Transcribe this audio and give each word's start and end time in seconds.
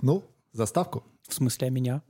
Ну, 0.00 0.22
заставку. 0.52 1.02
В 1.28 1.34
смысле, 1.34 1.66
а 1.66 1.70
меня? 1.70 2.02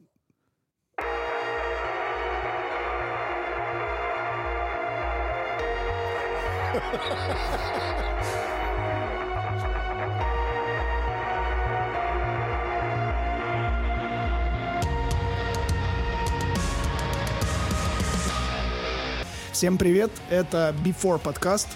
Всем 19.51 19.79
привет, 19.79 20.11
это 20.29 20.75
Before 20.85 21.19
подкаст. 21.19 21.69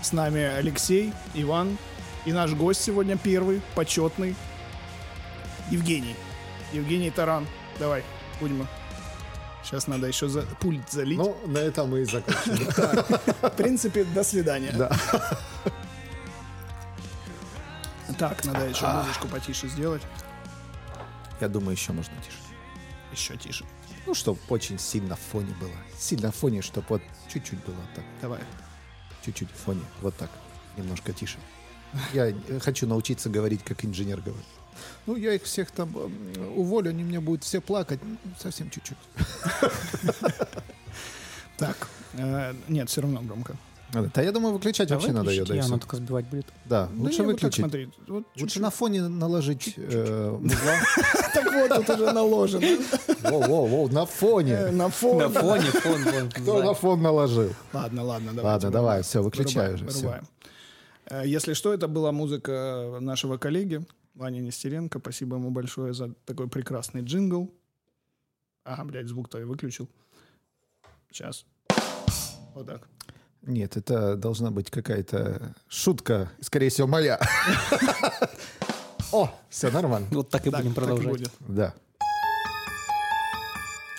С 0.00 0.12
нами 0.12 0.42
Алексей, 0.42 1.12
Иван 1.34 1.76
и 2.24 2.32
наш 2.32 2.52
гость 2.54 2.82
сегодня 2.82 3.18
первый, 3.18 3.62
почетный, 3.74 4.36
Евгений. 5.70 6.16
Евгений 6.72 7.10
Таран. 7.10 7.46
Давай, 7.78 8.02
будем. 8.40 8.66
Сейчас 9.62 9.86
надо 9.86 10.06
еще 10.06 10.28
за 10.28 10.42
пульт 10.60 10.90
залить. 10.90 11.18
Ну, 11.18 11.36
на 11.46 11.58
этом 11.58 11.90
мы 11.90 12.00
и 12.02 12.04
закончим. 12.04 12.66
В 13.42 13.50
принципе, 13.56 14.04
до 14.04 14.22
свидания. 14.22 14.72
Да. 14.76 14.90
Так, 18.18 18.44
надо 18.44 18.66
еще 18.66 18.86
музычку 18.86 19.28
потише 19.28 19.68
сделать. 19.68 20.02
Я 21.40 21.48
думаю, 21.48 21.72
еще 21.72 21.92
можно 21.92 22.14
тише. 22.22 22.38
Еще 23.10 23.36
тише. 23.36 23.64
Ну, 24.06 24.14
чтобы 24.14 24.38
очень 24.48 24.78
сильно 24.78 25.16
в 25.16 25.20
фоне 25.20 25.54
было. 25.60 25.72
Сильно 25.98 26.30
в 26.30 26.36
фоне, 26.36 26.60
чтобы 26.62 26.86
вот 26.90 27.02
чуть-чуть 27.32 27.64
было 27.64 27.80
так. 27.94 28.04
Давай. 28.20 28.40
Чуть-чуть 29.24 29.50
в 29.50 29.56
фоне. 29.56 29.82
Вот 30.02 30.14
так. 30.16 30.30
Немножко 30.76 31.12
тише. 31.12 31.38
Я 32.12 32.28
э, 32.28 32.60
хочу 32.60 32.86
научиться 32.86 33.30
говорить, 33.30 33.62
как 33.64 33.84
инженер 33.84 34.20
говорит. 34.20 34.44
Ну, 35.06 35.16
я 35.16 35.34
их 35.34 35.42
всех 35.44 35.70
там 35.70 35.94
уволю, 36.56 36.90
они 36.90 37.04
мне 37.04 37.20
будут 37.20 37.44
все 37.44 37.60
плакать. 37.60 38.00
Совсем 38.40 38.70
чуть-чуть. 38.70 38.98
Так, 41.56 41.88
э, 42.14 42.52
нет, 42.68 42.88
все 42.90 43.00
равно 43.02 43.20
громко. 43.20 43.54
Да, 44.12 44.22
я 44.22 44.32
думаю, 44.32 44.54
выключать 44.54 44.90
вообще 44.90 45.12
надо 45.12 45.30
ее. 45.30 45.44
да, 45.44 45.54
она 45.64 45.78
только 45.78 45.96
сбивать 45.98 46.26
будет. 46.26 46.46
Да, 46.64 46.88
Да 46.92 47.02
лучше 47.02 47.22
вот 47.22 47.32
выключить. 47.34 47.60
смотри. 47.60 47.86
Вот 48.08 48.24
Лучше 48.24 48.24
чуть-чуть. 48.40 48.62
на 48.62 48.70
фоне 48.70 49.02
наложить 49.02 49.74
э. 49.76 50.38
Так 51.32 51.52
вот, 51.52 51.86
тут 51.86 52.00
уже 52.00 52.12
наложено. 52.12 52.66
Воу-воу-воу, 53.22 53.92
на 53.92 54.02
Э, 54.02 54.06
фоне. 54.06 54.70
На 54.72 54.88
фоне. 54.88 55.28
На 55.28 55.40
фоне, 55.40 55.62
фон, 55.70 56.02
фон. 56.02 56.30
Кто 56.30 56.62
на 56.64 56.74
фон 56.74 57.02
наложил? 57.02 57.54
Ладно, 57.72 58.02
ладно, 58.02 58.32
давай. 58.32 58.52
Ладно, 58.52 58.70
давай, 58.72 59.02
все, 59.04 59.22
выключай 59.22 59.74
уже. 59.74 59.86
Э, 61.06 61.22
Если 61.24 61.52
что, 61.54 61.72
это 61.72 61.86
была 61.86 62.10
музыка 62.10 62.98
нашего 63.00 63.36
коллеги 63.36 63.86
Вани 64.14 64.40
Нестеренко. 64.40 64.98
Спасибо 64.98 65.36
ему 65.36 65.50
большое 65.50 65.92
за 65.94 66.12
такой 66.24 66.48
прекрасный 66.48 67.02
джингл. 67.02 67.52
А, 68.64 68.84
блядь, 68.84 69.08
звук-то 69.08 69.38
я 69.38 69.46
выключил. 69.46 69.88
Сейчас. 71.10 71.44
Вот 72.54 72.66
так. 72.66 72.88
Нет, 73.42 73.76
это 73.76 74.16
должна 74.16 74.50
быть 74.50 74.70
какая-то 74.70 75.54
шутка, 75.68 76.30
скорее 76.40 76.70
всего, 76.70 76.86
моя. 76.86 77.20
О, 79.12 79.30
все 79.50 79.70
нормально. 79.70 80.08
Вот 80.10 80.30
так 80.30 80.46
и 80.46 80.50
будем 80.50 80.72
продолжать. 80.72 81.30
Да. 81.40 81.74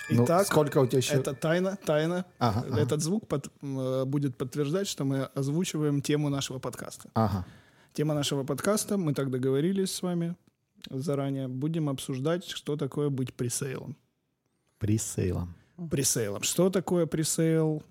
Ну, 0.08 0.24
Итак, 0.24 0.46
сколько 0.46 0.78
у 0.78 0.86
тебя 0.86 0.98
еще? 0.98 1.14
это 1.14 1.34
тайна, 1.34 1.76
тайна. 1.84 2.24
Ага, 2.38 2.64
ага. 2.68 2.80
Этот 2.80 3.02
звук 3.02 3.26
под- 3.26 3.50
э, 3.60 4.04
будет 4.04 4.36
подтверждать, 4.36 4.86
что 4.86 5.04
мы 5.04 5.24
озвучиваем 5.24 6.00
тему 6.00 6.28
нашего 6.28 6.58
подкаста. 6.60 7.08
Ага. 7.14 7.44
Тема 7.96 8.12
нашего 8.12 8.44
подкаста, 8.44 8.98
мы 8.98 9.14
так 9.14 9.30
договорились 9.30 9.90
с 9.90 10.02
вами 10.02 10.36
заранее, 10.90 11.48
будем 11.48 11.88
обсуждать, 11.88 12.44
что 12.44 12.76
такое 12.76 13.08
быть 13.08 13.32
пресейлом. 13.32 13.96
Пресейлом. 14.78 15.54
пресейлом. 15.90 16.42
Что 16.42 16.68
такое 16.68 17.06
пресейл? 17.06 17.82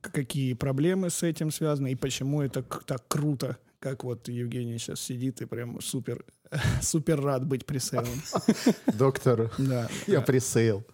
Какие 0.00 0.54
проблемы 0.54 1.10
с 1.10 1.24
этим 1.24 1.50
связаны? 1.50 1.90
И 1.90 1.96
почему 1.96 2.40
это 2.40 2.62
так 2.62 3.08
круто? 3.08 3.58
Как 3.80 4.04
вот 4.04 4.28
Евгений 4.28 4.78
сейчас 4.78 5.00
сидит 5.00 5.42
и 5.42 5.46
прям 5.46 5.80
супер, 5.80 6.24
супер 6.80 7.20
рад 7.20 7.44
быть 7.44 7.66
пресейлом. 7.66 8.22
Доктор, 8.96 9.50
Да. 9.58 9.88
я 10.06 10.20
пресейл. 10.20 10.84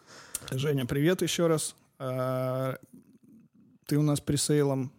Женя, 0.52 0.86
привет 0.86 1.20
еще 1.20 1.48
раз. 1.48 1.76
А, 1.98 2.78
Ты 3.84 3.98
у 3.98 4.02
нас 4.02 4.22
пресейлом 4.22 4.90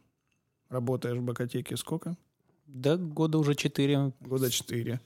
работаешь 0.70 1.18
в 1.18 1.24
Бакотеке 1.24 1.78
сколько? 1.78 2.16
Да, 2.68 2.98
года 2.98 3.38
уже 3.38 3.56
четыре. 3.56 4.12
Года 4.20 4.52
четыре. 4.52 5.00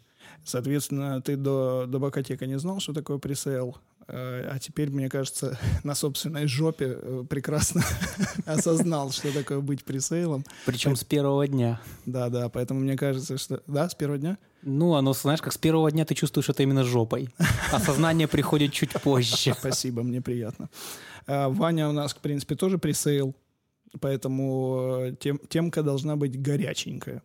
Соответственно, 0.44 1.22
ты 1.22 1.36
до, 1.36 1.86
до 1.88 2.00
Бакотека 2.00 2.46
не 2.48 2.58
знал, 2.58 2.80
что 2.80 2.94
такое 2.94 3.20
пресейл, 3.20 3.78
э, 4.08 4.48
а 4.52 4.60
теперь, 4.60 4.90
мне 4.90 5.10
кажется, 5.10 5.60
на 5.84 5.94
собственной 5.94 6.48
жопе 6.48 6.98
э, 7.00 7.24
прекрасно 7.30 7.84
осознал, 8.46 9.12
что 9.12 9.32
такое 9.32 9.60
быть 9.60 9.84
пресейлом. 9.84 10.44
Причем 10.66 10.96
с 10.96 11.04
первого 11.04 11.48
дня. 11.48 11.80
Да, 12.06 12.30
да, 12.30 12.50
поэтому 12.50 12.80
мне 12.80 12.98
кажется, 12.98 13.38
что... 13.38 13.62
Да, 13.68 13.88
с 13.88 13.96
первого 13.96 14.18
дня? 14.18 14.38
Ну, 14.64 14.94
оно, 14.96 15.14
знаешь, 15.14 15.42
как 15.42 15.54
с 15.54 15.58
первого 15.58 15.92
дня 15.92 16.06
ты 16.06 16.16
чувствуешь 16.16 16.50
это 16.50 16.64
именно 16.64 16.84
жопой. 16.84 17.30
Осознание 17.72 18.28
приходит 18.28 18.74
чуть 18.74 18.92
позже. 19.02 19.54
Спасибо, 19.60 20.04
мне 20.04 20.22
приятно. 20.22 20.70
А, 21.28 21.50
Ваня 21.50 21.90
у 21.90 21.92
нас, 21.92 22.14
в 22.14 22.18
принципе, 22.18 22.56
тоже 22.56 22.78
пресейл, 22.78 23.36
поэтому 24.00 24.98
э, 25.02 25.16
тем, 25.20 25.40
темка 25.50 25.84
должна 25.84 26.16
быть 26.16 26.40
горяченькая. 26.42 27.22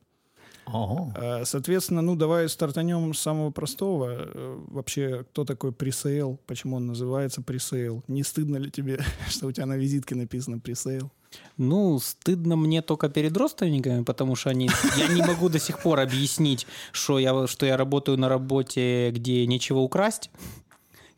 Э, 1.16 1.44
Соответственно, 1.44 2.03
ну 2.03 2.16
давай 2.16 2.49
стартанем 2.49 3.15
с 3.15 3.21
самого 3.21 3.50
простого. 3.50 4.09
Э, 4.10 4.59
Вообще, 4.69 5.25
кто 5.31 5.44
такой 5.44 5.72
пресейл? 5.72 6.38
Почему 6.47 6.77
он 6.77 6.87
называется 6.87 7.43
пресейл? 7.43 8.03
Не 8.09 8.22
стыдно 8.25 8.56
ли 8.56 8.71
тебе, 8.71 8.99
что 9.28 9.47
у 9.47 9.53
тебя 9.53 9.66
на 9.66 9.76
визитке 9.76 10.15
написано 10.15 10.59
пресейл? 10.59 11.10
Ну, 11.59 11.99
стыдно 11.99 12.56
мне 12.56 12.82
только 12.82 13.09
перед 13.09 13.37
родственниками, 13.37 14.05
потому 14.05 14.37
что 14.37 14.50
они, 14.50 14.71
я 14.97 15.09
не 15.09 15.22
могу 15.22 15.49
до 15.49 15.59
сих 15.59 15.81
пор 15.82 16.00
объяснить, 16.00 16.66
что 16.93 17.19
я, 17.19 17.47
что 17.47 17.66
я 17.66 17.76
работаю 17.76 18.19
на 18.19 18.28
работе, 18.28 19.10
где 19.10 19.47
нечего 19.47 19.78
украсть. 19.78 20.31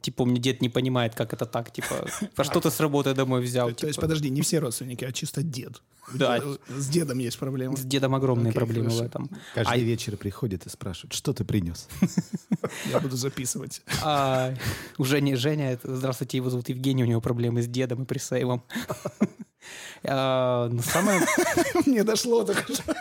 Типа, 0.00 0.22
у 0.22 0.26
меня 0.26 0.40
дед 0.40 0.62
не 0.62 0.68
понимает, 0.68 1.14
как 1.14 1.32
это 1.32 1.44
так. 1.44 1.72
Типа, 1.72 2.06
а 2.36 2.44
что 2.44 2.60
ты 2.60 2.70
с 2.70 2.78
работы 2.80 3.14
домой 3.14 3.40
взял? 3.40 3.66
То 3.72 3.86
есть, 3.86 3.96
Типа, 3.96 4.02
подожди, 4.06 4.30
не 4.30 4.42
все 4.42 4.60
родственники, 4.60 5.04
а 5.04 5.12
чисто 5.12 5.42
дед. 5.42 5.82
Да. 6.14 6.40
С 6.68 6.88
дедом 6.88 7.18
есть 7.18 7.38
проблемы. 7.38 7.76
С 7.76 7.80
дедом 7.84 8.14
огромные 8.14 8.52
проблемы 8.52 8.90
в 8.90 9.00
этом. 9.02 9.28
Каждый 9.54 9.72
А- 9.74 9.76
вечер 9.76 10.16
приходит 10.16 10.66
и 10.66 10.70
спрашивает, 10.70 11.12
что 11.12 11.32
ты 11.32 11.44
принес? 11.44 11.88
Я 12.92 13.00
буду 13.00 13.16
записывать. 13.16 13.82
А, 14.02 14.54
у 14.96 15.04
Жени 15.04 15.34
Женя, 15.34 15.72
это- 15.72 15.96
здравствуйте, 15.96 16.36
его 16.38 16.48
зовут 16.50 16.68
Евгений, 16.68 17.02
у 17.02 17.06
него 17.06 17.20
проблемы 17.20 17.62
с 17.62 17.66
дедом 17.66 18.04
и 18.04 18.06
пресейлом. 18.06 18.62
А, 20.04 20.68
ну, 20.68 20.80
Самое, 20.82 21.20
Мне 21.86 22.04
дошло 22.04 22.44
только 22.44 22.72
что. 22.72 22.94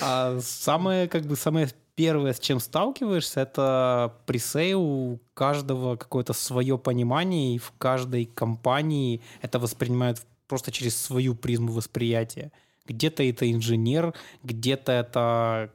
А, 0.00 0.38
самое, 0.40 1.08
как 1.08 1.24
бы, 1.24 1.36
самое 1.36 1.68
первое, 1.94 2.32
с 2.32 2.38
чем 2.38 2.60
сталкиваешься, 2.60 3.40
это 3.40 4.14
пресейл, 4.26 4.80
у 4.80 5.20
каждого 5.34 5.96
какое-то 5.96 6.32
свое 6.32 6.78
понимание, 6.78 7.56
и 7.56 7.58
в 7.58 7.72
каждой 7.78 8.26
компании 8.26 9.20
это 9.42 9.58
воспринимают 9.58 10.20
просто 10.46 10.70
через 10.70 10.96
свою 10.96 11.34
призму 11.34 11.72
восприятия. 11.72 12.52
Где-то 12.86 13.22
это 13.22 13.50
инженер, 13.50 14.14
где-то 14.44 14.92
это 14.92 15.72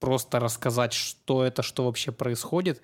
просто 0.00 0.38
рассказать, 0.40 0.92
что 0.92 1.44
это, 1.44 1.62
что 1.62 1.84
вообще 1.84 2.12
происходит, 2.12 2.80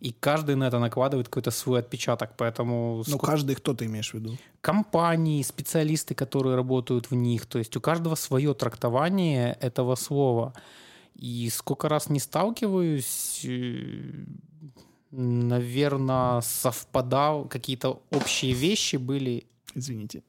и 0.00 0.12
каждый 0.12 0.54
на 0.54 0.64
это 0.68 0.78
накладывает 0.78 1.28
какой-то 1.28 1.50
свой 1.50 1.80
отпечаток, 1.80 2.30
поэтому 2.36 3.02
Ну, 3.06 3.18
каждый, 3.18 3.56
кто 3.56 3.74
ты 3.74 3.86
имеешь 3.86 4.10
в 4.10 4.14
виду? 4.14 4.36
компании, 4.60 5.42
специалисты, 5.42 6.14
которые 6.14 6.54
работают 6.56 7.10
в 7.10 7.14
них. 7.14 7.46
То 7.46 7.58
есть 7.58 7.76
у 7.76 7.80
каждого 7.80 8.14
свое 8.14 8.54
трактование 8.54 9.56
этого 9.60 9.94
слова. 9.96 10.52
И 11.14 11.50
сколько 11.50 11.88
раз 11.88 12.10
не 12.10 12.20
сталкиваюсь, 12.20 13.44
наверное, 15.10 16.40
совпадал, 16.42 17.44
какие-то 17.46 18.02
общие 18.10 18.52
вещи 18.52 18.96
были. 18.96 19.46
Извините. 19.74 20.22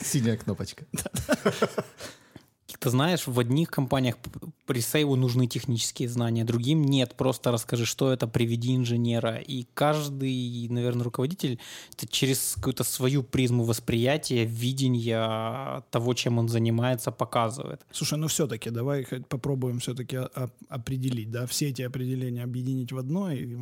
Синяя 0.00 0.36
кнопочка. 0.36 0.84
Ты 2.78 2.90
знаешь, 2.90 3.26
в 3.26 3.38
одних 3.40 3.70
компаниях 3.70 4.16
пресейлу 4.66 5.16
нужны 5.16 5.46
технические 5.46 6.08
знания, 6.08 6.44
другим 6.44 6.84
нет. 6.84 7.14
Просто 7.16 7.50
расскажи, 7.50 7.86
что 7.86 8.12
это, 8.12 8.28
приведи 8.28 8.76
инженера. 8.76 9.36
И 9.36 9.66
каждый, 9.74 10.68
наверное, 10.68 11.04
руководитель 11.04 11.58
это 11.94 12.06
через 12.06 12.54
какую-то 12.56 12.84
свою 12.84 13.22
призму 13.22 13.64
восприятия, 13.64 14.44
видения 14.44 15.82
того, 15.90 16.14
чем 16.14 16.38
он 16.38 16.48
занимается, 16.48 17.10
показывает. 17.10 17.86
Слушай, 17.90 18.18
ну 18.18 18.28
все-таки 18.28 18.70
давай 18.70 19.06
попробуем 19.28 19.80
все-таки 19.80 20.18
определить, 20.68 21.30
да, 21.30 21.46
все 21.46 21.68
эти 21.68 21.82
определения 21.82 22.44
объединить 22.44 22.92
в 22.92 22.98
одно 22.98 23.32
и 23.32 23.56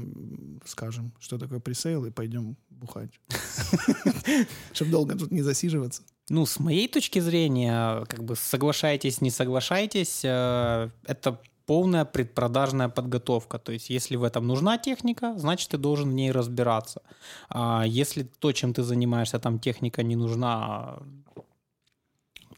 скажем, 0.64 1.12
что 1.20 1.38
такое 1.38 1.60
пресейл, 1.60 2.04
и 2.06 2.10
пойдем 2.10 2.56
бухать. 2.70 3.10
Чтобы 4.72 4.90
долго 4.90 5.16
тут 5.16 5.30
не 5.30 5.42
засиживаться. 5.42 6.02
Ну, 6.28 6.44
с 6.44 6.58
моей 6.58 6.88
точки 6.88 7.20
зрения, 7.20 8.04
как 8.06 8.24
бы 8.24 8.34
соглашайтесь, 8.34 9.20
не 9.20 9.30
соглашайтесь, 9.30 10.24
э, 10.24 10.90
это 11.04 11.40
полная 11.66 12.04
предпродажная 12.04 12.88
подготовка. 12.88 13.58
То 13.58 13.72
есть, 13.72 13.90
если 13.90 14.16
в 14.16 14.24
этом 14.24 14.46
нужна 14.46 14.78
техника, 14.78 15.34
значит, 15.36 15.70
ты 15.70 15.78
должен 15.78 16.10
в 16.10 16.14
ней 16.14 16.32
разбираться. 16.32 17.02
А 17.48 17.84
если 17.86 18.22
то, 18.22 18.52
чем 18.52 18.72
ты 18.74 18.82
занимаешься, 18.82 19.38
там 19.38 19.58
техника 19.58 20.02
не 20.02 20.16
нужна, 20.16 20.98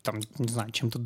там, 0.02 0.20
не 0.38 0.48
знаю, 0.48 0.70
чем-то 0.70 1.00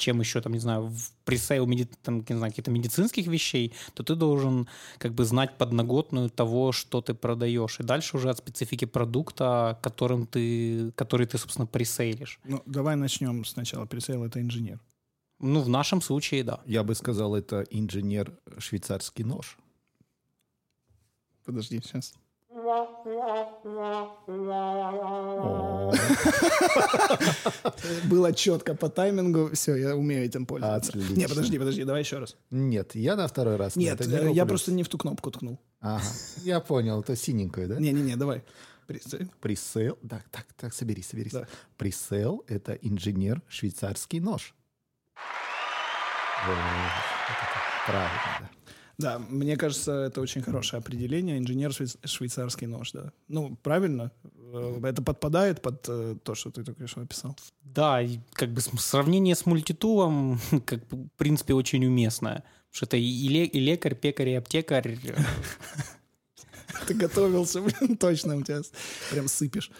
чем 0.00 0.20
еще, 0.20 0.40
там, 0.40 0.52
не 0.52 0.58
знаю, 0.58 0.88
в 0.88 1.12
пресейл, 1.24 1.66
меди... 1.66 1.88
там, 2.02 2.24
не 2.28 2.36
знаю, 2.36 2.52
каких-то 2.52 2.70
медицинских 2.70 3.26
вещей, 3.26 3.72
то 3.94 4.02
ты 4.02 4.14
должен 4.14 4.66
как 4.98 5.12
бы 5.12 5.24
знать 5.24 5.56
подноготную 5.58 6.30
того, 6.30 6.72
что 6.72 7.00
ты 7.00 7.14
продаешь. 7.14 7.80
И 7.80 7.82
дальше 7.84 8.16
уже 8.16 8.30
от 8.30 8.38
специфики 8.38 8.86
продукта, 8.86 9.78
которым 9.82 10.26
ты, 10.26 10.92
который 10.92 11.26
ты, 11.26 11.38
собственно, 11.38 11.66
пресейлишь. 11.66 12.40
Ну, 12.44 12.62
давай 12.66 12.96
начнем 12.96 13.44
сначала. 13.44 13.86
Пресейл— 13.86 14.24
это 14.24 14.40
инженер. 14.40 14.80
Ну, 15.38 15.62
в 15.62 15.68
нашем 15.68 16.02
случае, 16.02 16.44
да. 16.44 16.60
Я 16.66 16.82
бы 16.82 16.94
сказал, 16.94 17.34
это 17.34 17.62
инженер 17.70 18.32
швейцарский 18.58 19.24
нож. 19.24 19.56
Подожди, 21.44 21.80
сейчас. 21.82 22.14
Было 28.08 28.32
четко 28.32 28.74
по 28.74 28.88
таймингу. 28.88 29.50
Все, 29.54 29.76
я 29.76 29.96
умею 29.96 30.24
этим 30.24 30.46
пользоваться. 30.46 30.90
Отлично. 30.92 31.14
Не, 31.14 31.28
подожди, 31.28 31.58
подожди, 31.58 31.84
давай 31.84 32.02
еще 32.02 32.18
раз. 32.18 32.36
Нет, 32.50 32.94
я 32.94 33.16
на 33.16 33.26
второй 33.26 33.56
раз. 33.56 33.76
Нет, 33.76 34.00
э, 34.06 34.30
я 34.32 34.46
просто 34.46 34.72
не 34.72 34.82
в 34.82 34.88
ту 34.88 34.98
кнопку 34.98 35.30
ткнул. 35.30 35.58
Ага, 35.80 36.02
я 36.42 36.60
понял, 36.60 37.00
это 37.00 37.16
синенькое, 37.16 37.66
да? 37.66 37.76
Не-не-не, 37.78 38.16
давай. 38.16 38.44
Пресейл. 38.86 39.28
Пресейл, 39.40 39.98
так, 40.08 40.28
так, 40.30 40.46
так, 40.56 40.74
соберись, 40.74 41.08
соберись. 41.08 41.32
Да. 41.32 41.46
Пресейл— 41.76 42.44
это 42.48 42.72
инженер 42.72 43.40
швейцарский 43.48 44.18
нож. 44.18 44.54
Правильно, 47.86 48.40
да. 48.40 48.59
Да, 49.00 49.18
мне 49.18 49.56
кажется, 49.56 49.92
это 49.92 50.20
очень 50.20 50.42
хорошее 50.42 50.78
определение. 50.80 51.38
Инженер 51.38 51.70
швейц- 51.70 51.98
швейцарский 52.06 52.66
нож, 52.66 52.92
да. 52.92 53.12
Ну, 53.28 53.56
правильно. 53.62 54.10
Э, 54.52 54.80
Это 54.84 55.02
подпадает 55.02 55.62
под 55.62 55.84
э, 55.88 56.16
то, 56.22 56.34
что 56.34 56.50
ты 56.50 56.64
только 56.64 56.86
что 56.86 57.00
описал. 57.00 57.36
Да, 57.62 58.00
как 58.32 58.50
бы 58.50 58.60
сравнение 58.60 59.34
с 59.34 59.46
мультитулом, 59.46 60.38
как 60.66 60.86
бы, 60.88 61.04
в 61.04 61.08
принципе, 61.16 61.54
очень 61.54 61.84
уместное. 61.86 62.34
Потому 62.42 62.72
что 62.72 62.86
это 62.86 62.96
и, 62.96 63.28
ле- 63.28 63.46
и 63.46 63.60
лекарь, 63.60 63.94
пекарь, 63.94 64.28
и 64.28 64.34
аптекарь. 64.34 64.98
Ты 66.86 66.94
готовился, 66.94 67.60
блин, 67.60 67.96
точно 67.96 68.36
у 68.36 68.42
тебя 68.42 68.60
прям 69.10 69.28
сыпешь. 69.28 69.70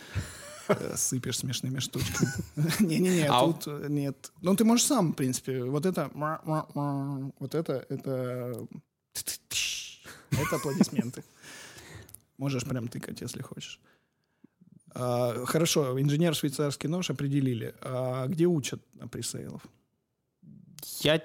Э, 0.68 0.94
Сыпешь 0.96 1.38
смешными 1.38 1.80
штучками. 1.80 2.30
Не-не-не, 2.80 3.26
А 3.28 3.40
тут 3.52 3.66
нет. 3.88 4.32
Ну, 4.42 4.54
ты 4.54 4.64
можешь 4.64 4.86
сам, 4.86 5.12
в 5.12 5.16
принципе. 5.16 5.64
Вот 5.64 5.84
это... 5.86 6.10
Вот 6.14 7.54
это... 7.54 7.84
Это... 7.88 8.66
Это 10.30 10.56
аплодисменты. 10.56 11.22
Можешь 12.38 12.64
прям 12.64 12.88
тыкать, 12.88 13.20
если 13.20 13.42
хочешь. 13.42 13.80
А, 14.94 15.44
Хорошо, 15.46 16.00
инженер 16.00 16.34
швейцарский 16.34 16.88
нож 16.88 17.10
определили. 17.10 17.74
А 17.80 18.26
где 18.26 18.46
учат 18.46 18.82
пресейлов? 19.10 19.62
Я, 21.00 21.22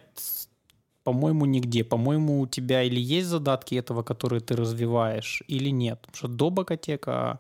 по-моему, 1.03 1.45
нигде. 1.45 1.83
По-моему, 1.83 2.41
у 2.41 2.47
тебя 2.47 2.83
или 2.83 2.99
есть 2.99 3.27
задатки 3.27 3.75
этого, 3.75 4.03
которые 4.03 4.41
ты 4.41 4.55
развиваешь, 4.55 5.43
или 5.47 5.69
нет. 5.69 5.99
Потому 6.01 6.17
что 6.17 6.27
до 6.27 6.49
Бакатека 6.49 7.39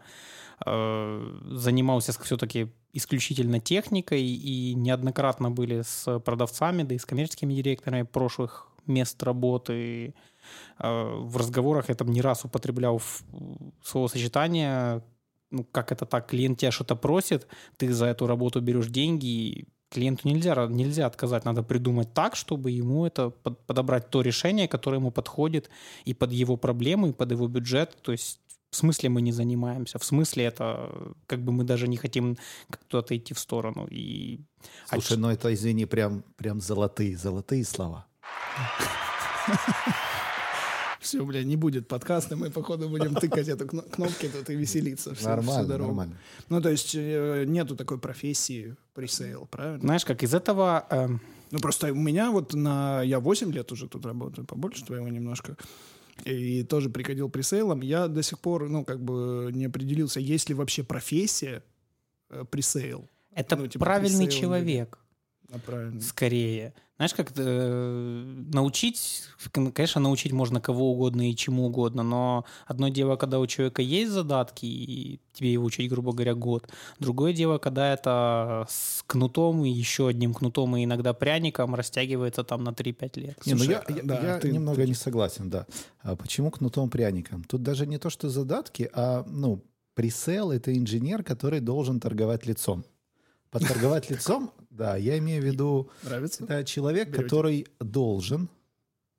э, 0.65 1.39
занимался 1.51 2.13
все-таки 2.23 2.71
исключительно 2.93 3.59
техникой, 3.59 4.23
и 4.23 4.73
неоднократно 4.73 5.51
были 5.51 5.81
с 5.81 6.19
продавцами, 6.19 6.83
да 6.83 6.95
и 6.95 6.97
с 6.97 7.05
коммерческими 7.05 7.53
директорами 7.53 8.03
прошлых 8.03 8.69
мест 8.87 9.21
работы. 9.23 10.13
Э, 10.79 11.17
В 11.19 11.37
разговорах 11.37 11.89
я 11.89 11.95
там 11.95 12.11
не 12.11 12.21
раз 12.21 12.45
употреблял 12.45 13.01
словосочетание, 13.83 15.01
ну, 15.51 15.63
как 15.63 15.91
это 15.91 16.05
так, 16.05 16.27
клиент 16.27 16.59
тебя 16.59 16.71
что-то 16.71 16.95
просит, 16.95 17.47
ты 17.77 17.93
за 17.93 18.05
эту 18.05 18.27
работу 18.27 18.61
берешь 18.61 18.87
деньги, 18.87 19.25
и 19.25 19.67
клиенту 19.89 20.27
нельзя, 20.27 20.67
нельзя 20.67 21.05
отказать, 21.05 21.45
надо 21.45 21.63
придумать 21.63 22.13
так, 22.13 22.35
чтобы 22.35 22.71
ему 22.71 23.05
это 23.05 23.29
под- 23.29 23.65
подобрать 23.65 24.09
то 24.09 24.21
решение, 24.21 24.67
которое 24.67 24.97
ему 24.97 25.11
подходит 25.11 25.69
и 26.03 26.13
под 26.13 26.31
его 26.31 26.57
проблему, 26.57 27.07
и 27.07 27.13
под 27.13 27.31
его 27.31 27.47
бюджет. 27.47 27.95
То 28.01 28.11
есть 28.11 28.39
в 28.71 28.75
смысле 28.75 29.09
мы 29.09 29.21
не 29.21 29.31
занимаемся, 29.31 29.99
в 29.99 30.03
смысле 30.03 30.43
это 30.43 30.89
как 31.27 31.39
бы 31.39 31.53
мы 31.53 31.63
даже 31.63 31.87
не 31.87 31.95
хотим 31.97 32.37
как-то 32.69 32.99
отойти 32.99 33.33
в 33.33 33.39
сторону. 33.39 33.87
И 33.89 34.41
а 34.89 34.95
Слушай, 34.95 35.17
ну 35.17 35.29
это, 35.29 35.53
извини, 35.53 35.85
прям, 35.85 36.23
прям 36.35 36.59
золотые, 36.59 37.15
золотые 37.15 37.63
слова. 37.63 38.05
Все, 41.05 41.23
бля, 41.25 41.43
не 41.43 41.55
будет 41.55 41.87
подкаста, 41.87 42.35
мы, 42.35 42.49
походу, 42.49 42.89
будем 42.89 43.13
тыкать 43.15 43.47
эту 43.47 43.67
кно- 43.67 43.83
кнопки 43.83 44.27
тут 44.27 44.49
и 44.49 44.55
веселиться. 44.55 45.11
всю- 45.13 45.19
всю 45.19 45.29
Нормально, 45.29 45.67
дорогу. 45.67 45.87
нормально. 45.89 46.17
Ну, 46.49 46.61
то 46.61 46.69
есть 46.69 46.95
э, 46.95 47.43
нету 47.47 47.75
такой 47.75 47.97
профессии 47.99 48.75
пресейл, 48.93 49.47
правильно? 49.51 49.79
знаешь, 49.81 50.03
как 50.05 50.23
из 50.23 50.33
этого 50.33 50.85
эм, 50.89 51.21
Ну, 51.51 51.59
просто 51.59 51.91
у 51.91 51.95
меня 51.95 52.31
вот 52.31 52.53
на... 52.53 53.03
Я 53.03 53.19
8 53.19 53.51
лет 53.53 53.71
уже 53.71 53.87
тут 53.87 54.05
работаю, 54.05 54.45
побольше 54.47 54.83
твоего 54.83 55.07
немножко. 55.07 55.55
И 56.25 56.63
тоже 56.63 56.89
приходил 56.89 57.29
пресейлом. 57.29 57.81
Я 57.81 58.07
до 58.07 58.23
сих 58.23 58.39
пор, 58.39 58.67
ну, 58.69 58.83
как 58.83 58.99
бы 58.99 59.51
не 59.53 59.65
определился, 59.65 60.19
есть 60.19 60.49
ли 60.49 60.55
вообще 60.55 60.83
профессия 60.83 61.61
э, 62.31 62.45
пресейл. 62.49 63.07
это 63.35 63.55
Ну, 63.57 63.67
типа 63.67 63.85
правильный 63.85 64.27
человек. 64.27 64.97
А, 65.51 65.59
правильно. 65.59 66.01
скорее. 66.01 66.73
Знаешь, 66.97 67.13
как 67.13 67.33
э, 67.35 68.23
научить, 68.53 69.23
кон- 69.51 69.73
конечно, 69.73 69.99
научить 69.99 70.31
можно 70.31 70.61
кого 70.61 70.91
угодно 70.93 71.29
и 71.29 71.35
чему 71.35 71.65
угодно, 71.65 72.03
но 72.03 72.45
одно 72.65 72.87
дело, 72.87 73.17
когда 73.17 73.39
у 73.39 73.47
человека 73.47 73.81
есть 73.81 74.11
задатки, 74.11 74.65
и 74.65 75.19
тебе 75.33 75.51
его 75.51 75.65
учить, 75.65 75.89
грубо 75.89 76.13
говоря, 76.13 76.35
год. 76.35 76.69
Другое 76.99 77.33
дело, 77.33 77.57
когда 77.57 77.91
это 77.93 78.65
с 78.69 79.03
кнутом 79.07 79.65
и 79.65 79.69
еще 79.69 80.07
одним 80.07 80.33
кнутом 80.33 80.77
и 80.77 80.85
иногда 80.85 81.13
пряником 81.13 81.75
растягивается 81.75 82.45
там 82.45 82.63
на 82.63 82.69
3-5 82.69 83.19
лет. 83.19 83.45
Не, 83.45 83.53
ну 83.53 83.59
Слушай, 83.59 83.71
я, 83.89 83.95
я- 83.95 84.03
да, 84.03 84.19
я 84.21 84.39
ты- 84.39 84.51
немного 84.53 84.85
не 84.85 84.93
согласен, 84.93 85.49
да. 85.49 85.67
А 86.01 86.15
почему 86.15 86.49
кнутом 86.49 86.89
пряником? 86.89 87.43
Тут 87.43 87.61
даже 87.61 87.85
не 87.87 87.97
то, 87.97 88.09
что 88.09 88.29
задатки, 88.29 88.89
а, 88.93 89.25
ну, 89.27 89.61
пресейл— 89.95 90.51
это 90.53 90.73
инженер, 90.73 91.23
который 91.23 91.59
должен 91.59 91.99
торговать 91.99 92.45
лицом. 92.45 92.85
Подторговать 93.51 94.09
лицом, 94.09 94.51
да, 94.75 94.97
я 94.97 95.17
имею 95.17 95.41
в 95.41 95.45
виду, 95.45 95.89
Нравится? 96.03 96.43
это 96.43 96.63
человек, 96.65 97.07
Берете. 97.09 97.23
который 97.23 97.67
должен 97.79 98.49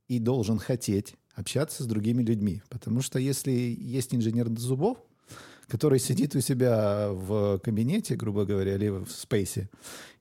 и 0.08 0.18
должен 0.18 0.58
хотеть 0.58 1.14
общаться 1.34 1.82
с 1.82 1.86
другими 1.86 2.22
людьми. 2.22 2.62
Потому 2.68 3.02
что 3.02 3.18
если 3.18 3.50
есть 3.50 4.14
инженер 4.14 4.48
зубов, 4.58 4.98
который 5.66 5.98
сидит 5.98 6.34
у 6.36 6.40
себя 6.40 7.08
в 7.10 7.58
кабинете, 7.58 8.14
грубо 8.14 8.44
говоря, 8.44 8.74
или 8.74 8.88
в 8.88 9.10
спейсе, 9.10 9.68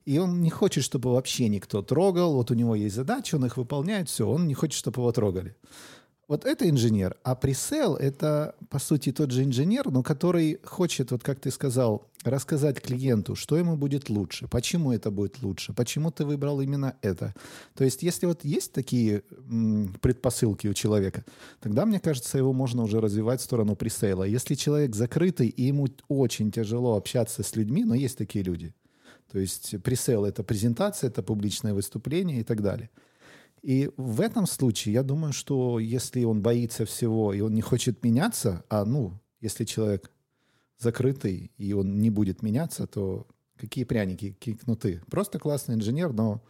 и 0.04 0.18
он 0.18 0.40
не 0.40 0.50
хочет, 0.50 0.84
чтобы 0.84 1.12
вообще 1.12 1.48
никто 1.48 1.82
трогал, 1.82 2.34
вот 2.34 2.50
у 2.50 2.54
него 2.54 2.74
есть 2.74 2.94
задачи, 2.94 3.34
он 3.34 3.44
их 3.44 3.56
выполняет, 3.56 4.08
все, 4.08 4.28
он 4.28 4.46
не 4.46 4.54
хочет, 4.54 4.78
чтобы 4.78 5.00
его 5.00 5.12
трогали. 5.12 5.56
Вот 6.28 6.44
это 6.44 6.68
инженер, 6.68 7.16
а 7.22 7.36
пресейл— 7.36 7.94
это, 8.00 8.56
по 8.68 8.80
сути, 8.80 9.12
тот 9.12 9.30
же 9.30 9.44
инженер, 9.44 9.90
но 9.92 10.02
который 10.02 10.58
хочет, 10.64 11.12
вот 11.12 11.22
как 11.22 11.38
ты 11.38 11.52
сказал, 11.52 12.10
рассказать 12.24 12.80
клиенту, 12.80 13.36
что 13.36 13.56
ему 13.56 13.76
будет 13.76 14.08
лучше, 14.08 14.48
почему 14.48 14.92
это 14.92 15.12
будет 15.12 15.40
лучше, 15.40 15.72
почему 15.72 16.10
ты 16.10 16.24
выбрал 16.24 16.60
именно 16.60 16.96
это. 17.00 17.32
То 17.74 17.84
есть 17.84 18.02
если 18.02 18.26
вот 18.26 18.44
есть 18.44 18.72
такие 18.72 19.22
м, 19.48 19.94
предпосылки 20.00 20.66
у 20.66 20.74
человека, 20.74 21.24
тогда, 21.60 21.86
мне 21.86 22.00
кажется, 22.00 22.38
его 22.38 22.52
можно 22.52 22.82
уже 22.82 23.00
развивать 23.00 23.40
в 23.40 23.44
сторону 23.44 23.76
пресейла. 23.76 24.24
Если 24.24 24.56
человек 24.56 24.96
закрытый, 24.96 25.46
и 25.46 25.62
ему 25.62 25.86
очень 26.08 26.50
тяжело 26.50 26.96
общаться 26.96 27.44
с 27.44 27.54
людьми, 27.54 27.84
но 27.84 27.94
есть 27.94 28.18
такие 28.18 28.42
люди. 28.44 28.74
То 29.30 29.38
есть 29.38 29.80
пресейл— 29.84 30.24
это 30.26 30.42
презентация, 30.42 31.06
это 31.06 31.22
публичное 31.22 31.72
выступление 31.72 32.40
и 32.40 32.44
так 32.44 32.62
далее. 32.62 32.90
И 33.66 33.90
в 33.96 34.20
этом 34.20 34.46
случае 34.46 34.94
я 34.94 35.02
думаю, 35.02 35.32
что 35.32 35.80
если 35.80 36.22
он 36.22 36.40
боится 36.40 36.84
всего 36.84 37.34
и 37.34 37.40
он 37.40 37.52
не 37.52 37.62
хочет 37.62 38.04
меняться, 38.04 38.64
а 38.68 38.84
ну, 38.84 39.20
если 39.40 39.64
человек 39.64 40.12
закрытый 40.78 41.50
и 41.56 41.72
он 41.72 41.98
не 41.98 42.10
будет 42.10 42.42
меняться, 42.42 42.86
то 42.86 43.26
какие 43.56 43.82
пряники, 43.82 44.34
какие 44.34 44.54
кнуты? 44.54 45.02
Просто 45.10 45.40
классный 45.40 45.74
инженер, 45.74 46.12
но 46.12 46.44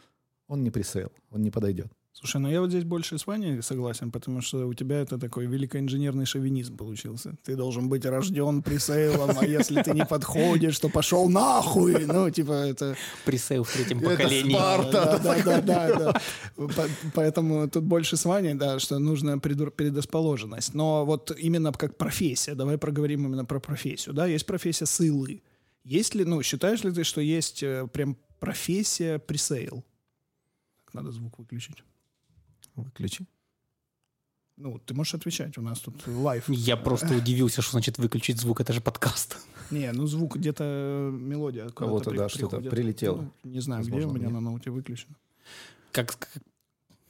он 0.46 0.62
не 0.62 0.70
пресейл, 0.70 1.11
он 1.30 1.40
не 1.40 1.50
подойдет. 1.50 1.90
Слушай, 2.18 2.40
ну 2.40 2.49
я 2.49 2.62
вот 2.62 2.70
здесь 2.70 2.85
больше 2.85 3.18
с 3.18 3.26
Ваней 3.26 3.62
согласен, 3.62 4.11
потому 4.11 4.40
что 4.40 4.66
у 4.66 4.73
тебя 4.73 5.00
это 5.02 5.18
такой 5.18 5.44
великоинженерный 5.44 6.25
шовинизм 6.25 6.75
получился. 6.75 7.37
Ты 7.44 7.56
должен 7.56 7.90
быть 7.90 8.06
рожден 8.06 8.62
пресейлом, 8.62 9.38
а 9.38 9.44
если 9.44 9.82
ты 9.82 9.90
не 9.90 10.06
подходишь, 10.06 10.78
то 10.78 10.88
пошел 10.88 11.28
нахуй. 11.28 12.06
Ну, 12.06 12.30
типа, 12.30 12.52
это... 12.52 12.96
Пресейл 13.26 13.64
в 13.64 13.70
третьем 13.70 14.00
поколении. 14.00 14.54
Спарта. 14.54 14.92
Да, 14.92 15.18
да, 15.18 15.42
да, 15.42 15.61
да, 15.61 15.99
да. 15.99 16.20
По- 16.56 16.88
Поэтому 17.12 17.68
тут 17.68 17.85
больше 17.85 18.16
с 18.16 18.25
Ваней, 18.25 18.54
да, 18.54 18.78
что 18.78 18.99
нужна 18.99 19.37
предрасположенность. 19.37 20.73
Но 20.73 21.04
вот 21.04 21.37
именно 21.38 21.70
как 21.73 21.99
профессия, 21.99 22.54
давай 22.54 22.78
проговорим 22.78 23.26
именно 23.26 23.44
про 23.44 23.61
профессию. 23.61 24.14
Да, 24.14 24.25
есть 24.25 24.46
профессия 24.46 24.87
сейлы. 24.86 25.42
Есть 25.85 26.14
ли, 26.14 26.25
ну, 26.25 26.42
считаешь 26.42 26.82
ли 26.82 26.90
ты, 26.92 27.04
что 27.04 27.20
есть 27.20 27.62
э, 27.62 27.87
прям 27.92 28.16
профессия 28.40 29.18
пресейл? 29.18 29.85
Так, 30.87 30.94
Надо 30.94 31.11
звук 31.11 31.38
выключить. 31.38 31.85
Выключи. 32.76 33.26
Ну, 34.56 34.78
ты 34.78 34.95
можешь 34.95 35.14
отвечать, 35.14 35.59
у 35.59 35.62
нас 35.62 35.80
тут 35.80 36.06
live. 36.06 36.48
Я 36.49 36.76
просто 36.87 37.14
удивился, 37.14 37.61
что 37.62 37.73
значит 37.73 37.99
выключить 37.99 38.38
звук, 38.38 38.61
это 38.61 38.73
же 38.73 38.80
подкаст. 38.80 39.38
Не, 39.71 39.92
ну 39.92 40.06
звук 40.06 40.37
где-то 40.37 40.64
э, 40.64 41.11
мелодия. 41.11 41.68
Кого-то, 41.68 42.11
да, 42.12 42.28
что-то 42.28 42.61
прилетело. 42.61 43.23
Ну, 43.23 43.50
не 43.50 43.61
знаю, 43.61 43.85
где 43.85 44.06
у 44.06 44.12
меня 44.12 44.30
на 44.30 44.40
ноуте 44.40 44.71
выключено. 44.71 45.16
Как- 45.92 46.28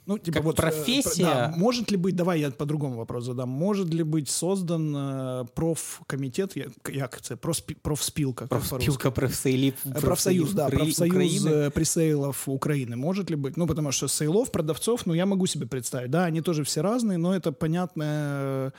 Ну, 0.08 0.18
типа 0.18 0.38
Как 0.38 0.44
вот, 0.46 0.60
э, 0.60 0.62
профессия? 0.62 1.24
да, 1.26 1.54
может 1.58 1.92
ли 1.92 1.98
быть, 1.98 2.14
давай 2.16 2.40
я 2.40 2.50
по-другому 2.52 2.96
вопрос 2.98 3.24
задам, 3.26 3.50
может 3.50 3.94
ли 3.94 4.04
быть 4.04 4.30
создан 4.30 4.96
э, 4.96 5.46
профкомитет, 5.54 6.58
я- 6.58 6.68
як 6.94 7.22
це, 7.22 7.36
проспі- 7.36 7.76
профспілка, 7.82 8.44
як 8.44 8.50
по-русски? 8.50 8.70
профспілка 8.76 9.12
профсейлів. 9.12 9.74
Э, 9.86 10.02
Профсоюз, 10.02 10.54
да, 10.54 10.66
Укра- 10.68 10.76
профсоюз 10.78 11.12
України. 11.16 11.52
э, 11.52 11.70
пресейлов 11.70 12.44
Украины. 12.48 12.96
Может 12.96 13.32
ли 13.32 13.36
быть? 13.38 13.54
Ну, 13.58 13.68
потому 13.68 13.92
что 13.92 14.08
сейлов, 14.08 14.50
продавцов, 14.52 15.02
ну, 15.06 15.14
я 15.16 15.26
могу 15.26 15.48
себе 15.48 15.66
представить. 15.66 16.10
Да, 16.10 16.26
они 16.28 16.42
тоже 16.42 16.64
все 16.64 16.82
разные, 16.82 17.18
но 17.18 17.36
это 17.36 17.52
понятная, 17.52 18.72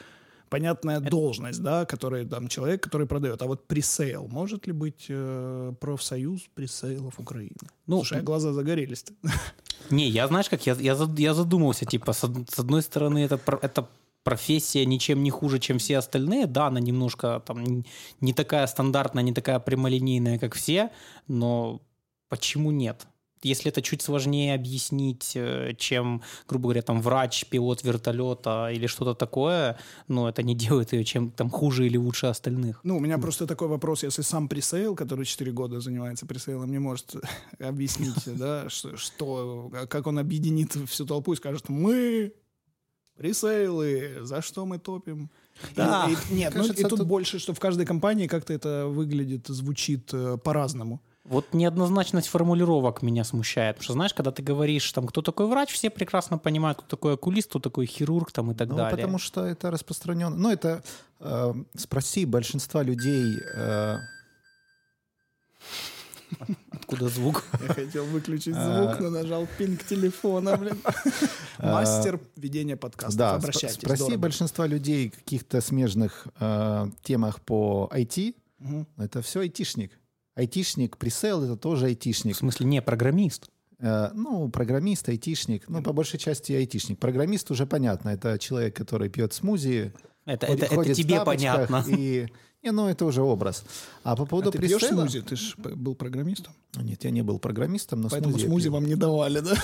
понятная 0.49 0.99
должность, 0.99 1.61
да, 1.61 1.85
который 1.85 2.25
там 2.25 2.47
человек, 2.47 2.83
который 2.83 3.07
продает. 3.07 3.41
А 3.41 3.45
вот 3.45 3.67
пресейл, 3.67 4.27
может 4.27 4.67
ли 4.67 4.73
быть 4.73 5.05
э, 5.09 5.73
профсоюз 5.79 6.47
пресейлов 6.53 7.19
Украины? 7.19 7.55
Ну, 7.87 7.97
Слушай, 7.97 8.19
а 8.19 8.23
глаза 8.23 8.53
загорелись. 8.53 9.05
Не, 9.89 10.07
я 10.07 10.27
знаешь 10.27 10.49
как, 10.49 10.65
я, 10.65 10.73
я, 10.73 10.97
я 11.17 11.33
задумался, 11.33 11.85
типа, 11.85 12.13
с, 12.13 12.19
с 12.19 12.59
одной 12.59 12.81
стороны, 12.81 13.19
это, 13.19 13.39
это 13.61 13.87
профессия 14.23 14.85
ничем 14.85 15.23
не 15.23 15.29
хуже, 15.29 15.59
чем 15.59 15.77
все 15.77 15.97
остальные, 15.97 16.47
да, 16.47 16.67
она 16.67 16.79
немножко 16.79 17.41
там 17.45 17.85
не 18.21 18.33
такая 18.33 18.67
стандартная, 18.67 19.23
не 19.23 19.33
такая 19.33 19.59
прямолинейная, 19.59 20.37
как 20.37 20.53
все, 20.53 20.91
но 21.27 21.81
почему 22.27 22.71
нет? 22.71 23.07
Если 23.44 23.70
это 23.72 23.82
чуть 23.82 24.01
сложнее 24.01 24.56
объяснить, 24.56 25.34
э, 25.36 25.74
чем, 25.77 26.22
грубо 26.48 26.63
говоря, 26.63 26.82
там 26.82 27.01
врач, 27.01 27.46
пилот 27.46 27.84
вертолета 27.84 28.70
или 28.74 28.88
что-то 28.88 29.13
такое, 29.13 29.77
но 30.08 30.27
это 30.27 30.41
не 30.44 30.56
делает 30.65 30.94
ее 30.94 31.03
чем 31.03 31.29
там 31.32 31.50
хуже 31.50 31.86
или 31.86 31.98
лучше 31.98 32.25
остальных. 32.27 32.79
Ну, 32.84 32.98
у 32.98 33.00
меня 33.00 33.17
просто 33.17 33.46
такой 33.46 33.67
вопрос, 33.67 34.03
если 34.03 34.24
сам 34.24 34.48
пресейл, 34.50 34.96
который 34.96 35.25
4 35.25 35.51
года 35.51 35.79
занимается 35.79 36.25
пресейлом, 36.25 36.72
не 36.72 36.79
может 36.79 37.15
объяснить, 37.60 38.15
да, 38.25 38.70
что, 38.70 38.98
что, 38.98 39.72
как 39.89 40.08
он 40.08 40.17
объединит 40.20 40.75
всю 40.89 41.06
толпу 41.06 41.34
и 41.34 41.36
скажет, 41.36 41.70
мы 41.70 42.34
пресейлы, 43.17 44.20
за 44.22 44.41
что 44.41 44.65
мы 44.65 44.79
топим? 44.79 45.29
Да. 45.75 46.08
И- 46.10 46.13
и- 46.34 46.38
нет, 46.38 46.53
ну, 46.53 46.62
Кажется, 46.62 46.82
и 46.82 46.89
тут 46.89 47.00
тут- 47.00 47.08
больше, 47.08 47.39
что 47.39 47.53
в 47.53 47.60
каждой 47.60 47.86
компании 47.86 48.27
как-то 48.27 48.53
это 48.53 48.88
выглядит, 48.88 49.48
звучит 49.48 50.10
э, 50.13 50.38
по-разному. 50.44 51.01
Вот 51.27 51.53
неоднозначность 51.53 52.27
формулировок 52.29 53.01
меня 53.01 53.24
смущает. 53.25 53.75
Потому 53.75 53.84
что, 53.84 53.93
знаешь, 53.93 54.13
когда 54.13 54.31
ты 54.31 54.41
говоришь, 54.41 54.89
там, 54.93 55.05
кто 55.07 55.22
такой 55.22 55.48
врач, 55.48 55.72
все 55.74 55.89
прекрасно 55.89 56.38
понимают, 56.38 56.77
кто 56.79 56.88
такой 56.88 57.13
окулист, 57.15 57.50
кто 57.50 57.60
такой 57.60 57.86
хирург 57.86 58.31
там, 58.31 58.51
и 58.51 58.55
так 58.55 58.69
Ну, 58.69 58.77
далее. 58.77 58.96
потому 58.96 59.17
что 59.19 59.46
это 59.46 59.69
распространенно. 59.69 60.36
Ну, 60.38 60.50
это 60.50 60.84
э, 61.19 61.53
спроси 61.75 62.25
большинства 62.25 62.81
людей. 62.81 63.39
э, 63.55 63.98
Откуда 66.72 67.10
звук? 67.10 67.43
Я 67.67 67.74
хотел 67.74 68.05
выключить 68.05 68.55
А. 68.55 68.86
звук, 68.88 69.00
но 69.00 69.10
нажал 69.10 69.48
пинг 69.57 69.84
телефона, 69.84 70.57
блин. 70.57 70.77
Мастер 71.60 72.19
ведения 72.36 72.75
подкастов. 72.77 73.17
да, 73.17 73.36
Обращайтесь. 73.36 73.75
спроси 73.77 74.15
большинства 74.17 74.67
людей 74.67 75.10
каких-то 75.10 75.62
смежных 75.62 76.27
э, 76.39 76.88
темах 77.03 77.41
по 77.41 77.89
IT. 77.93 78.36
Это 78.98 79.22
все 79.22 79.41
айтишник. 79.41 79.91
Айтишник, 80.38 80.98
пресейл 80.98 81.44
это 81.44 81.58
тоже 81.58 81.86
В 81.86 81.88
айтишник. 81.89 82.36
смысле, 82.38 82.67
не, 82.67 82.82
программист. 82.82 83.50
Э, 83.79 84.12
ну, 84.13 84.50
программист, 84.50 85.10
айтишник. 85.10 85.67
Ну, 85.67 85.82
по 85.82 85.94
большей 85.94 86.20
части 86.20 86.53
айтишник. 86.53 87.00
Программист 87.00 87.50
уже 87.51 87.65
понятно. 87.65 88.10
Это 88.10 88.38
человек, 88.38 88.75
который 88.75 89.10
пьет 89.10 89.34
смузи. 89.34 89.94
Это, 90.25 90.46
ходит- 90.46 90.63
это, 90.63 90.65
это 90.67 90.75
ходит 90.75 90.98
в 90.98 91.01
тебе 91.01 91.22
понятно. 91.25 91.84
И, 91.88 92.27
не, 92.63 92.72
ну, 92.72 92.88
это 92.88 93.06
уже 93.06 93.22
образ. 93.24 93.63
А 94.03 94.15
по 94.15 94.25
поводу 94.25 94.50
А 94.50 94.51
ты 94.51 94.60
пьешь 94.60 94.84
смузи? 94.84 95.22
Ты 95.22 95.36
же 95.36 95.56
был 95.58 95.96
программистом. 95.96 96.53
Нет, 96.75 97.03
я 97.03 97.10
не 97.12 97.24
был 97.24 97.39
программистом, 97.39 98.01
но 98.01 98.10
Поэтому 98.10 98.34
смузи 98.34 98.46
смузи 98.46 98.67
вам 98.70 98.86
не 98.86 98.96
давали, 98.96 99.39
да? 99.39 99.56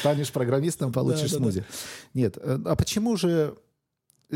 Станешь 0.00 0.32
программистом, 0.32 0.92
получишь 0.92 1.30
Да, 1.30 1.38
да, 1.38 1.44
да. 1.44 1.50
смузи. 1.50 1.64
Нет, 2.14 2.36
э, 2.40 2.58
а 2.64 2.74
почему 2.76 3.16
же, 3.16 3.54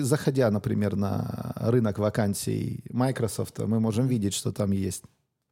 заходя, 0.02 0.50
например, 0.50 0.96
на 0.96 1.52
рынок 1.56 1.98
вакансий 1.98 2.84
Microsoft, 2.90 3.58
мы 3.58 3.80
можем 3.80 4.06
видеть, 4.06 4.34
что 4.34 4.52
там 4.52 4.72
есть 4.72 5.02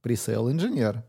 пресейл 0.03 0.51
инженер 0.51 1.03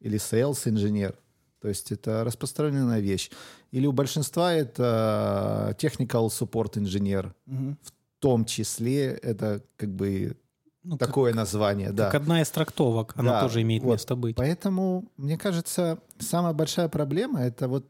или 0.00 0.18
sales 0.18 0.68
инженер. 0.68 1.14
То 1.60 1.68
есть 1.68 1.90
это 1.92 2.22
распространенная 2.24 3.00
вещь. 3.00 3.30
Или 3.72 3.86
у 3.86 3.92
большинства 3.92 4.52
это 4.52 5.76
technical 5.80 6.28
support 6.28 6.78
инженер. 6.78 7.34
Мгм. 7.46 7.76
В 7.82 7.92
том 8.20 8.44
числе 8.44 9.06
это 9.06 9.62
как 9.76 9.90
бы 9.90 10.36
Ну, 10.84 10.96
как, 10.98 11.08
такое 11.08 11.34
название. 11.34 11.90
да. 11.92 12.10
как 12.10 12.22
одна 12.22 12.40
из 12.42 12.50
трактовок, 12.50 13.12
она 13.16 13.32
Да, 13.32 13.42
тоже 13.42 13.62
имеет 13.62 13.82
вот. 13.82 13.92
место 13.92 14.14
быть. 14.16 14.36
Поэтому, 14.36 15.04
мне 15.16 15.36
кажется, 15.36 15.98
самая 16.20 16.52
большая 16.52 16.88
проблема 16.88 17.40
это 17.40 17.66
вот 17.68 17.86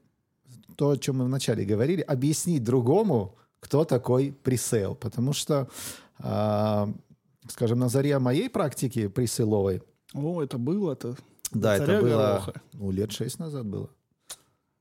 то, 0.76 0.90
о 0.90 0.96
чем 0.96 1.18
мы 1.18 1.25
вначале 1.26 1.64
говорили, 1.64 2.00
объяснить 2.00 2.62
другому, 2.64 3.37
кто 3.61 3.85
такой 3.85 4.33
пресейл. 4.33 4.95
Потому 4.95 5.33
что, 5.33 5.69
а, 6.19 6.88
скажем, 7.49 7.79
на 7.79 7.88
заре 7.88 8.19
моей 8.19 8.49
практики 8.49 9.09
пресейловой, 9.09 9.83
О, 10.15 10.43
это 10.43 10.59
было, 10.59 10.93
это 10.93 11.17
да, 11.53 11.77
это 11.77 12.00
было 12.00 12.41
гороха. 12.41 12.62
ну, 12.73 12.91
лет 12.91 13.12
шесть 13.12 13.38
назад 13.38 13.67
было. 13.67 13.91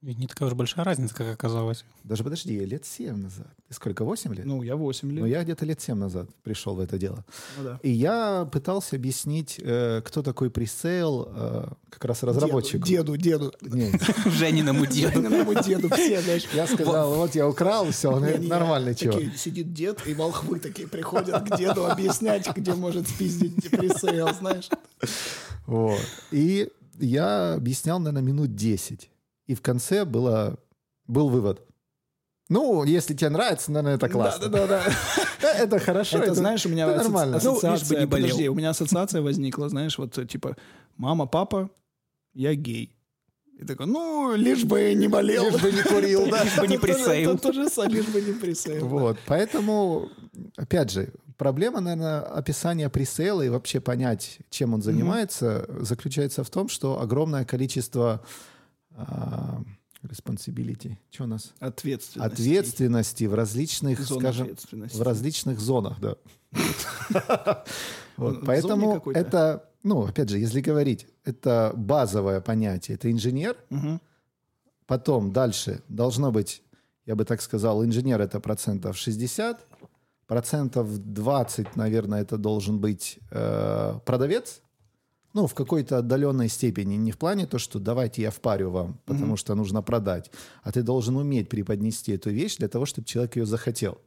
Ведь 0.08 0.20
не 0.20 0.28
такая 0.28 0.48
уж 0.48 0.56
большая 0.56 0.86
разница, 0.86 1.14
как 1.14 1.28
оказалось. 1.34 1.84
Даже 2.06 2.24
подожди, 2.24 2.58
лет 2.64 2.86
семь 2.86 3.18
назад. 3.18 3.48
Ты 3.68 3.74
сколько, 3.74 4.06
восемь 4.06 4.34
лет? 4.34 4.46
Ну, 4.46 4.64
я 4.64 4.78
8 4.78 5.12
лет. 5.12 5.20
Ну, 5.20 5.26
я 5.26 5.44
где-то 5.44 5.66
лет 5.66 5.82
семь 5.82 5.98
назад 5.98 6.30
пришел 6.44 6.76
в 6.76 6.80
это 6.80 6.98
дело. 6.98 7.26
Ну 7.58 7.64
да. 7.66 7.80
И 7.84 7.90
я 7.90 8.48
пытался 8.50 8.96
объяснить, 8.96 9.60
э, 9.62 10.02
кто 10.06 10.24
такой 10.24 10.50
пресейл, 10.50 11.28
э, 11.30 11.68
как 11.90 12.06
раз 12.06 12.24
разработчику. 12.24 12.88
Деду, 12.88 13.18
деду. 13.18 13.54
деду. 13.60 13.76
Не, 13.76 13.92
Жениному 14.32 14.86
деду. 14.86 15.12
Жениному 15.12 15.62
деду 15.62 15.90
все, 15.90 16.22
знаешь. 16.22 16.48
Я 16.54 16.68
сказал, 16.68 17.14
вот 17.14 17.36
я 17.36 17.46
украл, 17.46 17.92
все, 17.92 18.18
нормальный 18.18 18.96
чувак. 18.96 19.16
такие, 19.16 19.38
Сидит 19.38 19.74
дед, 19.74 20.08
и 20.08 20.14
волхвы 20.14 20.60
такие 20.60 20.88
приходят 20.88 21.50
к 21.50 21.58
деду 21.58 21.86
объяснять, 21.86 22.48
где 22.56 22.74
может 22.74 23.10
спиздить 23.10 23.70
пресейл, 23.70 24.34
знаешь. 24.34 24.70
Вот. 25.66 26.00
И 26.32 26.70
я 26.98 27.56
объяснял, 27.56 28.00
наверное, 28.00 28.22
минут 28.22 28.56
10. 28.56 29.10
И 29.48 29.56
в 29.56 29.62
конце 29.62 30.06
было, 30.06 30.60
был 31.08 31.30
вывод. 31.30 31.64
Ну, 32.50 32.84
если 32.84 33.14
тебе 33.14 33.30
нравится, 33.30 33.72
наверное, 33.72 33.96
это 33.96 34.08
классно. 34.08 34.48
Да-да-да. 34.48 34.84
Э, 35.42 35.64
Это 35.64 35.80
хорошо. 35.80 36.20
Это, 36.20 36.34
знаешь, 36.34 36.66
у 36.66 36.70
меня 36.70 36.88
нормально. 36.88 37.40
Ну, 37.44 37.52
ассоциация, 37.54 38.08
болел. 38.08 38.28
подожди, 38.28 38.50
у 38.50 38.54
меня 38.56 38.70
ассоциация 38.70 39.22
возникла, 39.22 39.68
знаешь, 39.70 39.98
вот 39.98 40.18
типа, 40.30 40.56
мама, 40.96 41.26
папа, 41.26 41.70
я 42.34 42.56
гей. 42.56 42.94
И 43.60 43.66
такой, 43.66 43.88
ну, 43.88 44.36
лишь 44.36 44.64
бы 44.64 44.94
не 44.94 45.08
болел. 45.08 45.50
Лишь 45.50 45.62
бы 45.62 45.72
не 45.72 45.82
курил, 45.82 46.30
да. 46.30 46.44
Лишь 46.44 46.58
бы 46.58 46.68
не 46.68 46.78
самое, 46.78 47.90
лишь 47.90 48.06
бы 48.08 48.22
не 48.22 48.34
пресейл. 48.34 48.88
Вот, 48.88 49.18
поэтому, 49.26 50.10
опять 50.56 50.92
же, 50.92 51.12
проблема, 51.38 51.80
наверное, 51.82 52.22
описания 52.22 52.90
пресейла 52.90 53.42
и 53.42 53.50
вообще 53.50 53.80
понять, 53.80 54.40
чем 54.50 54.74
он 54.74 54.82
занимается, 54.84 55.66
заключается 55.80 56.44
в 56.44 56.50
том, 56.50 56.70
что 56.70 57.02
огромное 57.02 57.46
количество 57.46 58.24
а, 58.98 59.62
responsibility, 60.04 60.98
что 61.12 61.26
у 61.26 61.28
нас? 61.28 61.54
Ответственность. 61.60 62.34
Ответственности 62.34 63.24
в 63.26 63.34
различных, 63.34 64.00
Зона 64.02 64.20
скажем, 64.22 64.44
ответственности. 64.46 64.98
в 64.98 65.02
различных 65.02 65.60
зонах, 65.60 66.00
да. 66.00 66.16
Вот, 68.18 68.44
Поэтому 68.46 69.00
это, 69.12 69.70
ну, 69.84 70.08
опять 70.08 70.30
же, 70.30 70.40
если 70.40 70.60
говорить, 70.60 71.06
это 71.24 71.72
базовое 71.76 72.42
понятие, 72.42 72.96
это 72.96 73.12
инженер. 73.12 73.56
Потом 74.88 75.32
дальше 75.32 75.84
должно 75.88 76.32
быть, 76.32 76.64
я 77.06 77.16
бы 77.16 77.26
так 77.26 77.42
сказал, 77.42 77.86
инженер 77.86 78.20
это 78.22 78.40
процентов 78.40 78.98
60, 78.98 79.68
процентов 80.26 80.98
20, 80.98 81.76
наверное, 81.76 82.22
это 82.22 82.38
должен 82.38 82.80
быть 82.80 83.20
э, 83.30 84.00
продавец. 84.04 84.62
Ну, 85.38 85.46
в 85.46 85.54
какой-то 85.54 86.00
отдаленной 86.00 86.50
степени. 86.50 86.96
Не 86.96 87.12
в 87.12 87.18
плане 87.20 87.46
то, 87.46 87.60
что 87.60 87.78
давайте 87.80 88.24
я 88.24 88.32
впарю 88.32 88.72
вам, 88.72 89.00
потому 89.06 89.38
что 89.38 89.54
нужно 89.54 89.84
продать. 89.84 90.32
А 90.64 90.72
ты 90.72 90.82
должен 90.82 91.16
уметь 91.16 91.48
преподнести 91.48 92.12
эту 92.12 92.32
вещь 92.32 92.58
для 92.58 92.68
того, 92.68 92.88
чтобы 92.88 93.06
человек 93.06 93.36
ее 93.36 93.46
захотел. 93.46 94.00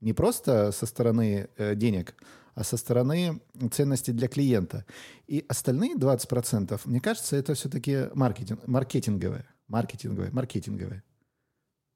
Не 0.00 0.14
просто 0.14 0.72
со 0.72 0.86
стороны 0.86 1.48
э, 1.56 1.76
денег, 1.76 2.14
а 2.56 2.64
со 2.64 2.76
стороны 2.76 3.40
ценности 3.70 4.10
для 4.10 4.26
клиента. 4.26 4.84
И 5.28 5.44
остальные 5.48 5.94
20%, 5.94 6.80
мне 6.86 7.00
кажется, 7.00 7.36
это 7.36 7.54
все-таки 7.54 8.08
маркетинг, 8.14 8.66
маркетинговое. 8.66 9.46
Маркетинговое, 9.68 10.32
маркетинговое. 10.32 11.04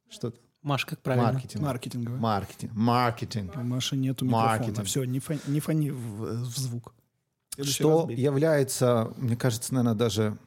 Что? 0.08 0.32
Маш, 0.62 0.86
как 0.86 1.00
правильно? 1.00 1.32
Маркетинг. 1.32 1.64
Маркетинговый. 1.64 2.20
Маркетинг. 2.20 2.72
Маркетинг. 2.74 3.56
У 3.56 3.60
Маши 3.60 3.96
нету 3.96 4.24
микрофона. 4.24 4.58
Маркетинг. 4.58 4.86
Все, 4.86 5.02
не, 5.02 5.18
фони, 5.18 5.40
не 5.48 5.58
фони 5.58 5.90
в, 5.90 6.44
в 6.44 6.56
звук. 6.56 6.94
Что 7.60 8.08
является, 8.10 9.12
мне 9.16 9.36
кажется, 9.36 9.74
наверное, 9.74 9.94
даже 9.98 10.38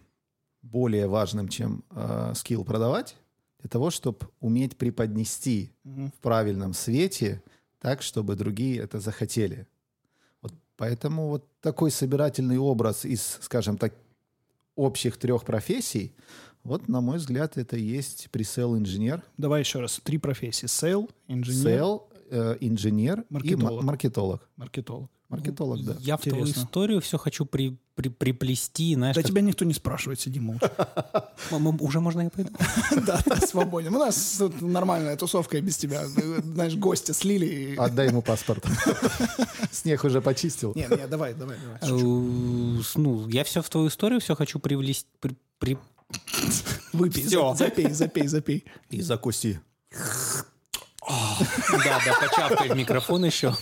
более 0.62 1.08
важным, 1.08 1.48
чем 1.48 1.84
э, 1.92 2.34
скилл 2.36 2.64
продавать, 2.66 3.16
для 3.60 3.70
того, 3.70 3.90
чтобы 3.92 4.20
уметь 4.40 4.78
преподнести 4.78 5.72
Мгм. 5.84 6.12
в 6.12 6.14
правильном 6.22 6.74
свете 6.74 7.42
так, 7.80 8.02
чтобы 8.02 8.36
другие 8.36 8.80
это 8.82 9.00
захотели. 9.00 9.68
Вот 10.42 10.54
поэтому 10.78 11.28
вот 11.30 11.48
такой 11.62 11.92
собирательный 11.92 12.58
образ 12.58 13.06
из, 13.06 13.38
скажем 13.42 13.78
так, 13.78 13.94
общих 14.76 15.18
трех 15.18 15.46
профессий, 15.46 16.14
вот, 16.64 16.88
на 16.88 17.00
мой 17.02 17.18
взгляд, 17.18 17.58
это 17.58 17.78
и 17.78 17.84
есть 17.84 18.30
пресейл 18.32 18.76
инженер, 18.76 19.22
Давай 19.38 19.62
еще 19.62 19.80
раз. 19.80 20.02
Три 20.04 20.18
профессии. 20.18 20.66
Сейл, 20.66 21.10
инженер, 21.28 21.62
сейл, 21.64 22.10
э, 22.32 22.58
инженер 22.60 23.20
и 23.22 23.34
Маркетолог. 23.34 23.82
ма- 23.82 23.82
маркетолог. 23.84 24.50
маркетолог. 24.56 25.12
Маркетолог, 25.36 25.84
да. 25.84 25.96
Я 26.00 26.18
в 26.18 26.22
твою 26.22 26.42
Интересно. 26.42 26.62
историю 26.64 27.02
все 27.02 27.18
хочу 27.18 27.46
при, 27.46 27.78
при- 27.96 28.10
приплести, 28.10 28.96
знаешь, 28.96 29.16
Да 29.16 29.22
как- 29.22 29.30
тебя 29.32 29.42
никто 29.42 29.66
не 29.66 29.74
спрашивает, 29.74 30.20
сиди 30.20 30.40
молча. 30.40 30.72
Уже 31.80 32.00
можно 32.00 32.22
я 32.22 32.30
пойду? 32.30 32.52
Да, 33.06 33.22
да, 33.26 33.36
свободен. 33.48 33.96
У 33.96 34.00
нас 34.00 34.36
тут 34.38 34.62
нормальная 34.62 35.16
тусовка 35.18 35.58
и 35.58 35.62
без 35.62 35.78
тебя. 35.78 36.06
Знаешь, 36.08 36.76
гостя 36.76 37.14
слили. 37.14 37.76
Отдай 37.78 38.08
ему 38.08 38.22
паспорт. 38.24 38.66
Снег 39.72 40.04
уже 40.04 40.22
почистил. 40.22 40.74
Нет, 40.76 40.90
нет, 40.90 41.10
давай, 41.10 41.34
давай, 41.34 41.58
давай. 41.58 41.80
Э, 41.82 42.82
Ну, 42.96 43.28
я 43.30 43.44
все 43.44 43.62
в 43.62 43.70
твою 43.70 43.88
историю 43.90 44.20
все 44.22 44.36
хочу 44.36 44.60
привлести. 44.60 45.08
при- 45.20 45.36
при- 45.60 45.78
Выпей, 46.94 47.24
запей, 47.56 47.92
запей, 47.92 48.28
запей. 48.28 48.64
И 48.90 49.02
закуси. 49.02 49.60
Да, 51.12 52.00
да, 52.06 52.14
почавкай 52.20 52.70
в 52.70 52.76
микрофон 52.76 53.26
еще. 53.26 53.56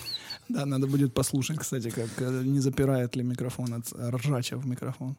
Да, 0.49 0.65
надо 0.65 0.87
будет 0.87 1.13
послушать, 1.13 1.57
кстати, 1.59 1.89
как 1.89 2.09
э, 2.21 2.43
не 2.45 2.59
запирает 2.59 3.15
ли 3.15 3.23
микрофон 3.23 3.73
от 3.73 3.93
ржача 3.93 4.57
в 4.57 4.65
микрофон. 4.65 5.15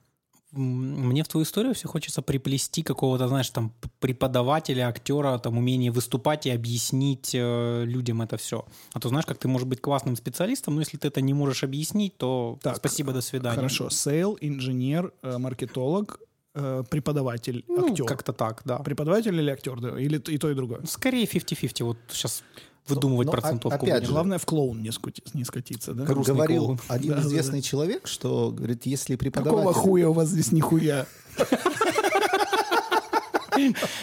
Мне 0.56 1.22
в 1.24 1.26
твою 1.28 1.42
историю 1.44 1.74
все 1.74 1.88
хочется 1.88 2.22
приплести 2.22 2.82
какого-то, 2.84 3.26
знаешь, 3.28 3.50
там 3.50 3.72
преподавателя, 3.98 4.86
актера, 4.88 5.38
там 5.38 5.58
умение 5.58 5.90
выступать 5.90 6.46
и 6.46 6.50
объяснить 6.50 7.34
э, 7.34 7.84
людям 7.84 8.22
это 8.22 8.36
все. 8.36 8.64
А 8.92 9.00
то 9.00 9.08
знаешь, 9.08 9.26
как 9.26 9.38
ты 9.38 9.48
можешь 9.48 9.66
быть 9.66 9.80
классным 9.80 10.14
специалистом, 10.16 10.74
но 10.74 10.80
если 10.82 10.96
ты 10.96 11.08
это 11.08 11.20
не 11.20 11.34
можешь 11.34 11.64
объяснить, 11.64 12.16
то 12.18 12.58
Так, 12.62 12.76
спасибо, 12.76 13.12
до 13.12 13.20
свидания. 13.20 13.56
Хорошо. 13.56 13.90
Сейл, 13.90 14.38
инженер, 14.40 15.12
э, 15.22 15.38
маркетолог, 15.38 16.20
э, 16.54 16.84
преподаватель, 16.88 17.64
Ну, 17.66 17.90
актер. 17.90 18.04
как-то 18.04 18.32
так, 18.32 18.62
да. 18.64 18.78
Преподаватель 18.78 19.34
или 19.34 19.50
актер? 19.50 19.80
да? 19.80 20.00
Или 20.00 20.18
и 20.18 20.38
то, 20.38 20.48
и 20.50 20.54
другое? 20.54 20.82
Скорее 20.86 21.26
50-50. 21.26 21.84
Вот 21.84 21.98
сейчас 22.10 22.44
выдумывать 22.86 23.26
ну, 23.26 23.32
а- 23.32 23.36
процентовку 23.40 23.76
опять 23.76 23.94
будем. 23.94 24.06
же, 24.06 24.12
Главное 24.12 24.38
в 24.38 24.44
клоун 24.46 24.82
не, 24.82 24.90
скути- 24.90 25.22
не 25.34 25.44
скатиться, 25.44 25.94
да? 25.94 26.04
Как 26.04 26.14
Грустный 26.14 26.34
говорил 26.34 26.64
клоун. 26.64 26.80
один 26.88 27.10
Да, 27.12 27.16
да, 27.16 27.22
известный 27.28 27.62
человек, 27.62 28.06
что, 28.06 28.50
говорит, 28.50 28.86
если 28.86 29.16
преподаватель... 29.16 29.56
Какого 29.66 29.72
хуя 29.72 30.08
у 30.08 30.12
вас 30.12 30.28
здесь 30.28 30.52
нихуя? 30.52 31.06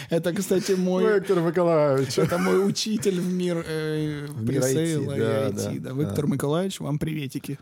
Это, 0.10 0.34
кстати, 0.34 0.74
мой... 0.74 1.16
Виктор 1.16 1.40
Николаевич. 1.42 2.18
Это 2.18 2.38
мой 2.38 2.66
учитель 2.68 3.20
в 3.20 3.32
мир, 3.34 3.64
э, 3.68 4.28
пресейла 4.48 5.14
и 5.14 5.20
да, 5.20 5.50
IT. 5.50 5.80
да, 5.80 5.94
да. 5.94 6.02
Виктор 6.02 6.28
Николаевич, 6.28 6.80
вам 6.80 6.98
приветики. 7.00 7.60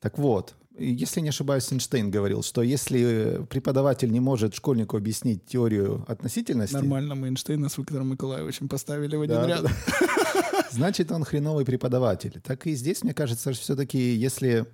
Так 0.00 0.18
вот, 0.18 0.54
если 0.78 1.20
не 1.20 1.30
ошибаюсь, 1.30 1.72
Эйнштейн 1.72 2.10
говорил, 2.10 2.42
что 2.44 2.62
если 2.62 3.44
преподаватель 3.50 4.12
не 4.12 4.20
может 4.20 4.54
школьнику 4.54 4.96
объяснить 4.96 5.44
теорию 5.46 6.04
относительности, 6.06 6.74
Нормально 6.74 7.14
мы 7.16 7.28
Эйнштейна 7.28 7.68
с 7.68 7.78
Виктором 7.78 8.10
Николаевичем 8.10 8.68
поставили 8.68 9.16
в 9.16 9.22
один 9.22 9.36
Да, 9.36 9.46
ряд. 9.48 9.62
да, 9.62 9.70
значит, 10.70 11.12
он 11.12 11.24
хреновый 11.24 11.64
преподаватель. 11.64 12.40
Так 12.42 12.66
и 12.66 12.74
здесь, 12.74 13.02
мне 13.02 13.14
кажется, 13.14 13.52
все-таки, 13.52 13.98
если 13.98 14.66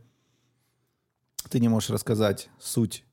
ты 1.50 1.60
не 1.60 1.68
можешь 1.68 1.90
рассказать 1.90 2.48
суть 2.58 3.04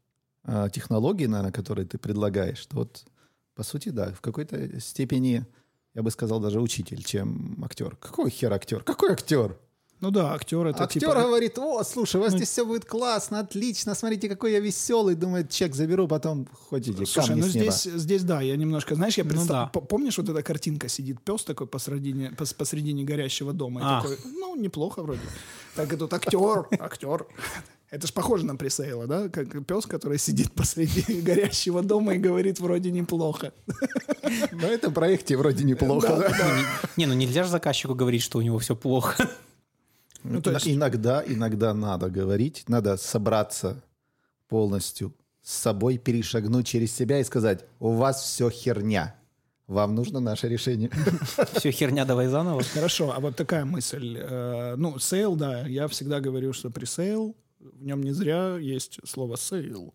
э, 0.44 0.70
технологии, 0.72 1.26
наверное, 1.26 1.52
которые 1.52 1.86
ты 1.86 1.98
предлагаешь, 1.98 2.66
то 2.66 2.78
вот, 2.78 3.06
по 3.56 3.64
сути, 3.64 3.90
да, 3.90 4.12
в 4.12 4.22
какой-то 4.22 4.80
степени, 4.80 5.46
я 5.94 6.04
бы 6.04 6.12
сказал, 6.12 6.40
даже 6.40 6.60
учитель, 6.60 7.04
чем 7.04 7.64
актер. 7.64 7.96
Какой 7.98 8.30
хер 8.30 8.54
актер? 8.54 8.84
Какой 8.84 9.12
актер? 9.12 9.58
Ну 10.02 10.12
да, 10.12 10.34
актер 10.34 10.66
это 10.66 10.84
Актер 10.86 11.02
типа... 11.02 11.14
говорит, 11.24 11.58
о, 11.60 11.84
слушай, 11.84 12.16
у 12.16 12.24
вас 12.24 12.32
здесь 12.32 12.48
все 12.48 12.66
будет 12.66 12.86
классно, 12.86 13.40
отлично, 13.40 13.94
смотрите, 13.96 14.30
какой 14.30 14.54
я 14.54 14.62
веселый, 14.62 15.16
думает, 15.16 15.50
чек 15.50 15.76
заберу, 15.76 16.08
потом 16.08 16.48
хотите, 16.70 17.06
Слушай, 17.06 17.28
камни 17.28 17.42
ну 17.42 17.48
с 17.50 17.54
неба. 17.56 17.72
здесь, 17.72 17.94
здесь 18.02 18.24
да, 18.24 18.40
я 18.40 18.56
немножко, 18.56 18.96
знаешь, 18.96 19.18
я 19.18 19.26
Ну 19.26 19.32
представляю, 19.32 19.70
да. 19.74 19.80
помнишь 19.82 20.18
вот 20.18 20.30
эта 20.30 20.42
картинка, 20.42 20.88
сидит 20.88 21.20
пес 21.22 21.44
такой 21.44 21.68
посредине, 21.68 22.34
пос- 22.38 22.56
посредине 22.56 23.04
горящего 23.04 23.52
дома, 23.52 23.82
и 23.82 23.84
А. 23.86 24.02
такой, 24.02 24.18
ну, 24.24 24.56
неплохо 24.56 25.02
вроде. 25.04 25.20
Так 25.76 25.92
и 25.92 25.98
тут 25.98 26.14
актер, 26.14 26.68
актер. 26.80 27.26
Это 27.92 28.08
ж 28.08 28.14
похоже 28.14 28.46
на 28.46 28.56
пресейла, 28.56 29.06
да? 29.08 29.28
Как 29.30 29.66
пес, 29.66 29.86
который 29.86 30.18
сидит 30.20 30.54
посреди 30.54 31.22
горящего 31.22 31.82
дома 31.82 32.14
и 32.14 32.20
говорит 32.20 32.60
вроде 32.62 32.92
неплохо. 32.92 33.52
На 34.52 34.66
этом 34.68 34.94
проекте 34.94 35.36
вроде 35.36 35.66
неплохо. 35.66 36.16
Ну, 36.16 36.64
не, 36.96 37.06
ну 37.08 37.16
нельзя 37.16 37.44
же 37.44 37.50
заказчику 37.50 37.96
говорить, 37.96 38.22
что 38.22 38.38
у 38.38 38.42
него 38.42 38.60
все 38.60 38.76
плохо. 38.78 39.28
Ну, 40.24 40.42
то 40.42 40.52
есть- 40.52 40.68
Иногда, 40.68 41.24
иногда 41.26 41.74
надо 41.74 42.10
говорить, 42.10 42.64
надо 42.68 42.98
собраться 42.98 43.82
полностью 44.48 45.14
с 45.42 45.54
собой, 45.54 45.98
перешагнуть 45.98 46.68
через 46.68 46.96
себя 46.96 47.20
и 47.20 47.24
сказать, 47.24 47.66
у 47.80 47.92
вас 47.92 48.22
все 48.24 48.50
херня, 48.50 49.16
вам 49.68 49.96
нужно 49.96 50.20
наше 50.20 50.48
решение. 50.50 50.90
Все 51.54 51.72
херня, 51.72 52.04
давай 52.06 52.28
заново. 52.28 52.64
Хорошо, 52.64 53.14
а 53.16 53.20
вот 53.20 53.36
такая 53.36 53.66
мысль. 53.66 54.18
Э, 54.20 54.76
Ну, 54.78 54.98
сейл, 54.98 55.36
да, 55.36 55.68
я 55.68 55.88
всегда 55.88 56.20
говорю, 56.20 56.54
что 56.54 56.72
пресейл, 56.72 57.36
в 57.60 57.84
нем 57.84 58.02
не 58.02 58.12
зря 58.12 58.58
есть 58.58 59.00
слово 59.08 59.36
sale. 59.38 59.94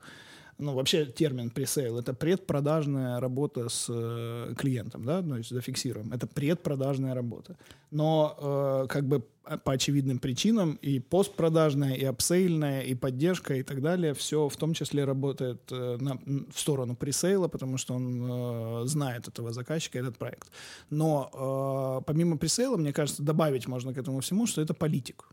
Ну, 0.59 0.75
вообще 0.75 1.07
термин 1.07 1.51
пресейл— 1.51 1.99
это 2.01 2.15
предпродажная 2.15 3.21
работа 3.21 3.69
с 3.69 3.87
э, 3.89 4.55
клиентом, 4.57 5.05
да, 5.05 5.21
ну, 5.23 5.43
зафиксируем. 5.43 6.13
Это 6.13 6.27
предпродажная 6.27 7.15
работа. 7.15 7.57
Но 7.91 8.37
э, 8.85 8.87
как 8.89 9.07
бы 9.07 9.25
по 9.65 9.73
очевидным 9.73 10.19
причинам 10.19 10.79
и 10.81 11.01
постпродажная, 11.01 11.95
и 11.95 12.05
апсейльная, 12.05 12.83
и 12.83 12.95
поддержка, 12.95 13.55
и 13.55 13.63
так 13.63 13.83
далее, 13.83 14.15
все 14.15 14.49
в 14.49 14.57
том 14.57 14.75
числе 14.75 15.05
работает 15.05 15.71
э, 15.73 15.97
на- 16.01 16.19
в 16.51 16.59
сторону 16.59 16.95
пресейла, 16.97 17.49
потому 17.49 17.77
что 17.77 17.95
он 17.95 18.25
э, 18.25 18.87
знает 18.87 19.29
этого 19.29 19.53
заказчика, 19.53 19.99
этот 19.99 20.19
проект. 20.19 20.51
Но 20.91 21.99
э, 22.01 22.05
помимо 22.07 22.39
пресейла, 22.39 22.77
мне 22.77 22.93
кажется, 22.93 23.23
добавить 23.23 23.67
можно 23.67 23.93
к 23.93 23.99
этому 23.99 24.21
всему, 24.21 24.47
что 24.47 24.63
это 24.63 24.73
политик. 24.73 25.29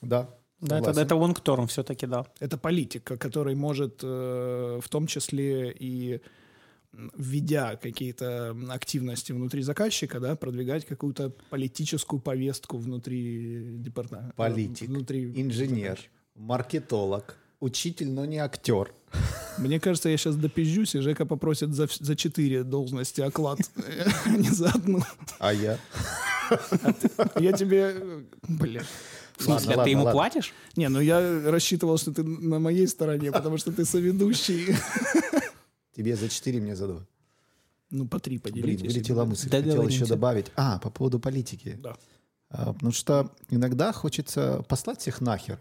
Да. 0.00 0.28
Да, 0.60 0.78
это, 0.78 0.90
это 1.00 1.14
лонгтерм 1.14 1.66
все-таки, 1.68 2.06
да. 2.06 2.26
Это 2.40 2.56
политик, 2.58 3.04
который 3.04 3.54
может 3.54 4.00
э, 4.02 4.80
в 4.82 4.88
том 4.88 5.06
числе 5.06 5.70
и 5.70 6.20
введя 6.92 7.76
какие-то 7.76 8.56
активности 8.70 9.32
внутри 9.32 9.62
заказчика, 9.62 10.18
да, 10.20 10.34
продвигать 10.36 10.84
какую-то 10.84 11.30
политическую 11.50 12.18
повестку 12.20 12.76
внутри 12.78 13.76
департамента. 13.78 14.34
Политик, 14.36 14.88
Внутри 14.88 15.30
инженер, 15.40 15.90
заказчика. 15.90 16.12
маркетолог, 16.34 17.36
учитель, 17.60 18.10
но 18.10 18.24
не 18.24 18.38
актер. 18.38 18.92
Мне 19.58 19.78
кажется, 19.78 20.08
я 20.08 20.16
сейчас 20.16 20.36
допизжусь, 20.36 20.94
и 20.94 21.00
Жека 21.00 21.24
попросит 21.26 21.72
за, 21.74 21.88
за 22.00 22.16
четыре 22.16 22.64
должности 22.64 23.20
оклад, 23.20 23.58
а 24.24 24.30
не 24.36 24.48
за 24.50 24.70
одну. 24.70 25.00
А 25.38 25.52
я? 25.52 25.78
Я 27.38 27.52
тебе... 27.52 27.92
э, 27.94 28.22
Блин. 28.48 28.82
В 29.38 29.42
смысле, 29.44 29.52
Ладно, 29.52 29.70
а 29.70 29.74
ты 29.74 29.78
ладно, 29.78 29.90
ему 29.90 30.02
ладно. 30.04 30.12
платишь? 30.18 30.54
Не, 30.76 30.88
ну 30.88 31.00
я 31.00 31.40
рассчитывал, 31.50 31.96
что 31.98 32.12
ты 32.12 32.22
на 32.24 32.58
моей 32.58 32.86
стороне, 32.88 33.30
потому 33.30 33.56
что 33.58 33.72
ты 33.72 33.84
соведущий. 33.84 34.74
Тебе 35.96 36.16
за 36.16 36.28
4, 36.28 36.60
мне 36.60 36.74
за 36.76 36.88
2. 36.88 37.06
Ну, 37.90 38.06
по 38.06 38.18
три 38.20 38.38
Блин, 38.38 38.52
поделитесь. 38.54 38.92
вылетела 38.92 39.24
мысль. 39.24 39.48
Хотел 39.50 39.86
еще 39.86 40.04
добавить. 40.06 40.46
А, 40.56 40.78
по 40.78 40.90
поводу 40.90 41.18
политики. 41.20 41.78
Да. 41.82 41.96
А, 42.50 42.72
Потому 42.74 42.92
что 42.92 43.30
иногда 43.48 43.92
хочется 43.92 44.62
послать 44.68 45.00
всех 45.00 45.20
нахер. 45.20 45.58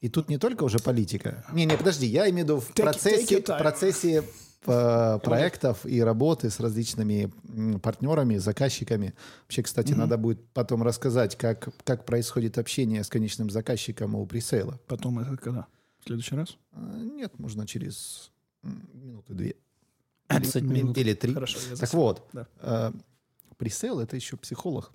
И 0.00 0.08
тут 0.08 0.28
не 0.28 0.38
только 0.38 0.62
уже 0.64 0.78
политика. 0.78 1.44
Не-не, 1.52 1.76
подожди, 1.76 2.06
я 2.06 2.28
имею 2.30 2.46
в 2.46 2.48
виду 2.48 2.60
в 2.60 2.70
Take- 2.70 2.82
процессе, 2.82 3.38
take 3.40 3.54
в 3.54 3.58
процессе 3.58 4.24
проектов 4.64 5.86
и 5.86 6.00
работы 6.02 6.50
с 6.50 6.60
различными 6.60 7.32
партнерами, 7.78 8.36
заказчиками. 8.36 9.14
Вообще, 9.44 9.62
кстати, 9.62 9.92
надо 9.92 10.18
будет 10.18 10.44
потом 10.52 10.82
рассказать, 10.82 11.36
как, 11.36 11.68
как 11.84 12.04
происходит 12.04 12.58
общение 12.58 13.02
с 13.04 13.08
конечным 13.08 13.50
заказчиком 13.50 14.14
у 14.14 14.26
пресейла. 14.26 14.78
Потом 14.86 15.18
это 15.18 15.36
когда? 15.36 15.66
В 16.00 16.04
следующий 16.06 16.34
раз? 16.34 16.56
А, 16.72 16.80
Нет, 16.96 17.38
можно 17.38 17.66
через 17.66 18.30
минуты 18.62 19.34
две. 19.34 19.56
30 20.28 20.56
Или- 20.62 20.72
минут. 20.72 20.98
Или 20.98 21.14
три. 21.14 21.34
Хорошо, 21.34 21.58
я 21.70 21.76
Так 21.76 21.92
вот, 21.94 22.28
Да. 22.32 22.46
э, 22.60 22.92
пресейл— 23.56 24.00
это 24.00 24.16
еще 24.16 24.36
психолог. 24.36 24.92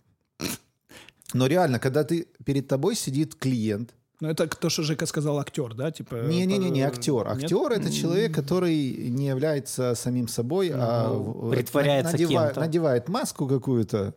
Но 1.34 1.47
реально, 1.47 1.80
когда 1.80 2.04
ты 2.04 2.28
перед 2.45 2.67
тобой 2.67 2.95
сидит 2.95 3.36
клиент, 3.36 3.93
Ну, 4.25 4.31
это 4.31 4.47
то, 4.47 4.69
что 4.69 4.81
Жека 4.81 5.05
сказал, 5.05 5.38
актер, 5.38 5.75
да? 5.75 5.91
Типа, 5.91 6.15
не-не-не, 6.15 6.71
не 6.71 6.81
актер. 6.81 7.27
Актер— 7.27 7.71
это 7.73 7.91
человек, 7.91 8.33
который 8.33 8.75
не 9.09 9.27
является 9.27 9.93
самим 9.93 10.27
собой, 10.27 10.71
а 10.73 11.13
притворяется 11.51 12.13
надева- 12.13 12.45
кем-то. 12.47 12.59
надевает 12.59 13.07
маску 13.07 13.47
какую-то 13.47 14.15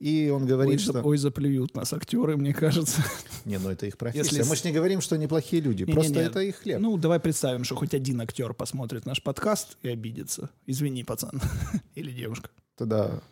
И 0.00 0.30
он 0.34 0.42
Ой, 0.42 0.48
говорит, 0.48 0.80
за- 0.80 0.92
что... 0.92 1.02
ой, 1.02 1.16
заплюют 1.16 1.74
нас 1.76 1.92
актеры, 1.92 2.36
мне 2.36 2.52
кажется. 2.52 3.02
Не, 3.44 3.58
ну 3.58 3.70
это 3.70 3.86
их 3.86 3.96
профессия. 3.96 4.36
Если 4.36 4.48
Мы 4.48 4.56
же 4.56 4.62
не 4.64 4.72
говорим, 4.72 5.00
что 5.00 5.14
они 5.14 5.26
плохие 5.26 5.62
люди. 5.62 5.84
Не-не-не. 5.84 5.94
Просто 5.94 6.20
это 6.20 6.40
их 6.40 6.56
хлеб. 6.56 6.80
Ну, 6.80 6.96
давай 6.98 7.20
представим, 7.20 7.64
что 7.64 7.76
хоть 7.76 7.94
один 7.94 8.20
актер 8.20 8.52
посмотрит 8.52 9.06
наш 9.06 9.22
подкаст 9.22 9.78
и 9.82 9.88
обидится. 9.88 10.50
Извини, 10.66 11.04
пацан. 11.04 11.40
Или 11.94 12.10
девушка. 12.10 12.50
Тогда 12.76 13.22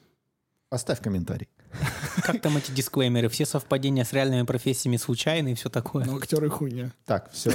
оставь 0.71 1.01
комментарий. 1.03 1.49
Как 2.23 2.41
там 2.41 2.57
эти 2.57 2.71
дисклеймеры? 2.71 3.29
Все 3.29 3.45
совпадения 3.47 4.05
с 4.05 4.13
реальными 4.13 4.43
профессиями 4.45 4.97
случайны 4.97 5.53
и 5.53 5.55
все 5.55 5.69
такое. 5.69 6.05
Но 6.05 6.17
актеры 6.17 6.49
хуйня. 6.51 6.93
Так, 7.07 7.31
все. 7.33 7.51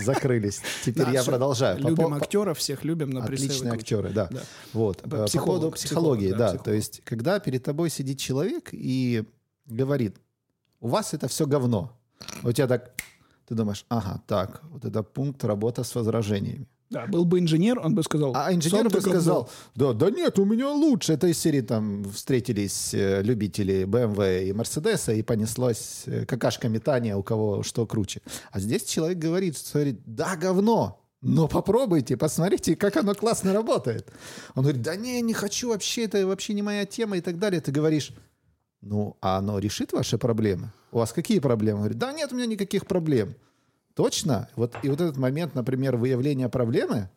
Закрылись. 0.00 0.60
Теперь 0.84 1.06
Да, 1.06 1.10
я 1.10 1.24
продолжаю. 1.24 1.78
Любим 1.78 2.10
по- 2.10 2.16
актеров, 2.16 2.58
всех 2.58 2.84
любим, 2.84 3.10
но 3.10 3.22
присылай 3.24 3.48
Отличные 3.50 3.72
актеры, 3.72 4.10
да. 4.10 4.28
Да. 4.30 4.40
Вот. 4.72 5.02
П- 5.02 5.08
Э, 5.08 5.10
По 5.20 5.24
психолог, 5.26 5.46
поводу 5.60 5.70
психолог, 5.72 5.74
психологии, 6.18 6.30
да, 6.30 6.36
да. 6.38 6.44
психолог. 6.46 6.64
То 6.64 6.72
есть, 6.72 7.00
когда 7.04 7.40
перед 7.40 7.64
тобой 7.64 7.90
сидит 7.90 8.18
человек 8.18 8.68
и 8.72 9.24
говорит, 9.66 10.16
у 10.80 10.88
вас 10.88 11.14
это 11.14 11.26
все 11.28 11.46
говно. 11.46 11.92
У 12.42 12.52
тебя 12.52 12.66
так, 12.68 12.92
ты 13.48 13.54
думаешь, 13.54 13.84
ага, 13.88 14.22
так, 14.26 14.60
вот 14.70 14.84
это 14.84 15.02
пункт 15.02 15.44
работа 15.44 15.82
с 15.82 15.94
возражениями. 15.94 16.66
Да, 16.90 17.06
был 17.06 17.24
бы 17.24 17.38
инженер, 17.38 17.78
он 17.78 17.94
бы 17.94 18.02
сказал... 18.02 18.32
А 18.34 18.52
инженер 18.52 18.78
«Сам 18.78 18.84
бы 18.84 18.90
ты 18.90 19.00
говно». 19.00 19.10
сказал, 19.10 19.50
да, 19.74 19.92
да 19.92 20.10
нет, 20.10 20.38
у 20.38 20.44
меня 20.46 20.70
лучше. 20.70 21.12
Это 21.12 21.26
из 21.26 21.38
серии 21.38 21.60
там 21.60 22.04
встретились 22.04 22.94
э, 22.94 23.22
любители 23.22 23.84
BMW 23.84 24.48
и 24.48 24.52
Мерседеса 24.54 25.12
и 25.12 25.22
понеслось 25.22 26.04
э, 26.06 26.24
какашка 26.24 26.68
метания, 26.68 27.14
у 27.14 27.22
кого 27.22 27.62
что 27.62 27.86
круче. 27.86 28.22
А 28.52 28.60
здесь 28.60 28.84
человек 28.84 29.18
говорит, 29.18 29.58
что 29.58 29.78
говорит, 29.78 30.00
да, 30.06 30.34
говно, 30.36 31.04
но 31.20 31.48
попробуйте, 31.48 32.16
посмотрите, 32.16 32.76
как 32.76 32.96
оно 32.96 33.14
классно 33.14 33.52
работает. 33.52 34.08
Он 34.54 34.62
говорит, 34.62 34.82
да 34.82 34.96
не, 34.96 35.20
не 35.20 35.34
хочу 35.34 35.68
вообще, 35.70 36.04
это 36.04 36.26
вообще 36.26 36.54
не 36.54 36.62
моя 36.62 36.86
тема 36.86 37.16
и 37.16 37.20
так 37.20 37.38
далее. 37.38 37.60
Ты 37.60 37.72
говоришь, 37.72 38.12
ну, 38.80 39.16
а 39.20 39.38
оно 39.38 39.58
решит 39.58 39.92
ваши 39.92 40.16
проблемы? 40.16 40.72
У 40.92 40.98
вас 40.98 41.12
какие 41.12 41.40
проблемы? 41.40 41.78
Он 41.78 41.82
говорит, 41.82 41.98
да 41.98 42.12
нет, 42.12 42.32
у 42.32 42.36
меня 42.36 42.46
никаких 42.46 42.86
проблем. 42.86 43.34
Точно? 43.98 44.48
Вот, 44.54 44.76
и 44.84 44.88
вот 44.88 45.00
этот 45.00 45.16
момент, 45.16 45.56
например, 45.56 45.96
выявления 45.96 46.48
проблемы, 46.48 47.08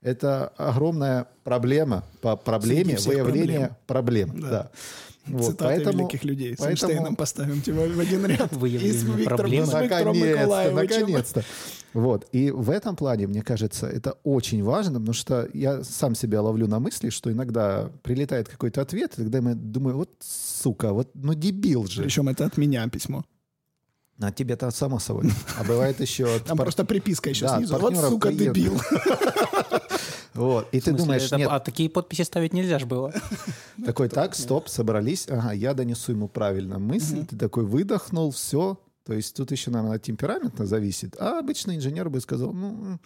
это 0.00 0.52
огромная 0.56 1.26
проблема 1.42 2.04
по 2.20 2.36
проблеме 2.36 2.96
выявления 3.04 3.76
проблем. 3.88 4.40
Да. 4.40 4.48
Да. 4.48 4.70
Вот, 5.26 5.50
Цитаты 5.50 5.64
поэтому- 5.84 5.98
великих 5.98 6.22
людей. 6.24 6.54
С 6.54 6.58
поэтому- 6.58 6.70
Эйнштейном 6.92 7.16
поставим 7.16 7.60
тебя 7.60 7.86
в 7.88 7.98
один 7.98 8.24
ряд. 8.24 8.52
Выявление 8.56 8.94
И 8.94 8.98
с 8.98 9.02
Виктором- 9.02 9.16
с 9.16 9.18
Виктором 9.18 9.42
Наконец-то, 9.50 9.84
Николаевичем. 10.14 10.76
наконец-то. 10.76 11.44
Вот. 11.92 12.28
И 12.30 12.50
в 12.52 12.70
этом 12.70 12.94
плане, 12.94 13.26
мне 13.26 13.42
кажется, 13.42 13.88
это 13.88 14.14
очень 14.22 14.62
важно, 14.62 15.00
потому 15.00 15.14
что 15.14 15.48
я 15.52 15.82
сам 15.82 16.14
себя 16.14 16.40
ловлю 16.40 16.68
на 16.68 16.78
мысли, 16.78 17.10
что 17.10 17.32
иногда 17.32 17.90
прилетает 18.04 18.48
какой-то 18.48 18.80
ответ, 18.80 19.14
и 19.14 19.22
тогда 19.24 19.38
я 19.38 19.54
думаю, 19.56 19.96
вот 19.96 20.10
сука, 20.20 20.92
вот 20.92 21.10
ну 21.14 21.34
дебил 21.34 21.86
же. 21.88 22.02
Причем 22.04 22.28
это 22.28 22.46
от 22.46 22.56
меня 22.56 22.88
письмо. 22.88 23.24
А 24.20 24.32
тебе-то 24.32 24.70
само 24.72 24.98
собой. 24.98 25.30
А 25.58 25.64
бывает 25.64 26.00
еще 26.00 26.40
Там 26.40 26.56
пар- 26.56 26.66
просто 26.66 26.84
приписка 26.84 27.30
еще 27.30 27.46
Да, 27.46 27.56
снизу. 27.58 27.74
Вот, 27.74 27.82
партнеров 27.82 28.10
сука, 28.10 28.28
клиентов. 28.30 28.54
дебил. 28.56 28.80
Вот. 30.34 30.68
И 30.72 30.80
ты 30.80 30.92
думаешь, 30.92 31.30
нет, 31.32 31.48
А 31.50 31.58
такие 31.60 31.90
подписи 31.90 32.22
ставить 32.22 32.52
нельзя 32.52 32.78
же 32.78 32.86
было. 32.86 33.12
такой, 33.84 34.08
так, 34.08 34.34
стоп, 34.36 34.68
собрались, 34.68 35.26
ага, 35.28 35.52
я 35.52 35.74
донесу 35.74 36.12
ему 36.12 36.28
правильно 36.28 36.78
мысль, 36.78 37.26
ты 37.26 37.36
такой 37.36 37.64
выдохнул, 37.64 38.30
все. 38.30 38.78
То 39.04 39.14
есть 39.14 39.34
тут 39.34 39.50
еще, 39.52 39.70
наверное, 39.70 39.96
от 39.96 40.02
темперамента 40.02 40.66
зависит. 40.66 41.16
А 41.18 41.38
обычный 41.38 41.76
инженер 41.76 42.08
бы 42.10 42.20
сказал, 42.20 42.52
ну, 42.52 42.98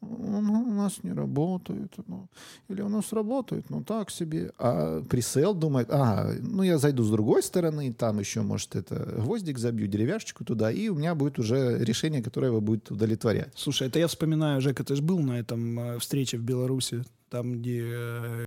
он 0.00 0.50
у 0.50 0.74
нас 0.74 1.02
не 1.02 1.12
работает, 1.12 1.92
ну, 2.06 2.28
или 2.68 2.80
у 2.80 2.88
нас 2.88 3.12
работает, 3.12 3.70
ну 3.70 3.84
так 3.84 4.10
себе. 4.10 4.52
А 4.58 5.02
пресейл 5.02 5.54
думает, 5.54 5.88
ага, 5.90 6.34
ну 6.40 6.62
я 6.62 6.78
зайду 6.78 7.02
с 7.02 7.10
другой 7.10 7.42
стороны, 7.42 7.92
там 7.92 8.18
еще, 8.18 8.42
может, 8.42 8.76
это 8.76 8.94
гвоздик 9.18 9.58
забью, 9.58 9.86
деревяшечку 9.86 10.44
туда, 10.44 10.72
и 10.72 10.88
у 10.88 10.94
меня 10.94 11.14
будет 11.14 11.38
уже 11.38 11.78
решение, 11.84 12.22
которое 12.22 12.48
его 12.48 12.60
будет 12.60 12.90
удовлетворять. 12.90 13.52
Слушай, 13.56 13.88
это 13.88 13.98
я 13.98 14.06
вспоминаю, 14.06 14.60
Жека, 14.60 14.84
ты 14.84 14.96
же 14.96 15.02
был 15.02 15.18
на 15.20 15.38
этом 15.38 15.78
э, 15.78 15.98
встрече 15.98 16.38
в 16.38 16.42
Беларуси, 16.42 17.04
там, 17.28 17.52
где 17.52 17.84
э, 17.92 18.44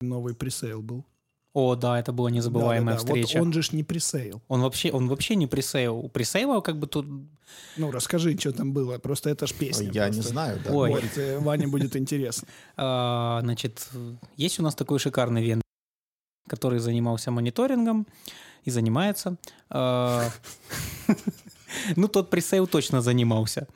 новый 0.00 0.34
пресейл 0.34 0.82
был. 0.82 1.04
О, 1.52 1.74
да, 1.74 1.98
это 1.98 2.12
была 2.12 2.30
незабываемая 2.30 2.96
Да-да-да. 2.96 3.12
Вот 3.12 3.24
встреча. 3.26 3.42
он 3.42 3.52
же 3.52 3.62
ж 3.62 3.72
не 3.72 3.82
пресейл. 3.82 4.40
Он 4.48 4.60
вообще, 4.62 4.92
он 4.92 5.08
вообще 5.08 5.34
не 5.34 5.46
пресейл. 5.48 5.96
У 5.98 6.08
пресейла 6.08 6.60
как 6.60 6.78
бы 6.78 6.86
тут... 6.86 7.06
Ну, 7.76 7.90
расскажи, 7.90 8.38
что 8.38 8.52
там 8.52 8.72
было. 8.72 8.98
Просто 8.98 9.30
это 9.30 9.46
ж 9.48 9.52
песня. 9.54 9.90
я 9.92 10.08
не 10.08 10.20
знаю, 10.22 10.60
да. 10.64 10.72
Ой. 10.72 10.90
Вот, 10.90 11.04
э, 11.16 11.38
Ване 11.40 11.66
будет 11.66 11.96
интересно. 11.96 12.46
а, 12.76 13.40
значит, 13.42 13.88
есть 14.36 14.60
у 14.60 14.62
нас 14.62 14.74
такой 14.76 14.98
шикарный 15.00 15.42
вендор, 15.42 15.64
который 16.48 16.78
занимался 16.78 17.30
мониторингом 17.32 18.06
и 18.64 18.70
занимается. 18.70 19.36
А, 19.70 20.28
Ну, 21.96 22.08
тот 22.08 22.30
пресейл 22.30 22.66
точно 22.66 23.00
занимался. 23.00 23.66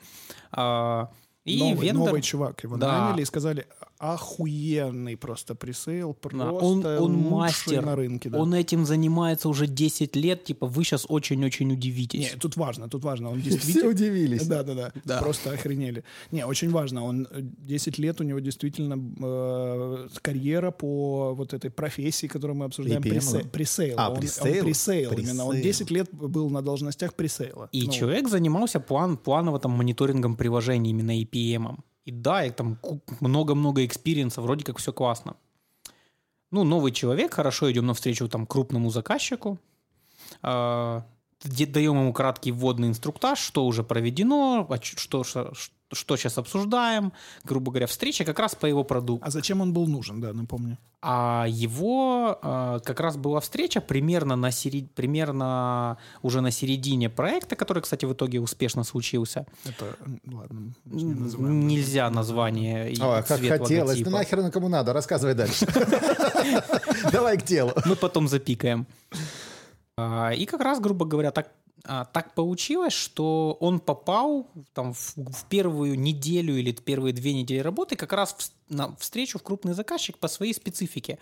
А, 0.51 1.09
И 1.45 1.59
новый, 1.59 1.87
вендор... 1.87 2.07
новый 2.07 2.21
чувак. 2.21 2.63
Его 2.63 2.77
Да. 2.77 3.05
наняли 3.07 3.21
и 3.21 3.25
сказали, 3.25 3.67
охуенный 3.97 5.15
просто 5.17 5.55
пресейл, 5.55 6.13
просто 6.13 6.37
Да, 6.37 6.51
он, 6.51 6.85
он 6.85 7.13
мастер, 7.17 7.85
на 7.85 7.95
рынке. 7.95 8.29
да. 8.29 8.39
он 8.39 8.53
этим 8.53 8.85
занимается 8.85 9.49
уже 9.49 9.67
10 9.67 10.15
лет, 10.15 10.43
типа 10.43 10.67
вы 10.67 10.83
сейчас 10.83 11.05
очень-очень 11.09 11.71
удивитесь. 11.71 12.31
Не, 12.33 12.39
тут 12.39 12.57
важно, 12.57 12.89
тут 12.89 13.03
важно. 13.03 13.29
Он 13.31 13.41
Все 13.41 13.51
действительно... 13.51 13.89
удивились. 13.89 14.47
Да, 14.47 14.63
да, 14.63 14.73
да, 14.73 14.91
Да. 15.05 15.19
Просто 15.21 15.51
охренели. 15.51 16.03
Не, 16.31 16.45
очень 16.45 16.71
важно. 16.71 17.03
Он 17.05 17.27
э, 17.31 17.39
10 17.41 17.97
лет 17.99 18.21
у 18.21 18.23
него 18.23 18.39
действительно 18.39 18.95
э, 18.95 20.07
карьера 20.21 20.71
по 20.71 21.33
вот 21.33 21.53
этой 21.53 21.69
профессии, 21.71 22.27
которую 22.27 22.57
мы 22.57 22.65
обсуждаем. 22.65 23.01
APM, 23.01 23.09
пресе- 23.11 23.43
да? 23.43 23.49
Пресейл. 23.49 23.95
А, 23.97 24.07
он, 24.09 24.15
он 24.15 24.19
пресейл? 24.21 24.63
пресейл 24.65 25.11
именно. 25.13 25.45
Он 25.45 25.51
Пресейл. 25.51 25.63
10 25.63 25.91
лет 25.91 26.09
был 26.13 26.49
на 26.49 26.61
должностях 26.61 27.13
пресейла. 27.13 27.69
И 27.71 27.83
Ну, 27.85 27.91
человек 27.91 28.27
занимался 28.29 28.79
план, 28.79 29.17
планово 29.17 29.59
там 29.59 29.71
мониторингом 29.71 30.35
приложений 30.35 30.89
именно 30.91 31.11
APM. 31.21 31.77
И 32.05 32.11
да, 32.11 32.45
и 32.45 32.51
там 32.51 32.79
много-много 33.19 33.83
experience 33.85 34.32
а, 34.32 34.41
вроде 34.41 34.63
как 34.63 34.77
все 34.77 34.93
классно. 34.93 35.35
Ну, 36.51 36.63
новый 36.63 36.91
человек, 36.91 37.33
хорошо 37.33 37.71
идем 37.71 37.87
навстречу 37.87 38.29
там 38.29 38.45
крупному 38.45 38.91
заказчику, 38.91 39.59
а, 40.41 41.05
де- 41.43 41.65
даем 41.65 41.97
ему 41.97 42.13
краткий 42.13 42.51
вводный 42.51 42.87
инструктаж, 42.87 43.39
что 43.39 43.65
уже 43.65 43.83
проведено, 43.83 44.67
а 44.69 44.81
что, 44.81 45.23
что, 45.23 45.53
что 45.95 46.17
сейчас 46.17 46.37
обсуждаем, 46.37 47.13
грубо 47.43 47.71
говоря, 47.71 47.87
встреча 47.87 48.23
как 48.25 48.39
раз 48.39 48.55
по 48.55 48.65
его 48.65 48.83
продукту. 48.83 49.25
А 49.25 49.31
зачем 49.31 49.61
он 49.61 49.73
был 49.73 49.87
нужен, 49.87 50.21
да, 50.21 50.33
напомню. 50.33 50.77
А 51.01 51.45
его 51.47 52.39
а, 52.41 52.79
как 52.79 52.99
раз 52.99 53.15
была 53.15 53.39
встреча 53.39 53.79
примерно 53.79 54.35
на 54.35 54.51
серед... 54.51 54.91
примерно 54.93 55.97
уже 56.23 56.41
на 56.41 56.51
середине 56.51 57.09
проекта, 57.09 57.55
который, 57.55 57.83
кстати, 57.83 58.05
в 58.05 58.13
итоге 58.13 58.39
успешно 58.39 58.83
случился. 58.83 59.45
Это, 59.65 59.95
ладно, 60.25 60.73
не 60.85 61.13
называем. 61.13 61.67
Нельзя 61.67 62.09
название 62.09 62.91
и 62.91 62.99
Ой, 62.99 63.23
как 63.23 63.37
цвет 63.39 63.59
хотелось. 63.61 63.89
логотипа. 63.89 64.09
Ну 64.09 64.17
нахер 64.17 64.39
оно 64.39 64.51
кому 64.51 64.67
надо? 64.67 64.93
Рассказывай 64.93 65.35
дальше. 65.35 65.67
Давай 67.11 67.37
к 67.37 67.43
делу. 67.43 67.71
Мы 67.85 67.95
потом 67.95 68.27
запикаем. 68.27 68.87
А, 69.97 70.31
И 70.31 70.45
как 70.45 70.61
раз, 70.61 70.79
грубо 70.79 71.05
говоря, 71.05 71.31
так, 71.31 71.51
а, 71.87 72.05
так 72.05 72.33
получилось, 72.33 72.93
что 72.93 73.57
он 73.59 73.79
попал 73.79 74.47
там, 74.73 74.93
в, 74.93 75.15
в 75.15 75.45
первую 75.49 75.99
неделю 75.99 76.57
или 76.57 76.71
первые 76.71 77.13
две 77.13 77.33
недели 77.33 77.59
работы 77.59 77.95
как 77.95 78.13
раз 78.13 78.33
в, 78.33 78.73
на 78.73 78.95
встречу 78.95 79.37
в 79.37 79.43
крупный 79.43 79.73
заказчик 79.73 80.17
по 80.17 80.27
своей 80.27 80.53
специфике, 80.53 81.19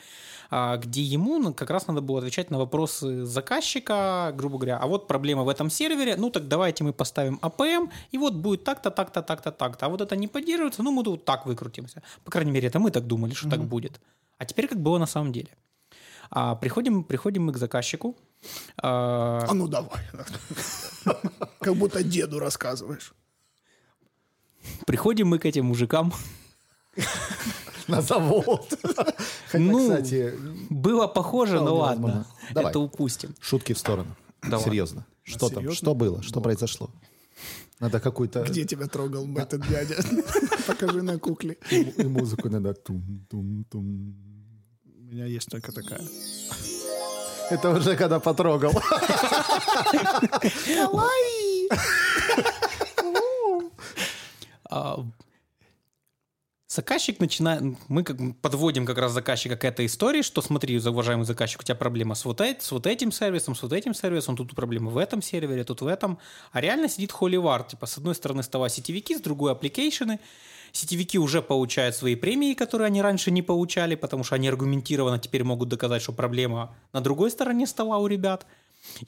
а, 0.49 0.77
где 0.77 1.01
ему 1.01 1.53
как 1.53 1.69
раз 1.69 1.87
надо 1.87 2.01
было 2.01 2.19
отвечать 2.19 2.49
на 2.49 2.57
вопросы 2.57 3.25
заказчика, 3.25 4.33
грубо 4.35 4.57
говоря, 4.57 4.77
а 4.77 4.87
вот 4.87 5.07
проблема 5.07 5.43
в 5.43 5.49
этом 5.49 5.69
сервере, 5.69 6.15
ну 6.15 6.29
так 6.29 6.47
давайте 6.47 6.83
мы 6.83 6.93
поставим 6.93 7.39
APM, 7.41 7.91
и 8.11 8.17
вот 8.17 8.33
будет 8.33 8.63
так-то, 8.63 8.89
так-то, 8.89 9.21
так-то, 9.21 9.51
так-то. 9.51 9.85
А 9.85 9.89
вот 9.89 10.01
это 10.01 10.15
не 10.15 10.27
поддерживается, 10.27 10.83
ну 10.83 10.91
мы 10.91 11.03
тут 11.03 11.25
так 11.25 11.45
выкрутимся. 11.45 12.03
По 12.23 12.31
крайней 12.31 12.51
мере, 12.51 12.69
это 12.69 12.79
мы 12.79 12.91
так 12.91 13.05
думали, 13.05 13.33
что 13.33 13.49
так 13.49 13.63
будет. 13.63 13.99
А 14.37 14.45
теперь 14.45 14.67
как 14.67 14.79
было 14.79 14.97
на 14.97 15.07
самом 15.07 15.33
деле. 15.33 15.49
А, 16.29 16.55
приходим, 16.55 17.03
приходим 17.03 17.45
мы 17.45 17.53
к 17.53 17.57
заказчику. 17.57 18.15
А, 18.81 19.45
А 19.47 19.53
ну 19.53 19.67
давай. 19.67 20.01
Как 21.59 21.75
будто 21.75 22.03
деду 22.03 22.39
рассказываешь. 22.39 23.13
приходим 24.85 25.27
мы 25.27 25.39
к 25.39 25.45
этим 25.45 25.65
мужикам. 25.65 26.13
На 27.87 28.01
завод. 28.01 28.73
Ну, 29.53 29.79
кстати, 29.79 30.33
Было 30.69 31.07
похоже, 31.07 31.59
но 31.59 31.75
Вполне 31.75 31.81
ладно. 31.81 32.27
Это 32.55 32.79
упустим. 32.79 33.35
шутки 33.39 33.73
в 33.73 33.77
сторону. 33.77 34.15
Серьезно. 34.63 35.05
Что 35.23 35.49
там? 35.49 35.71
Что 35.71 35.93
было? 35.95 36.21
Что 36.23 36.41
произошло? 36.41 36.89
Надо 37.79 37.99
какую-то... 37.99 38.43
Где 38.43 38.63
тебя 38.65 38.87
трогал 38.87 39.27
этот 39.37 39.67
дядя? 39.67 39.95
Покажи 40.67 41.01
на 41.01 41.19
кукле. 41.19 41.57
И 41.71 41.81
и 41.81 42.05
музыку 42.05 42.49
надо. 42.49 42.73
Тум-тум-тум. 42.73 44.15
У 44.85 45.11
меня 45.11 45.25
есть 45.25 45.49
только 45.49 45.71
такая. 45.71 46.01
Это 47.49 47.69
уже 47.69 47.95
когда 47.95 48.19
потрогал. 48.19 48.73
А, 54.69 55.05
Заказчик 56.73 57.19
начинает, 57.19 57.61
мы 57.87 58.03
как 58.03 58.17
подводим 58.41 58.87
как 58.87 58.97
раз 58.97 59.11
заказчика 59.11 59.55
к 59.55 59.63
этой 59.63 59.85
истории, 59.85 60.23
что 60.23 60.41
смотри, 60.41 60.75
уважаемый 60.79 61.23
заказчик, 61.23 61.59
у 61.59 61.63
тебя 61.63 61.75
проблема 61.75 62.15
с 62.15 62.25
вот, 62.25 62.41
эт- 62.41 62.61
с 62.61 62.71
вот 62.71 62.87
этим 62.87 63.11
сервисом, 63.11 63.53
с 63.53 63.61
вот 63.61 63.73
этим 63.73 63.93
сервисом, 63.93 64.35
тут 64.35 64.55
проблема 64.55 64.89
в 64.89 64.97
этом 64.97 65.21
сервере, 65.21 65.63
тут 65.65 65.81
в 65.81 65.87
этом. 65.87 66.17
А 66.51 66.61
реально 66.61 66.89
сидит 66.89 67.11
холивар, 67.11 67.61
типа 67.61 67.85
с 67.85 67.99
одной 67.99 68.15
стороны 68.15 68.41
стола 68.41 68.69
сетевики, 68.69 69.15
с 69.15 69.21
другой 69.21 69.51
application 69.51 70.09
ы. 70.09 70.19
Сетевики 70.73 71.19
уже 71.19 71.43
получают 71.43 71.95
свои 71.95 72.15
премии, 72.15 72.55
которые 72.55 72.87
они 72.87 72.99
раньше 72.99 73.29
не 73.29 73.43
получали, 73.43 73.93
потому 73.93 74.23
что 74.23 74.33
они 74.33 74.47
аргументированно 74.47 75.19
теперь 75.19 75.43
могут 75.43 75.69
доказать, 75.69 76.01
что 76.01 76.13
проблема 76.13 76.75
на 76.93 76.99
другой 76.99 77.29
стороне 77.29 77.67
стола 77.67 77.99
у 77.99 78.07
ребят. 78.07 78.47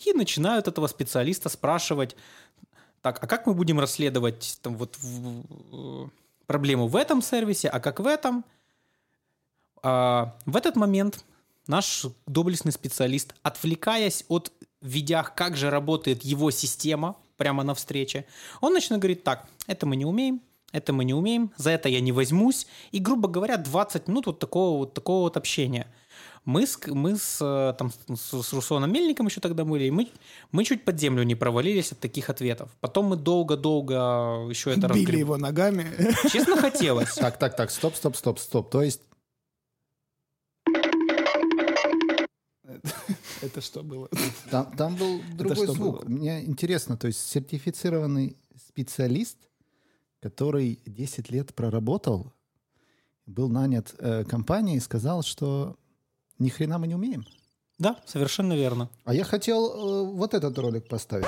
И 0.05 0.13
начинают 0.13 0.67
этого 0.67 0.85
специалиста 0.85 1.49
спрашивать, 1.49 2.15
так, 3.01 3.21
а 3.21 3.25
как 3.25 3.47
мы 3.47 3.55
будем 3.55 3.79
расследовать 3.79 4.59
там, 4.61 4.77
вот, 4.77 4.95
в- 5.01 6.11
проблему 6.45 6.85
в 6.87 6.95
этом 6.95 7.23
сервисе, 7.23 7.67
а 7.67 7.79
как 7.79 7.99
в 7.99 8.05
этом? 8.05 8.45
А, 9.81 10.35
в 10.45 10.55
этот 10.55 10.75
момент 10.75 11.25
наш 11.65 12.05
доблестный 12.27 12.73
специалист, 12.73 13.33
отвлекаясь 13.41 14.23
от 14.27 14.51
видях, 14.81 15.33
как 15.33 15.57
же 15.57 15.71
работает 15.71 16.23
его 16.23 16.51
система 16.51 17.15
прямо 17.37 17.63
на 17.63 17.73
встрече, 17.73 18.27
он 18.61 18.73
начинает 18.73 19.01
говорить, 19.01 19.23
так, 19.23 19.47
это 19.65 19.87
мы 19.87 19.95
не 19.95 20.05
умеем, 20.05 20.41
это 20.75 20.93
мы 20.93 21.05
не 21.05 21.13
умеем, 21.13 21.51
за 21.57 21.71
это 21.71 21.89
я 21.89 22.01
не 22.01 22.11
возьмусь. 22.11 22.67
И, 22.91 22.99
грубо 22.99 23.29
говоря, 23.29 23.57
20 23.57 24.07
минут 24.07 24.25
вот 24.25 24.39
такого 24.39 24.79
вот, 24.79 24.93
такого 24.93 25.21
вот 25.21 25.37
общения. 25.37 25.87
Мы 26.43 26.67
с, 26.67 26.79
мы 26.85 27.17
с, 27.17 27.39
э, 27.41 27.73
там, 27.77 27.91
с, 28.13 28.43
с 28.43 28.53
Русланом 28.53 28.91
Мельником 28.91 29.25
еще 29.25 29.41
тогда 29.41 29.65
были, 29.65 29.85
и 29.85 29.91
мы, 29.91 30.09
мы 30.51 30.63
чуть 30.63 30.83
под 30.83 30.99
землю 30.99 31.23
не 31.23 31.33
провалились 31.33 31.91
от 31.91 31.99
таких 31.99 32.29
ответов. 32.29 32.69
Потом 32.81 33.05
мы 33.05 33.15
долго-долго 33.15 33.93
еще 34.49 34.71
это 34.71 34.87
Били 34.89 35.05
разгреб- 35.05 35.19
его 35.19 35.37
ногами. 35.37 35.87
Честно 36.31 36.57
хотелось. 36.57 37.13
Так, 37.15 37.39
так, 37.39 37.55
так, 37.55 37.71
стоп, 37.71 37.95
стоп, 37.95 38.15
стоп, 38.15 38.39
стоп. 38.39 38.69
То 38.69 38.83
есть 38.83 39.01
Это 43.41 43.61
что 43.61 43.83
было? 43.83 44.09
там, 44.51 44.71
там 44.75 44.95
был 44.95 45.21
другой 45.33 45.67
звук. 45.67 46.05
было? 46.05 46.09
Мне 46.09 46.43
интересно, 46.45 46.97
то 46.97 47.07
есть 47.07 47.19
сертифицированный 47.27 48.37
специалист, 48.67 49.37
который 50.25 50.79
10 50.87 51.29
лет 51.29 51.53
проработал, 51.53 52.33
был 53.27 53.47
нанят 53.47 53.93
э, 53.99 54.23
компанией 54.23 54.77
и 54.77 54.79
сказал, 54.79 55.21
что 55.21 55.75
ни 56.39 56.49
хрена 56.49 56.79
мы 56.79 56.87
не 56.87 56.95
умеем. 56.95 57.27
Да, 57.77 57.99
совершенно 58.07 58.53
верно. 58.53 58.89
А 59.03 59.13
я 59.13 59.23
хотел 59.23 59.69
э, 59.69 60.11
вот 60.13 60.33
этот 60.33 60.57
ролик 60.57 60.87
поставить. 60.87 61.27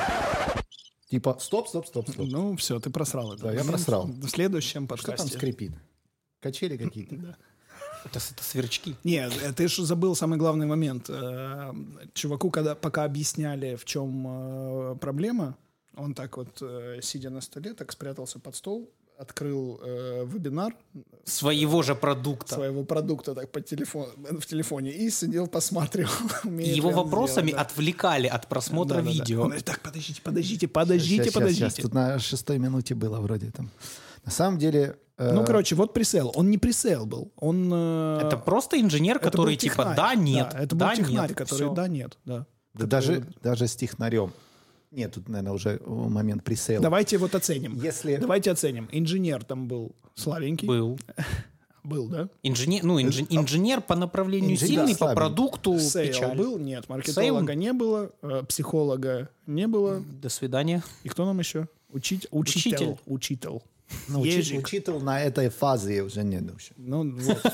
Типа, 1.12 1.38
стоп, 1.40 1.68
стоп, 1.68 1.86
стоп, 1.86 2.10
стоп. 2.10 2.26
Ну, 2.28 2.56
все, 2.56 2.80
ты 2.80 2.90
просрал 2.90 3.34
это. 3.34 3.44
Да, 3.44 3.54
я 3.54 3.64
просрал. 3.64 4.08
В 4.08 4.30
следующем 4.30 4.86
Что 4.86 4.96
там 4.96 4.98
подкасте. 4.98 5.38
скрипит? 5.38 5.74
Качели 6.40 6.76
какие-то? 6.76 7.16
Это, 8.06 8.20
это 8.20 8.44
сверчки. 8.44 8.96
Нет, 9.04 9.32
э, 9.44 9.54
ты 9.54 9.68
же 9.68 9.86
забыл 9.86 10.16
самый 10.16 10.40
главный 10.40 10.66
момент. 10.66 11.08
Э, 11.10 11.72
Чуваку, 12.14 12.50
когда 12.50 12.74
пока 12.74 13.04
объясняли, 13.04 13.76
в 13.76 13.86
чем 13.86 14.26
э, 14.28 14.96
проблема, 14.96 15.56
он 15.98 16.14
так 16.14 16.38
вот, 16.38 16.62
э, 16.62 17.00
сидя 17.02 17.30
на 17.30 17.42
столе, 17.42 17.74
так 17.74 17.92
спрятался 17.92 18.40
под 18.40 18.56
стол, 18.56 18.90
открыл 19.18 19.80
э, 19.84 20.26
вебинар 20.26 20.76
Своего 21.26 21.82
же 21.82 21.96
продукта. 21.96 22.56
своего 22.56 22.84
продукта 22.84 23.34
так 23.34 23.52
по 23.52 23.62
телефону, 23.62 24.12
в 24.40 24.46
телефоне 24.46 24.92
и 24.92 25.10
сидел, 25.10 25.48
умеет 26.44 26.76
его 26.76 26.92
вопросами 26.92 27.48
сделать, 27.48 27.56
да. 27.68 27.74
отвлекали 27.74 28.28
от 28.28 28.48
просмотра 28.48 28.98
Да-да-да. 28.98 29.12
видео. 29.12 29.42
Он 29.42 29.48
говорит, 29.48 29.66
Так, 29.66 29.82
подождите, 29.82 30.22
подождите, 30.22 30.68
подождите, 30.68 31.24
щас, 31.24 31.34
подождите. 31.34 31.66
щас. 31.66 31.74
Тут 31.76 31.94
на 31.94 32.20
шестой 32.20 32.60
минуте 32.60 32.94
было 32.96 33.20
вроде 33.20 33.50
там. 33.52 33.72
На 34.24 34.32
самом 34.32 34.60
деле... 34.60 34.98
э, 35.18 35.34
Ну, 35.34 35.44
короче, 35.46 35.74
вот 35.76 35.94
пресейл. 35.94 36.32
Он 36.36 36.52
не 36.52 36.58
пресейл 36.60 37.06
был. 37.08 37.32
Он... 37.38 37.72
э, 37.74 38.20
Это 38.24 38.38
просто 38.38 38.80
инженер, 38.80 39.16
это 39.18 39.32
который 39.32 39.56
типа 39.56 39.94
да, 39.98 40.14
нет, 40.14 40.50
Да, 40.52 40.60
это 40.60 40.76
был 40.76 40.80
да, 40.80 40.96
технарь, 40.96 41.30
нет, 41.30 41.38
который 41.38 41.74
да, 41.74 41.88
нет, 41.88 42.18
да. 42.26 42.46
да 42.74 42.86
даже, 42.86 43.26
даже 43.42 43.68
с 43.68 43.76
технарем. 43.76 44.32
Нет, 44.92 45.14
тут, 45.14 45.28
наверное, 45.30 45.54
уже 45.54 45.82
момент 45.86 46.44
пресейла. 46.44 46.82
Давайте 46.82 47.18
вот 47.18 47.36
оценим. 47.36 47.76
Если... 47.82 48.16
Давайте 48.18 48.52
оценим. 48.52 48.88
Инженер 48.92 49.44
там 49.44 49.68
был 49.68 49.92
слабенький. 50.16 50.68
Был. 50.68 50.98
Был, 51.84 52.10
да? 52.10 52.28
Инженер, 52.44 52.84
ну, 52.84 53.00
инжи- 53.00 53.26
инженер 53.30 53.80
по 53.80 53.96
направлению 53.96 54.52
Инженер 54.56 54.68
сильный, 54.80 54.92
по 54.92 54.98
слабенький. 54.98 55.16
продукту 55.16 55.80
Сейл 55.80 56.08
печаль. 56.12 56.38
был? 56.38 56.58
Нет. 56.58 56.90
Маркетолога 56.90 57.56
не 57.56 57.72
было. 57.72 58.12
э, 58.22 58.44
Психолога 58.46 59.30
не 59.46 59.68
было. 59.68 60.02
До 60.22 60.28
свидания. 60.28 60.84
И 61.04 61.08
кто 61.10 61.26
нам 61.26 61.40
еще? 61.40 61.70
Учить, 61.94 62.28
учитель. 62.32 62.74
Учитель. 62.74 62.98
Учитель. 63.06 63.62
Ну, 64.08 64.24
Ежик. 64.24 64.60
учитывал 64.60 65.00
на 65.00 65.22
этой 65.22 65.50
фазе 65.50 66.04
уже 66.04 66.24
нет 66.24 66.50
вообще. 66.50 66.74
Ну, 66.78 67.12
вот. 67.18 67.54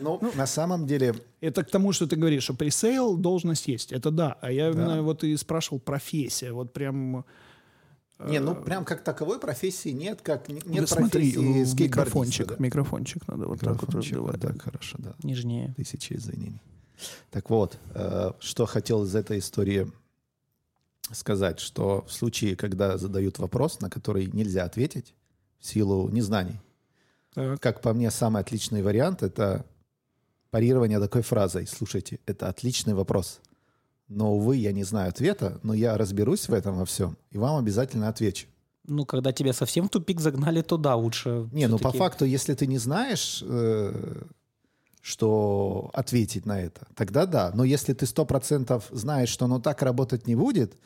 Но 0.00 0.20
на 0.34 0.46
самом 0.46 0.86
деле... 0.86 1.14
Это 1.40 1.64
к 1.64 1.70
тому, 1.70 1.92
что 1.92 2.06
ты 2.06 2.16
говоришь, 2.16 2.44
что 2.44 2.54
пресейл 2.54 3.16
должность 3.16 3.68
есть. 3.68 3.92
Это 3.92 4.10
да. 4.10 4.38
А 4.40 4.50
я 4.50 4.70
именно 4.70 5.02
вот 5.02 5.24
и 5.24 5.36
спрашивал 5.36 5.80
профессия. 5.80 6.52
Вот 6.52 6.72
прям... 6.72 7.24
Не, 8.24 8.38
ну 8.38 8.54
прям 8.54 8.84
как 8.84 9.02
таковой 9.02 9.40
профессии 9.40 9.88
нет, 9.88 10.20
как 10.22 10.48
нет 10.48 10.88
смотри, 10.88 11.32
профессии 11.32 11.64
скейтбордиста, 11.64 11.82
микрофончик. 11.82 12.46
да. 12.46 12.54
Микрофончик 12.58 13.28
надо 13.28 13.48
вот 13.48 13.58
так 13.58 13.70
вот 13.70 13.82
Микрофончик, 13.82 14.12
раздавать. 14.12 14.44
вот 14.44 14.52
так, 14.52 14.62
хорошо, 14.62 14.96
да. 15.00 15.14
Нежнее. 15.24 15.74
Тысячи 15.76 16.12
извинений. 16.12 16.62
Так 17.32 17.50
вот, 17.50 17.78
э, 17.94 18.30
что 18.38 18.66
хотел 18.66 19.02
из 19.02 19.16
этой 19.16 19.40
истории 19.40 19.90
сказать, 21.10 21.58
что 21.58 22.04
в 22.06 22.12
случае, 22.12 22.54
когда 22.54 22.96
задают 22.96 23.40
вопрос, 23.40 23.80
на 23.80 23.90
который 23.90 24.26
нельзя 24.26 24.64
ответить 24.64 25.14
в 25.62 25.66
силу 25.66 26.08
незнаний, 26.10 26.60
Так. 27.34 27.60
как 27.60 27.80
по 27.80 27.94
мне, 27.94 28.10
самый 28.10 28.42
отличный 28.42 28.82
вариант— 28.82 29.22
это 29.24 29.64
парирование 30.50 30.98
такой 31.00 31.22
фразой. 31.22 31.66
Слушайте, 31.66 32.18
это 32.26 32.48
отличный 32.48 32.94
вопрос. 32.94 33.40
Но, 34.08 34.34
увы, 34.34 34.56
я 34.56 34.72
не 34.72 34.84
знаю 34.84 35.08
ответа, 35.08 35.58
но 35.62 35.72
я 35.72 35.96
разберусь 35.96 36.48
в 36.48 36.52
этом 36.52 36.76
во 36.76 36.84
всем, 36.84 37.16
и 37.30 37.38
вам 37.38 37.56
обязательно 37.56 38.08
отвечу. 38.08 38.48
Ну, 38.86 39.06
когда 39.06 39.32
тебя 39.32 39.52
совсем 39.52 39.86
в 39.86 39.90
тупик 39.90 40.20
загнали, 40.20 40.60
то 40.60 40.76
да, 40.76 40.96
лучше. 40.96 41.48
Не, 41.52 41.68
ну 41.68 41.78
по 41.78 41.92
факту, 41.92 42.24
если 42.24 42.52
ты 42.54 42.66
не 42.66 42.78
знаешь, 42.78 43.42
э, 43.46 44.22
что 45.00 45.90
ответить 45.94 46.44
на 46.46 46.60
это, 46.60 46.88
тогда 46.96 47.26
да. 47.26 47.52
Но 47.54 47.62
если 47.62 47.94
ты 47.94 48.06
сто 48.06 48.26
процентов 48.26 48.88
знаешь, 48.90 49.28
что 49.28 49.44
оно 49.44 49.60
так 49.60 49.82
работать 49.82 50.26
не 50.26 50.34
будет, 50.34 50.76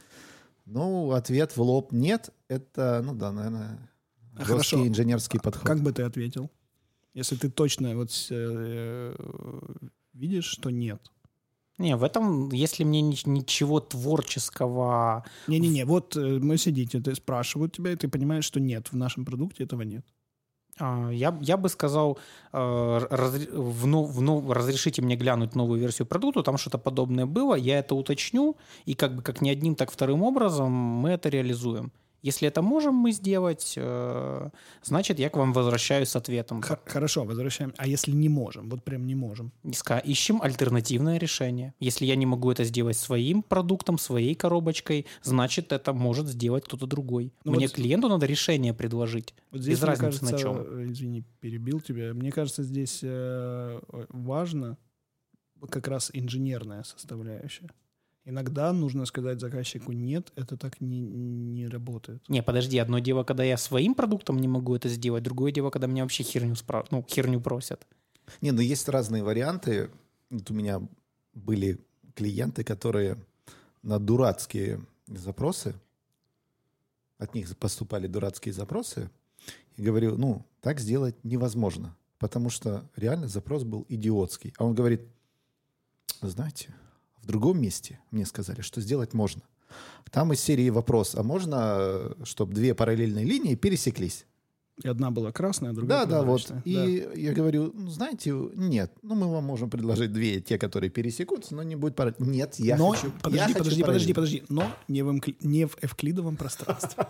ну, 0.67 1.13
ответ 1.13 1.57
в 1.57 1.63
лоб 1.63 1.93
нет, 1.93 2.31
это, 2.49 3.01
ну 3.03 3.15
да, 3.15 3.33
наверное, 3.33 3.79
А 4.37 4.45
жесткий 4.45 4.77
хорошо. 4.77 4.87
инженерский 4.89 5.41
подход. 5.41 5.67
Как 5.67 5.81
бы 5.81 5.93
ты 5.93 6.03
ответил? 6.03 6.51
Если 7.15 7.37
ты 7.37 7.51
точно 7.51 7.97
вот 7.97 8.11
э, 8.31 9.15
видишь, 10.13 10.45
что 10.45 10.71
нет. 10.71 11.01
Не, 11.79 11.97
в 11.97 12.05
этом, 12.05 12.51
если 12.53 12.85
мне 12.85 13.03
ни- 13.03 13.29
ничего 13.29 13.81
творческого... 13.81 15.25
Не-не-не, 15.47 15.85
вот 15.85 16.17
э, 16.17 16.39
мы 16.41 16.57
сидите, 16.59 17.01
ты 17.01 17.15
спрашивают 17.15 17.75
тебя, 17.77 17.93
и 17.93 17.97
ты 17.97 18.09
понимаешь, 18.09 18.45
что 18.45 18.61
нет, 18.61 18.89
в 18.93 18.97
нашем 18.97 19.25
продукте 19.25 19.65
этого 19.65 19.83
нет. 19.83 20.05
а, 20.79 21.11
Я, 21.11 21.37
я 21.43 21.57
бы 21.57 21.69
сказал, 21.69 22.19
э, 22.53 22.59
разре- 22.59 23.51
в 23.55 23.87
нов- 23.87 24.11
в 24.11 24.21
нов- 24.23 24.51
разрешите 24.51 25.03
мне 25.03 25.17
глянуть 25.17 25.55
новую 25.55 25.81
версию 25.81 26.07
продукта, 26.07 26.43
там 26.43 26.57
что-то 26.57 26.79
подобное 26.79 27.27
было, 27.27 27.55
я 27.55 27.79
это 27.79 27.95
уточню, 27.95 28.57
и 28.87 28.95
как 28.95 29.15
бы 29.17 29.23
как 29.23 29.43
ни 29.43 29.51
одним, 29.51 29.75
так 29.75 29.91
вторым 29.91 30.23
образом 30.23 30.71
мы 30.73 31.11
это 31.11 31.29
реализуем. 31.29 31.93
Если 32.27 32.49
это 32.49 32.61
можем 32.63 32.95
мы 32.95 33.13
сделать, 33.13 33.75
э, 33.77 34.51
значит, 34.83 35.19
я 35.21 35.31
к 35.31 35.37
вам 35.37 35.53
возвращаюсь 35.53 36.09
с 36.09 36.17
ответом. 36.17 36.61
Х- 36.61 36.81
Хорошо, 36.85 37.25
возвращаем. 37.25 37.73
А 37.77 37.87
если 37.87 38.11
не 38.17 38.29
можем? 38.29 38.69
Вот 38.69 38.83
прям 38.83 39.07
не 39.07 39.15
можем. 39.15 39.53
Иска- 39.65 40.03
Ищем 40.05 40.43
альтернативное 40.43 41.19
решение. 41.19 41.73
Если 41.79 42.05
я 42.07 42.17
не 42.17 42.27
могу 42.27 42.51
это 42.51 42.65
сделать 42.65 42.97
своим 42.97 43.43
продуктом, 43.43 43.99
своей 43.99 44.35
коробочкой, 44.35 45.07
значит, 45.23 45.73
это 45.73 45.93
может 45.93 46.27
сделать 46.27 46.65
кто-то 46.65 46.87
другой. 46.87 47.33
Ну 47.45 47.53
Мне 47.53 47.67
вот- 47.67 47.75
клиенту 47.77 48.09
надо 48.09 48.27
решение 48.27 48.75
предложить. 48.75 49.35
Вот 49.53 49.61
здесь, 49.61 49.75
Без 49.79 49.83
мне 49.83 49.91
разницы 49.91 50.25
на 50.25 50.31
кажется, 50.33 50.39
чем. 50.49 50.79
э, 50.81 50.87
Извини, 50.93 51.25
перебил 51.41 51.81
тебя. 51.81 52.13
Мне 52.13 52.33
кажется, 52.33 52.65
здесь 52.65 53.01
э, 53.05 53.81
важно 54.09 54.77
как 55.71 55.87
раз 55.89 56.11
инженерная 56.13 56.83
составляющая. 56.83 57.69
Иногда 58.29 58.73
нужно 58.73 59.07
сказать 59.07 59.39
заказчику 59.39 59.93
«нет», 59.93 60.33
это 60.35 60.57
так 60.57 60.81
не, 60.81 61.01
не 61.01 61.69
работает. 61.69 62.29
Не, 62.29 62.43
подожди, 62.43 62.77
одно 62.77 62.99
дело, 62.99 63.23
когда 63.23 63.45
я 63.45 63.57
своим 63.57 63.95
продуктом 63.95 64.41
не 64.41 64.49
могу 64.49 64.75
это 64.75 64.89
сделать, 64.89 65.23
другое 65.23 65.53
дело, 65.53 65.71
когда 65.71 65.87
меня 65.87 66.03
вообще 66.03 66.25
херню, 66.25 66.55
спра- 66.55 66.85
ну, 66.91 67.07
херню 67.09 67.41
просят. 67.41 67.87
Не, 68.41 68.51
ну 68.51 68.61
есть 68.61 68.89
разные 68.89 69.23
варианты. 69.23 69.91
Вот 70.29 70.51
у 70.51 70.55
меня 70.55 70.83
были 71.35 71.79
клиенты, 72.17 72.65
которые 72.65 73.17
на 73.85 74.01
дурацкие 74.01 74.81
запросы, 75.07 75.77
от 77.19 77.33
них 77.33 77.57
поступали 77.57 78.09
дурацкие 78.09 78.53
запросы, 78.53 79.09
и 79.77 79.83
говорю, 79.83 80.17
ну, 80.17 80.45
так 80.63 80.81
сделать 80.81 81.15
невозможно, 81.23 81.97
потому 82.19 82.51
что 82.51 82.91
реально 82.97 83.29
запрос 83.29 83.63
был 83.63 83.87
идиотский. 83.89 84.53
А 84.59 84.65
он 84.65 84.75
говорит, 84.75 85.03
«Вы 86.21 86.31
знаете, 86.31 86.75
в 87.27 87.29
другом 87.29 87.61
месте 87.61 87.99
мне 88.13 88.25
сказали, 88.25 88.61
что 88.61 88.81
сделать 88.81 89.13
можно. 89.13 89.43
Там 90.13 90.33
из 90.33 90.41
серии 90.41 90.71
вопрос, 90.71 91.17
а 91.17 91.25
можно, 91.25 92.15
чтобы 92.23 92.55
две 92.55 92.73
параллельные 92.73 93.25
линии 93.25 93.57
пересеклись? 93.57 94.27
И 94.85 94.87
одна 94.87 95.11
была 95.11 95.33
красная, 95.33 95.71
а 95.71 95.73
другая 95.73 96.07
Да, 96.07 96.19
да, 96.19 96.23
вот. 96.23 96.53
И 96.65 97.09
я 97.17 97.33
говорю, 97.33 97.73
ну, 97.75 97.89
знаете, 97.89 98.31
нет, 98.55 98.93
ну, 99.03 99.17
мы 99.17 99.27
вам 99.29 99.43
можем 99.43 99.71
предложить 99.71 100.13
две, 100.13 100.41
те, 100.41 100.57
которые 100.57 100.91
пересекутся, 100.91 101.57
но 101.57 101.65
не 101.65 101.75
будет 101.75 101.97
пора. 101.97 102.15
Нет, 102.19 102.55
я 102.59 102.77
Но, 102.77 102.91
хочу... 102.91 103.11
подожди, 103.23 103.39
я 103.39 103.47
хочу 103.47 103.59
подожди, 103.59 103.83
подожди, 103.83 104.13
подожди. 104.13 104.45
Но 104.49 104.71
не 104.87 105.03
в, 105.03 105.09
эмкли- 105.09 105.37
не 105.41 105.67
в 105.67 105.77
эвклидовом 105.83 106.37
пространстве. 106.37 107.05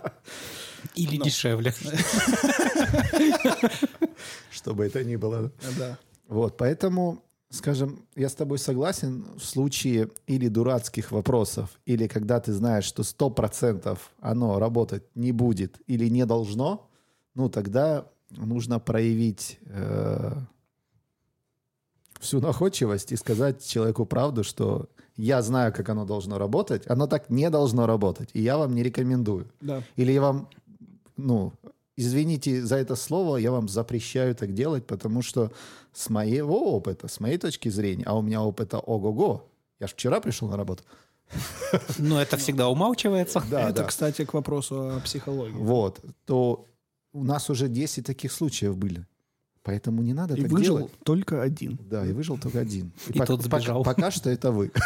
Или 0.94 1.18
дешевле. 1.18 1.74
Что 4.50 4.74
бы 4.74 4.86
это 4.86 5.04
ни 5.04 5.16
было. 5.16 5.52
Да. 5.76 5.98
Вот, 6.28 6.56
поэтому, 6.56 7.22
скажем, 7.50 8.04
я 8.16 8.28
с 8.28 8.34
тобой 8.34 8.58
согласен 8.58 9.24
в 9.36 9.44
случае 9.44 10.10
или 10.26 10.48
дурацких 10.48 11.12
вопросов, 11.12 11.78
или 11.86 12.06
когда 12.06 12.40
ты 12.40 12.52
знаешь, 12.52 12.84
что 12.84 13.02
100% 13.02 13.98
оно 14.20 14.58
работать 14.58 15.04
не 15.14 15.32
будет 15.32 15.80
или 15.86 16.08
не 16.08 16.26
должно, 16.26 16.88
ну, 17.34 17.48
тогда 17.48 18.06
нужно 18.30 18.80
проявить 18.80 19.58
э, 19.66 20.32
всю 22.20 22.40
находчивость 22.40 23.12
и 23.12 23.16
сказать 23.16 23.64
человеку 23.64 24.06
правду, 24.06 24.42
что 24.42 24.88
я 25.16 25.42
знаю, 25.42 25.72
как 25.72 25.88
оно 25.88 26.04
должно 26.04 26.38
работать, 26.38 26.88
оно 26.90 27.06
так 27.06 27.30
не 27.30 27.48
должно 27.50 27.86
работать, 27.86 28.30
и 28.34 28.42
я 28.42 28.58
вам 28.58 28.74
не 28.74 28.82
рекомендую. 28.82 29.46
Да. 29.60 29.82
Или 29.96 30.12
я 30.12 30.20
вам, 30.20 30.48
ну, 31.16 31.52
извините 31.96 32.62
за 32.64 32.76
это 32.76 32.96
слово, 32.96 33.36
я 33.38 33.50
вам 33.50 33.68
запрещаю 33.68 34.34
так 34.34 34.52
делать, 34.54 34.86
потому 34.86 35.22
что 35.22 35.50
с 35.92 36.10
моего 36.10 36.72
опыта, 36.76 37.08
с 37.08 37.20
моей 37.20 37.38
точки 37.38 37.68
зрения, 37.70 38.04
а 38.06 38.16
у 38.16 38.22
меня 38.22 38.42
опыта 38.42 38.78
ого-го, 38.78 39.48
я 39.80 39.86
же 39.86 39.92
вчера 39.94 40.20
пришел 40.20 40.48
на 40.48 40.56
работу. 40.56 40.82
Но 41.98 42.20
это 42.22 42.36
всегда 42.36 42.68
умалчивается. 42.68 43.42
Да, 43.50 43.70
Это, 43.70 43.82
да. 43.82 43.84
кстати, 43.84 44.24
к 44.24 44.34
вопросу 44.34 44.96
о 44.96 45.00
психологии. 45.00 45.56
Вот, 45.58 46.00
то 46.24 46.66
у 47.12 47.24
нас 47.24 47.50
уже 47.50 47.68
10 47.68 48.06
таких 48.06 48.30
случаев 48.32 48.76
были. 48.76 49.06
Поэтому 49.62 50.02
не 50.02 50.12
надо 50.14 50.34
И 50.34 50.42
так 50.42 50.50
выжил 50.52 50.78
делать. 50.78 50.92
только 51.02 51.42
один. 51.42 51.76
Да, 51.90 52.06
и 52.06 52.12
выжил 52.12 52.38
только 52.38 52.60
один. 52.60 52.92
И 53.08 53.18
пок- 53.18 53.26
тот 53.26 53.42
пока- 53.42 53.58
сбежал. 53.58 53.82
Пока, 53.82 54.10
что 54.10 54.30
это 54.30 54.52
вы. 54.52 54.70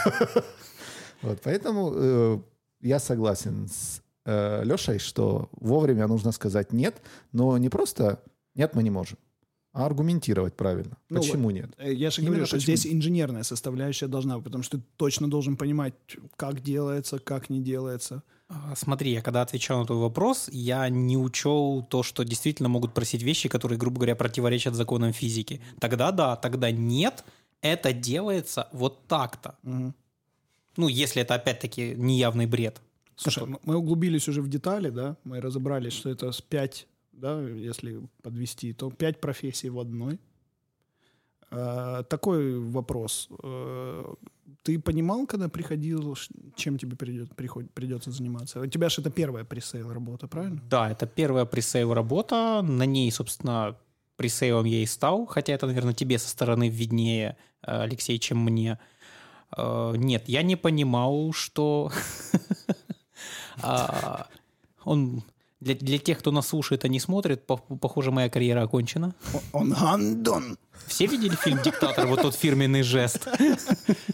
Вот, 1.22 1.38
поэтому 1.44 1.92
э, 1.94 2.38
я 2.80 2.98
согласен 2.98 3.68
с 3.68 4.00
э, 4.30 4.64
Лешей, 4.64 4.98
что 4.98 5.48
вовремя 5.52 6.06
нужно 6.06 6.32
сказать 6.32 6.72
нет, 6.72 7.02
но 7.32 7.58
не 7.58 7.68
просто 7.68 8.22
нет, 8.54 8.74
мы 8.74 8.82
не 8.82 8.90
можем, 8.90 9.18
а 9.72 9.86
аргументировать 9.86 10.54
правильно. 10.54 10.96
Ну 11.08 11.20
Почему 11.20 11.50
нет? 11.50 11.70
Э, 11.78 11.92
Я 11.92 12.10
же 12.10 12.20
Именно 12.20 12.30
говорю, 12.30 12.46
что 12.46 12.56
почему. 12.56 12.76
здесь 12.76 12.92
инженерная 12.92 13.42
составляющая 13.42 14.06
должна 14.08 14.36
быть, 14.36 14.44
потому 14.44 14.62
что 14.64 14.78
ты 14.78 14.84
точно 14.96 15.28
должен 15.28 15.56
понимать, 15.56 15.94
как 16.36 16.62
делается, 16.62 17.18
как 17.18 17.50
не 17.50 17.60
делается. 17.60 18.22
А, 18.48 18.74
Смотри, 18.76 19.12
я 19.12 19.22
когда 19.22 19.42
отвечал 19.42 19.80
на 19.80 19.86
твой 19.86 19.98
вопрос, 19.98 20.48
я 20.52 20.88
не 20.88 21.16
учел 21.16 21.86
то, 21.88 22.02
что 22.02 22.24
действительно 22.24 22.68
могут 22.68 22.94
просить 22.94 23.22
вещи, 23.22 23.48
которые, 23.48 23.78
грубо 23.78 23.96
говоря, 23.98 24.16
противоречат 24.16 24.74
законам 24.74 25.12
физики. 25.12 25.60
Тогда 25.78 26.10
да, 26.10 26.36
тогда 26.36 26.70
нет, 26.70 27.24
это 27.62 27.92
делается 27.92 28.68
вот 28.72 29.06
так-то. 29.06 29.54
Мгм. 29.62 29.94
Ну, 30.76 30.88
если 30.88 31.22
это 31.22 31.34
опять-таки 31.34 31.94
неявный 31.96 32.46
бред. 32.46 32.80
Слушай, 33.22 33.44
м- 33.44 33.58
мы 33.64 33.76
углубились 33.76 34.28
уже 34.28 34.40
в 34.42 34.48
детали, 34.48 34.90
да, 34.90 35.16
мы 35.24 35.40
разобрались, 35.40 35.92
что 35.92 36.08
это 36.10 36.32
с 36.32 36.40
пять, 36.40 36.86
да, 37.12 37.40
если 37.40 38.00
подвести, 38.22 38.72
то 38.72 38.90
пять 38.90 39.20
профессий 39.20 39.70
в 39.70 39.78
одной. 39.78 40.18
А, 41.52 42.02
такой 42.04 42.58
вопрос. 42.58 43.28
Э, 43.42 44.04
Ты 44.62 44.78
понимал, 44.78 45.26
когда 45.26 45.48
приходил, 45.48 46.16
чем 46.54 46.76
тебе 46.78 46.94
придет, 46.96 47.34
приход- 47.34 47.70
придется 47.72 48.10
заниматься? 48.10 48.60
У 48.60 48.66
тебя 48.66 48.88
же 48.88 49.00
это 49.00 49.10
первая 49.10 49.44
пресейл 49.44 49.90
работа, 49.92 50.28
правильно? 50.28 50.60
Да, 50.70 50.90
это 50.90 51.06
первая 51.06 51.44
пресейл 51.46 51.94
работа. 51.94 52.60
На 52.62 52.84
ней, 52.86 53.10
собственно, 53.10 53.76
пресейлом 54.16 54.66
я 54.66 54.82
и 54.82 54.86
стал. 54.86 55.26
Хотя 55.26 55.54
это, 55.54 55.66
наверное, 55.66 55.94
тебе 55.94 56.18
со 56.18 56.28
стороны 56.28 56.68
виднее, 56.68 57.36
э, 57.62 57.82
Алексей, 57.82 58.18
чем 58.18 58.38
мне. 58.44 58.78
Э, 59.56 59.94
Нет, 59.96 60.28
я 60.28 60.42
не 60.42 60.56
понимал, 60.56 61.32
что 61.32 61.90
он 64.84 65.22
для, 65.60 65.74
для 65.74 65.98
тех, 65.98 66.18
кто 66.18 66.32
нас 66.32 66.48
слушает, 66.48 66.84
а 66.84 66.88
не 66.88 66.98
смотрит, 67.00 67.46
по- 67.46 67.56
похоже, 67.58 68.10
моя 68.10 68.30
карьера 68.30 68.62
окончена. 68.62 69.14
Он 69.52 69.70
гандон. 69.72 70.56
Все 70.86 71.06
видели 71.06 71.36
фильм 71.36 71.60
«Диктатор»? 71.62 72.06
Вот 72.06 72.22
тот 72.22 72.34
фирменный 72.34 72.82
жест. 72.82 73.28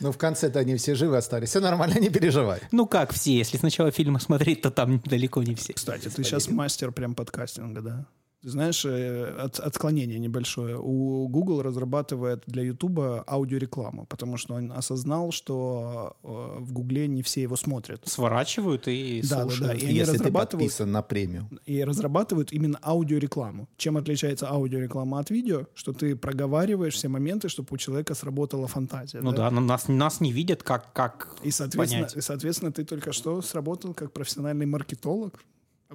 Ну, 0.00 0.10
в 0.10 0.18
конце-то 0.18 0.58
они 0.58 0.74
все 0.76 0.94
живы 0.96 1.16
остались. 1.16 1.50
Все 1.50 1.60
нормально, 1.60 1.98
не 2.00 2.10
переживай. 2.10 2.60
Ну 2.72 2.86
как 2.86 3.12
все? 3.12 3.36
Если 3.38 3.56
сначала 3.58 3.90
фильм 3.92 4.18
смотреть, 4.18 4.62
то 4.62 4.70
там 4.70 5.00
далеко 5.04 5.42
не 5.44 5.54
все. 5.54 5.72
Кстати, 5.72 6.08
ты 6.08 6.24
сейчас 6.24 6.48
мастер 6.48 6.90
прям 6.90 7.14
подкастинга, 7.14 7.80
да? 7.80 8.06
Ты 8.46 8.50
знаешь, 8.52 8.84
э, 8.84 9.34
от- 9.44 9.58
отклонение 9.58 10.20
небольшое. 10.20 10.78
У 10.78 11.26
Google 11.26 11.62
разрабатывает 11.62 12.44
для 12.46 12.62
YouTube 12.62 13.00
аудиорекламу, 13.26 14.06
потому 14.06 14.36
что 14.36 14.54
он 14.54 14.70
осознал, 14.70 15.32
что 15.32 16.16
э, 16.22 16.28
в 16.60 16.72
Гугле 16.72 17.08
не 17.08 17.22
все 17.22 17.42
его 17.42 17.56
смотрят. 17.56 18.02
Сворачивают 18.06 18.86
и 18.86 19.20
Да, 19.22 19.28
да, 19.28 19.44
да. 19.44 19.50
слушают. 19.50 19.82
И 19.82 19.86
они 19.86 19.94
Если 19.96 20.12
ты 20.12 20.18
разрабатывают, 20.18 20.68
подписан 20.68 20.92
на 20.92 21.02
премию. 21.02 21.48
и 21.66 21.82
разрабатывают 21.82 22.52
именно 22.52 22.78
аудиорекламу. 22.82 23.68
Чем 23.76 23.96
отличается 23.96 24.48
аудиореклама 24.48 25.18
от 25.18 25.30
видео? 25.30 25.66
Что 25.74 25.92
ты 25.92 26.14
проговариваешь 26.14 26.94
все 26.94 27.08
моменты, 27.08 27.48
чтобы 27.48 27.66
у 27.72 27.76
человека 27.78 28.14
сработала 28.14 28.68
фантазия. 28.68 29.22
Ну 29.22 29.32
да, 29.32 29.50
но 29.50 29.60
нас, 29.60 29.88
нас 29.88 30.20
не 30.20 30.30
видят, 30.30 30.62
как, 30.62 30.92
как 30.92 31.34
И, 31.42 31.50
соответственно, 31.50 32.02
понять. 32.04 32.16
и, 32.16 32.20
соответственно, 32.20 32.70
ты 32.70 32.84
только 32.84 33.12
что 33.12 33.42
сработал 33.42 33.92
как 33.92 34.12
профессиональный 34.12 34.66
маркетолог 34.66 35.32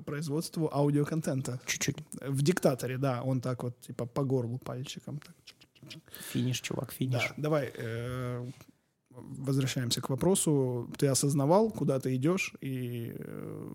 производству 0.05 0.69
аудиоконтента. 0.73 1.59
Чуть-чуть. 1.65 1.97
В 2.27 2.41
диктаторе, 2.41 2.97
да, 2.97 3.21
он 3.23 3.41
так 3.41 3.63
вот, 3.63 3.79
типа, 3.81 4.05
по 4.05 4.23
горлу 4.23 4.57
пальчиком. 4.57 5.19
Так. 5.19 5.35
Финиш, 6.31 6.61
чувак, 6.61 6.91
финиш. 6.93 7.29
Да, 7.29 7.33
давай 7.37 7.71
э, 7.75 8.49
возвращаемся 9.09 10.01
к 10.01 10.09
вопросу. 10.09 10.89
Ты 10.97 11.07
осознавал, 11.07 11.71
куда 11.71 11.99
ты 11.99 12.15
идешь, 12.15 12.53
и... 12.61 13.13
э, 13.17 13.69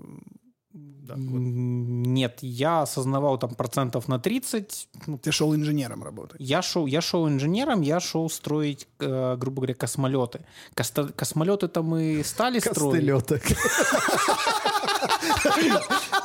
да, 0.78 1.14
вот. 1.14 1.38
Нет, 1.40 2.38
я 2.42 2.82
осознавал 2.82 3.38
там 3.38 3.54
процентов 3.54 4.08
на 4.08 4.18
30. 4.18 4.88
Ну, 5.06 5.18
Ты 5.18 5.32
шел 5.32 5.54
инженером 5.54 6.02
работать. 6.02 6.36
Я 6.40 6.60
шел, 6.62 6.86
я 6.86 7.00
шел 7.00 7.26
инженером, 7.28 7.80
я 7.80 7.98
шел 8.00 8.28
строить, 8.28 8.86
э, 8.98 9.36
грубо 9.38 9.56
говоря, 9.56 9.74
космолеты. 9.74 10.44
Коста- 10.74 11.12
космолеты-то 11.12 11.82
мы 11.82 12.22
стали 12.24 12.58
строить. 12.58 13.06
Костылеток. 13.06 13.42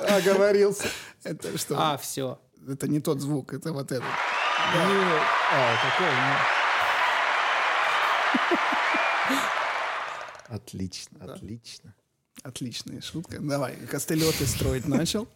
Оговорился. 0.08 0.88
Это 1.24 1.58
что? 1.58 1.76
А, 1.78 1.98
все. 1.98 2.40
Это 2.68 2.88
не 2.88 3.00
тот 3.00 3.20
звук, 3.22 3.54
это 3.54 3.74
вот 3.74 3.92
этот. 3.92 4.08
А, 4.74 5.76
такой, 5.84 6.08
ну. 6.12 6.36
Отлично, 10.56 11.18
отлично. 11.34 11.96
Отличная 12.44 13.02
шутка. 13.02 13.40
Давай, 13.40 13.76
костылеты 13.88 14.46
строить 14.46 14.88
начал. 14.88 15.28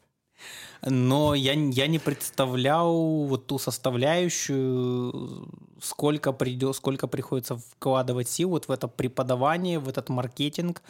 Но 0.81 1.33
я, 1.33 1.53
я 1.53 1.87
не 1.87 1.99
представлял 1.99 3.25
вот 3.25 3.47
ту 3.47 3.57
составляющую, 3.57 5.47
сколько, 5.81 6.31
придет, 6.33 6.75
сколько 6.75 7.07
приходится 7.07 7.57
вкладывать 7.57 8.29
сил 8.29 8.49
вот 8.49 8.67
в 8.67 8.71
это 8.71 8.87
преподавание, 8.87 9.79
в 9.79 9.87
этот 9.89 10.09
маркетинг, 10.09 10.81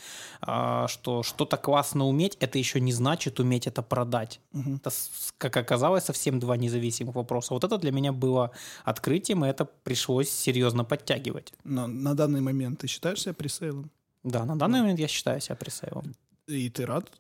а, 0.42 0.88
что 0.88 1.24
что-то 1.24 1.58
классно 1.58 2.06
уметь, 2.08 2.38
это 2.40 2.58
еще 2.60 2.80
не 2.82 2.92
значит 2.92 3.40
уметь 3.40 3.68
это 3.68 3.82
продать. 3.82 4.40
Это, 4.54 4.90
с- 4.90 5.34
как 5.38 5.58
оказалось, 5.58 6.04
совсем 6.06 6.40
два 6.40 6.58
независимых 6.58 7.16
вопроса. 7.16 7.54
Вот 7.54 7.64
это 7.64 7.78
для 7.78 7.92
меня 7.92 8.12
было 8.12 8.52
открытием, 8.84 9.46
и 9.46 9.48
это 9.48 9.66
пришлось 9.84 10.30
серьезно 10.30 10.84
подтягивать. 10.84 11.54
Но 11.64 11.88
на 11.88 12.14
данный 12.16 12.42
момент 12.42 12.80
ты 12.80 12.88
считаешь 12.88 13.22
себя 13.22 13.34
пресейлом? 13.34 13.90
Да, 14.24 14.46
на 14.46 14.58
данный 14.58 14.82
момент 14.82 15.00
я 15.00 15.08
считаю 15.08 15.40
себя 15.42 15.56
пресейлом. 15.56 16.16
И 16.48 16.70
ты 16.70 16.86
рад? 16.86 17.12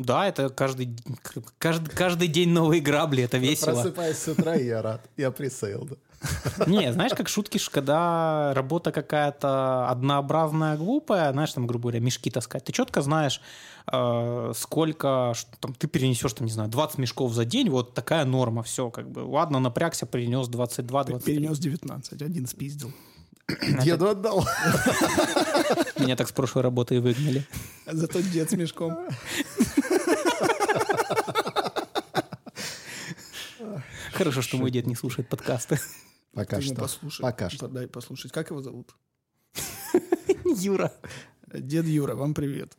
Да, 0.00 0.26
это 0.26 0.48
каждый, 0.48 0.96
каждый, 1.58 1.90
каждый 1.90 2.28
день 2.28 2.48
новые 2.48 2.80
грабли, 2.80 3.22
это 3.22 3.36
весело. 3.36 3.72
Просыпаюсь 3.72 4.16
с 4.16 4.28
утра, 4.28 4.56
и 4.56 4.66
я 4.66 4.80
рад. 4.80 5.06
Я 5.16 5.30
присейл, 5.30 5.84
да. 5.84 5.96
Не, 6.66 6.92
знаешь, 6.92 7.12
как 7.14 7.28
шутки, 7.28 7.58
когда 7.70 8.52
работа 8.54 8.92
какая-то 8.92 9.88
однообразная, 9.88 10.76
глупая, 10.76 11.32
знаешь, 11.32 11.52
там, 11.52 11.66
грубо 11.66 11.84
говоря, 11.84 12.00
мешки 12.00 12.30
таскать, 12.30 12.64
ты 12.64 12.72
четко 12.72 13.00
знаешь, 13.00 13.40
э, 13.90 14.52
сколько 14.54 15.32
там, 15.60 15.74
ты 15.74 15.86
перенесешь, 15.86 16.32
там, 16.34 16.46
не 16.46 16.52
знаю, 16.52 16.68
20 16.70 16.98
мешков 16.98 17.32
за 17.32 17.44
день, 17.44 17.70
вот 17.70 17.94
такая 17.94 18.24
норма, 18.24 18.62
все, 18.62 18.90
как 18.90 19.10
бы, 19.10 19.20
ладно, 19.20 19.60
напрягся, 19.60 20.06
перенес 20.06 20.48
22, 20.48 21.04
23. 21.04 21.34
Перенес 21.34 21.58
19, 21.58 22.22
один 22.22 22.46
спиздил. 22.46 22.92
Деду 23.82 24.08
отдал. 24.08 24.46
Меня 25.98 26.16
так 26.16 26.28
с 26.28 26.32
прошлой 26.32 26.62
работы 26.62 26.96
и 26.96 26.98
выгнали. 26.98 27.44
Зато 27.86 28.20
дед 28.20 28.50
с 28.50 28.52
мешком. 28.52 28.96
Хорошо, 34.12 34.42
что 34.42 34.56
мой 34.56 34.70
дед 34.70 34.86
не 34.86 34.94
слушает 34.94 35.28
подкасты. 35.28 35.78
Пока 36.32 36.60
что. 36.60 36.74
послушай. 36.74 37.22
Пока 37.22 37.50
что. 37.50 37.68
Дай 37.68 37.88
послушать. 37.88 38.32
Как 38.32 38.50
его 38.50 38.62
зовут? 38.62 38.94
Юра. 40.44 40.92
Дед 41.52 41.86
Юра, 41.86 42.14
вам 42.14 42.34
привет. 42.34 42.76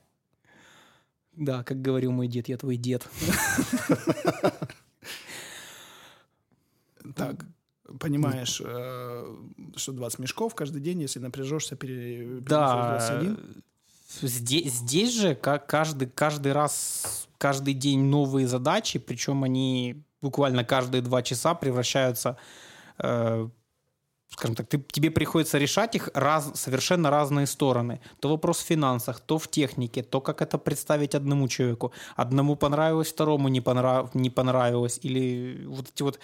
Да, 1.33 1.63
как 1.63 1.81
говорил 1.81 2.11
мой 2.11 2.27
дед, 2.27 2.49
я 2.49 2.57
твой 2.57 2.77
дед. 2.77 3.07
так, 7.15 7.45
понимаешь, 7.99 8.61
э, 8.63 9.37
что 9.75 9.91
20 9.93 10.19
мешков 10.19 10.55
каждый 10.55 10.81
день, 10.81 11.01
если 11.01 11.19
напряжешься, 11.19 11.75
пере, 11.75 12.39
Да, 12.41 12.99
перенесешь 12.99 13.35
21. 13.35 13.63
Здесь, 14.21 14.73
здесь 14.73 15.13
же 15.13 15.35
каждый, 15.35 16.07
каждый 16.07 16.51
раз, 16.51 17.27
каждый 17.37 17.73
день 17.73 18.01
новые 18.01 18.47
задачи, 18.47 18.99
причем 18.99 19.43
они 19.43 20.03
буквально 20.21 20.63
каждые 20.63 21.01
два 21.01 21.21
часа 21.23 21.53
превращаются, 21.55 22.37
э, 22.99 23.49
скажем 24.29 24.55
так, 24.55 24.67
ты, 24.67 24.83
тебе 24.91 25.11
приходится 25.11 25.57
решать 25.57 25.95
их 25.95 26.09
раз, 26.13 26.51
совершенно 26.55 27.09
разные 27.09 27.47
стороны. 27.47 27.99
То 28.19 28.29
вопрос 28.29 28.59
в 28.59 28.65
финансах, 28.65 29.19
то 29.19 29.37
в 29.37 29.47
технике, 29.47 30.03
то 30.03 30.21
как 30.21 30.41
это 30.41 30.57
представить 30.57 31.15
одному 31.15 31.47
человеку. 31.47 31.91
Одному 32.15 32.55
понравилось, 32.55 33.09
второму 33.09 33.49
не, 33.49 33.61
понрав, 33.61 34.15
не 34.15 34.29
понравилось. 34.29 34.99
Или 35.03 35.65
вот 35.67 35.89
эти 35.89 36.03
вот 36.03 36.19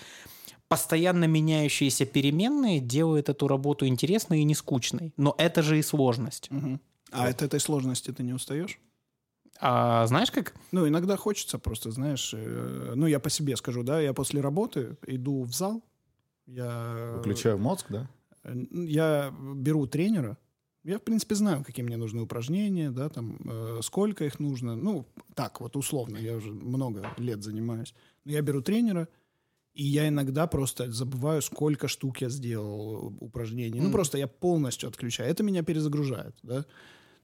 постоянно 0.67 1.25
меняющиеся 1.25 2.05
переменные 2.05 2.79
делают 2.79 3.29
эту 3.29 3.47
работу 3.47 3.85
интересной 3.85 4.41
и 4.41 4.43
не 4.43 4.55
скучной. 4.55 5.13
Но 5.17 5.35
это 5.37 5.61
же 5.61 5.77
и 5.77 5.81
сложность. 5.81 6.51
Мгм. 6.51 6.79
А 7.11 7.27
от 7.27 7.41
этой 7.41 7.59
сложности 7.59 8.11
ты 8.11 8.23
не 8.23 8.33
устаешь? 8.33 8.79
А 9.59 10.05
знаешь 10.07 10.31
как? 10.31 10.53
Ну, 10.71 10.87
иногда 10.87 11.17
хочется 11.17 11.57
просто, 11.57 11.91
знаешь, 11.91 12.33
э, 12.33 12.93
ну, 12.95 13.07
я 13.07 13.19
по 13.19 13.29
себе 13.29 13.55
скажу, 13.55 13.83
да, 13.83 13.99
я 13.99 14.13
после 14.13 14.41
работы 14.41 14.97
иду 15.07 15.43
в 15.43 15.53
зал, 15.53 15.83
я... 16.45 17.13
Выключаю 17.17 17.57
мозг, 17.57 17.87
да? 17.89 18.09
Э, 18.43 18.53
Я 18.71 19.33
беру 19.55 19.87
тренера, 19.87 20.37
я, 20.83 20.99
в 20.99 21.01
принципе, 21.01 21.35
знаю, 21.35 21.63
какие 21.65 21.83
мне 21.83 21.97
нужны 21.97 22.21
упражнения, 22.21 22.91
да, 22.91 23.09
там, 23.09 23.37
э, 23.45 23.79
сколько 23.81 24.23
их 24.23 24.39
нужно. 24.39 24.75
Ну, 24.75 25.05
так 25.33 25.59
вот, 25.59 25.75
условно, 25.75 26.17
я 26.17 26.35
уже 26.37 26.51
много 26.51 27.13
лет 27.17 27.43
занимаюсь. 27.43 27.93
Но 28.23 28.31
я 28.31 28.41
беру 28.41 28.61
тренера, 28.61 29.09
и 29.73 29.83
я 29.83 30.07
иногда 30.07 30.47
просто 30.47 30.89
забываю, 30.91 31.41
сколько 31.41 31.87
штук 31.87 32.21
я 32.21 32.29
сделал 32.29 33.13
упражнений. 33.19 33.81
Ну, 33.81 33.91
просто 33.91 34.17
я 34.17 34.27
полностью 34.27 34.87
отключаю. 34.87 35.29
Это 35.29 35.43
меня 35.43 35.61
перезагружает, 35.61 36.35
да. 36.41 36.65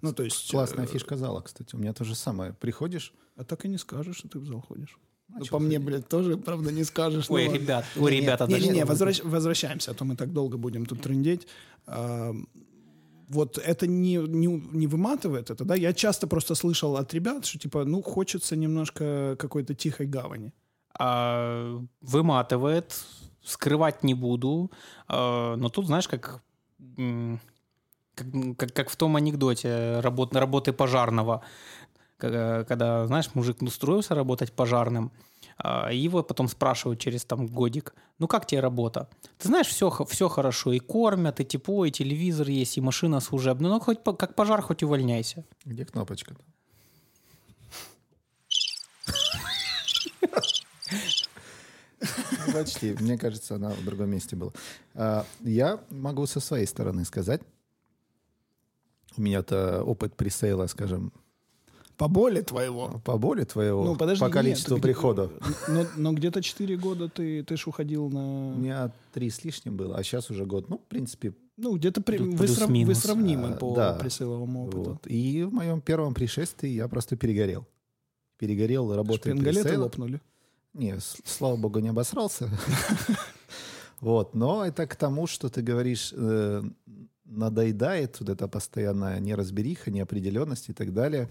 Ну, 0.04 0.14
то 0.14 0.22
есть... 0.24 0.52
Классная 0.52 0.86
э, 0.86 0.88
фишка 0.88 1.18
зала, 1.18 1.42
кстати. 1.42 1.76
У 1.76 1.80
меня 1.80 1.94
то 1.94 2.04
же 2.04 2.14
самое. 2.16 2.54
Приходишь, 2.54 3.14
А 3.36 3.44
так 3.44 3.66
и 3.66 3.68
не 3.68 3.78
скажешь, 3.80 4.18
что 4.18 4.28
ты 4.30 4.38
в 4.40 4.46
зал 4.46 4.62
ходишь. 4.62 5.00
А 5.34 5.40
Ну, 5.40 5.46
по 5.46 5.58
мне, 5.60 5.78
ходить? 5.78 5.86
блядь, 5.88 6.08
тоже, 6.08 6.38
правда, 6.38 6.72
не 6.72 6.84
скажешь. 6.84 7.30
но 7.30 7.36
Ой, 7.36 7.46
ладно. 7.48 7.58
ребят, 7.60 7.86
ой, 7.96 8.12
Не-не, 8.12 8.22
ребята, 8.22 8.46
даже- 8.46 8.60
Не-не-не, 8.62 8.86
Даже- 8.86 8.92
возвращ- 9.06 9.24
возвращаемся, 9.24 9.92
а 9.92 9.94
то 9.94 10.06
мы 10.06 10.16
так 10.16 10.32
долго 10.34 10.58
будем 10.58 10.86
тут 10.86 11.02
трындеть. 11.02 11.48
А, 11.88 12.34
Вот 13.30 13.58
это 13.58 13.88
не, 13.88 14.18
не, 14.18 14.48
не 14.48 14.86
выматывает 14.88 15.50
это, 15.50 15.66
да? 15.66 15.76
Я 15.76 15.94
часто 15.94 16.28
просто 16.28 16.56
слышал 16.56 16.98
от 16.98 17.14
ребят, 17.14 17.46
что 17.46 17.58
типа, 17.58 17.86
ну, 17.86 18.02
хочется 18.04 18.56
немножко 18.56 19.36
какой-то 19.40 19.74
тихой 19.74 20.06
гавани. 20.06 20.52
А, 21.00 21.82
выматывает, 22.02 22.94
скрывать 23.44 24.04
не 24.04 24.14
буду. 24.14 24.70
А, 25.08 25.56
но 25.56 25.70
тут, 25.70 25.86
знаешь, 25.88 26.08
как, 26.08 26.44
м, 26.98 27.40
как, 28.16 28.28
как, 28.58 28.74
как 28.74 28.90
в 28.90 28.96
том 28.96 29.16
анекдоте 29.16 30.00
работ, 30.00 30.36
работы 30.36 30.74
пожарного, 30.74 31.42
когда, 32.18 32.64
когда, 32.64 33.06
знаешь, 33.08 33.30
мужик 33.34 33.62
устроился 33.62 34.16
работать 34.16 34.54
пожарным, 34.54 35.12
а, 35.58 35.90
и 35.92 35.98
его 35.98 36.24
потом 36.24 36.48
спрашивают 36.48 37.00
через 37.00 37.26
там 37.26 37.48
годик, 37.48 37.94
ну 38.20 38.28
как 38.28 38.46
тебе 38.46 38.62
работа? 38.62 39.08
Ты 39.38 39.48
знаешь, 39.50 39.68
все, 39.68 39.90
все 40.10 40.30
хорошо, 40.30 40.72
и 40.74 40.80
кормят, 40.80 41.40
и 41.40 41.46
тепло, 41.46 41.86
и 41.86 41.92
телевизор 41.92 42.48
есть, 42.48 42.78
и 42.78 42.82
машина 42.82 43.20
служебная, 43.20 43.70
ну 43.72 43.80
хоть 43.80 44.04
по- 44.04 44.14
как 44.14 44.36
пожар, 44.36 44.62
хоть 44.62 44.84
увольняйся. 44.84 45.44
где 45.66 45.86
кнопочка? 45.86 46.36
Почти. 52.54 52.96
Мне 53.00 53.18
кажется, 53.18 53.56
она 53.56 53.70
в 53.70 53.84
другом 53.86 54.10
месте 54.10 54.36
была. 54.36 54.52
А, 54.96 55.26
Я 55.42 55.80
могу 55.90 56.26
со 56.28 56.40
своей 56.40 56.68
стороны 56.68 57.06
сказать. 57.06 57.42
У 59.18 59.22
меня-то 59.22 59.84
опыт 59.84 60.16
пресейла, 60.16 60.68
скажем, 60.68 61.12
По 61.98 62.08
боли 62.08 62.42
твоего. 62.42 63.02
по 63.06 63.18
боли 63.18 63.44
твоего, 63.44 63.84
Ну, 63.86 63.96
подожди, 63.96 64.20
по 64.22 64.26
нет, 64.26 64.34
количеству 64.34 64.76
где- 64.78 64.82
приходов. 64.84 65.32
Но, 65.68 65.86
но 65.96 66.12
где-то 66.14 66.42
4 66.42 66.76
года 66.78 67.08
ты, 67.10 67.44
ты 67.44 67.56
ж 67.58 67.68
уходил 67.68 68.06
У 68.06 68.10
на... 68.10 68.56
меня 68.56 68.92
три 69.14 69.30
с 69.30 69.44
лишним 69.44 69.78
было, 69.78 69.98
а 69.98 70.04
сейчас 70.04 70.30
уже 70.32 70.46
год. 70.46 70.70
Ну, 70.70 70.78
в 70.80 70.88
принципе, 70.90 71.34
Ну, 71.58 71.76
где-то 71.78 72.02
при- 72.02 72.18
вы, 72.18 72.48
срав- 72.48 72.70
вы 72.70 72.96
сравнимы 72.96 73.50
А, 73.50 73.56
по 73.58 73.76
да. 73.76 73.94
пресейловому 73.94 74.64
опыту. 74.68 74.84
вот. 74.84 75.08
И 75.08 75.44
в 75.44 75.54
моем 75.54 75.82
первом 75.82 76.14
пришествии 76.14 76.70
я 76.70 76.88
просто 76.88 77.16
перегорел. 77.16 77.66
Перегорел 78.40 78.94
работой 78.96 79.32
Шпингалеты 79.34 79.78
лопнули. 79.78 80.20
Не, 80.74 80.96
слава 81.26 81.56
богу, 81.56 81.80
не 81.80 81.90
обосрался. 81.90 82.50
Вот, 84.02 84.36
но 84.36 84.66
это 84.66 84.86
к 84.86 84.96
тому, 84.98 85.28
что 85.28 85.48
ты 85.50 85.62
говоришь, 85.62 86.14
э, 86.14 86.62
надоедает 87.26 88.20
вот 88.20 88.30
эта 88.30 88.48
постоянная 88.48 89.20
неразбериха, 89.20 89.92
неопределенность 89.92 90.70
и 90.70 90.74
так 90.74 90.94
далее. 90.94 91.30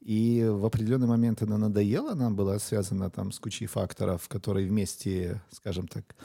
И 0.00 0.46
в 0.48 0.64
определенный 0.64 1.06
момент 1.06 1.42
она 1.42 1.58
надоела, 1.58 2.12
она 2.12 2.30
была 2.30 2.58
связана 2.58 3.10
там 3.10 3.32
с 3.32 3.38
кучей 3.38 3.66
факторов, 3.66 4.28
которые 4.28 4.66
вместе, 4.66 5.42
скажем 5.50 5.86
так, 5.88 6.16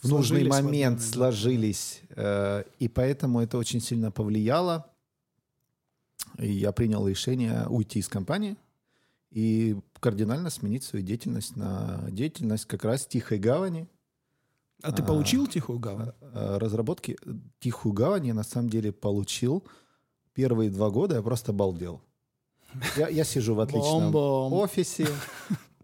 в 0.00 0.08
нужный 0.08 0.40
Сложились 0.40 0.54
в 0.54 0.62
момент 0.62 1.02
сложились. 1.02 2.00
э, 2.16 2.64
И 2.78 2.88
поэтому 2.88 3.40
это 3.40 3.58
очень 3.58 3.80
сильно 3.80 4.10
повлияло. 4.10 4.90
И 6.38 6.50
я 6.50 6.72
принял 6.72 7.06
решение 7.06 7.66
уйти 7.68 7.98
из 7.98 8.08
компании 8.08 8.56
и 9.30 9.78
кардинально 10.00 10.48
сменить 10.48 10.84
свою 10.84 11.04
деятельность 11.04 11.56
на 11.56 12.06
деятельность 12.10 12.64
как 12.64 12.84
раз 12.84 13.06
тихой 13.06 13.38
гавани, 13.38 13.86
А 14.82 14.92
ты 14.92 15.02
А. 15.02 15.04
получил 15.06 15.46
тихую 15.46 15.78
гавань? 15.78 16.12
Э, 16.20 16.58
разработки. 16.58 17.16
Тихую 17.58 17.92
гавань 17.92 18.26
я 18.26 18.34
на 18.34 18.44
самом 18.44 18.68
деле 18.70 18.92
получил. 18.92 19.64
Первые 20.32 20.70
два 20.70 20.90
года 20.90 21.16
я 21.16 21.22
просто 21.22 21.52
балдел. 21.52 22.00
Я, 22.96 23.08
я 23.08 23.24
сижу 23.24 23.54
в 23.54 23.60
отличном 23.60 24.12
Бом-бом. 24.12 24.52
офисе, 24.52 25.06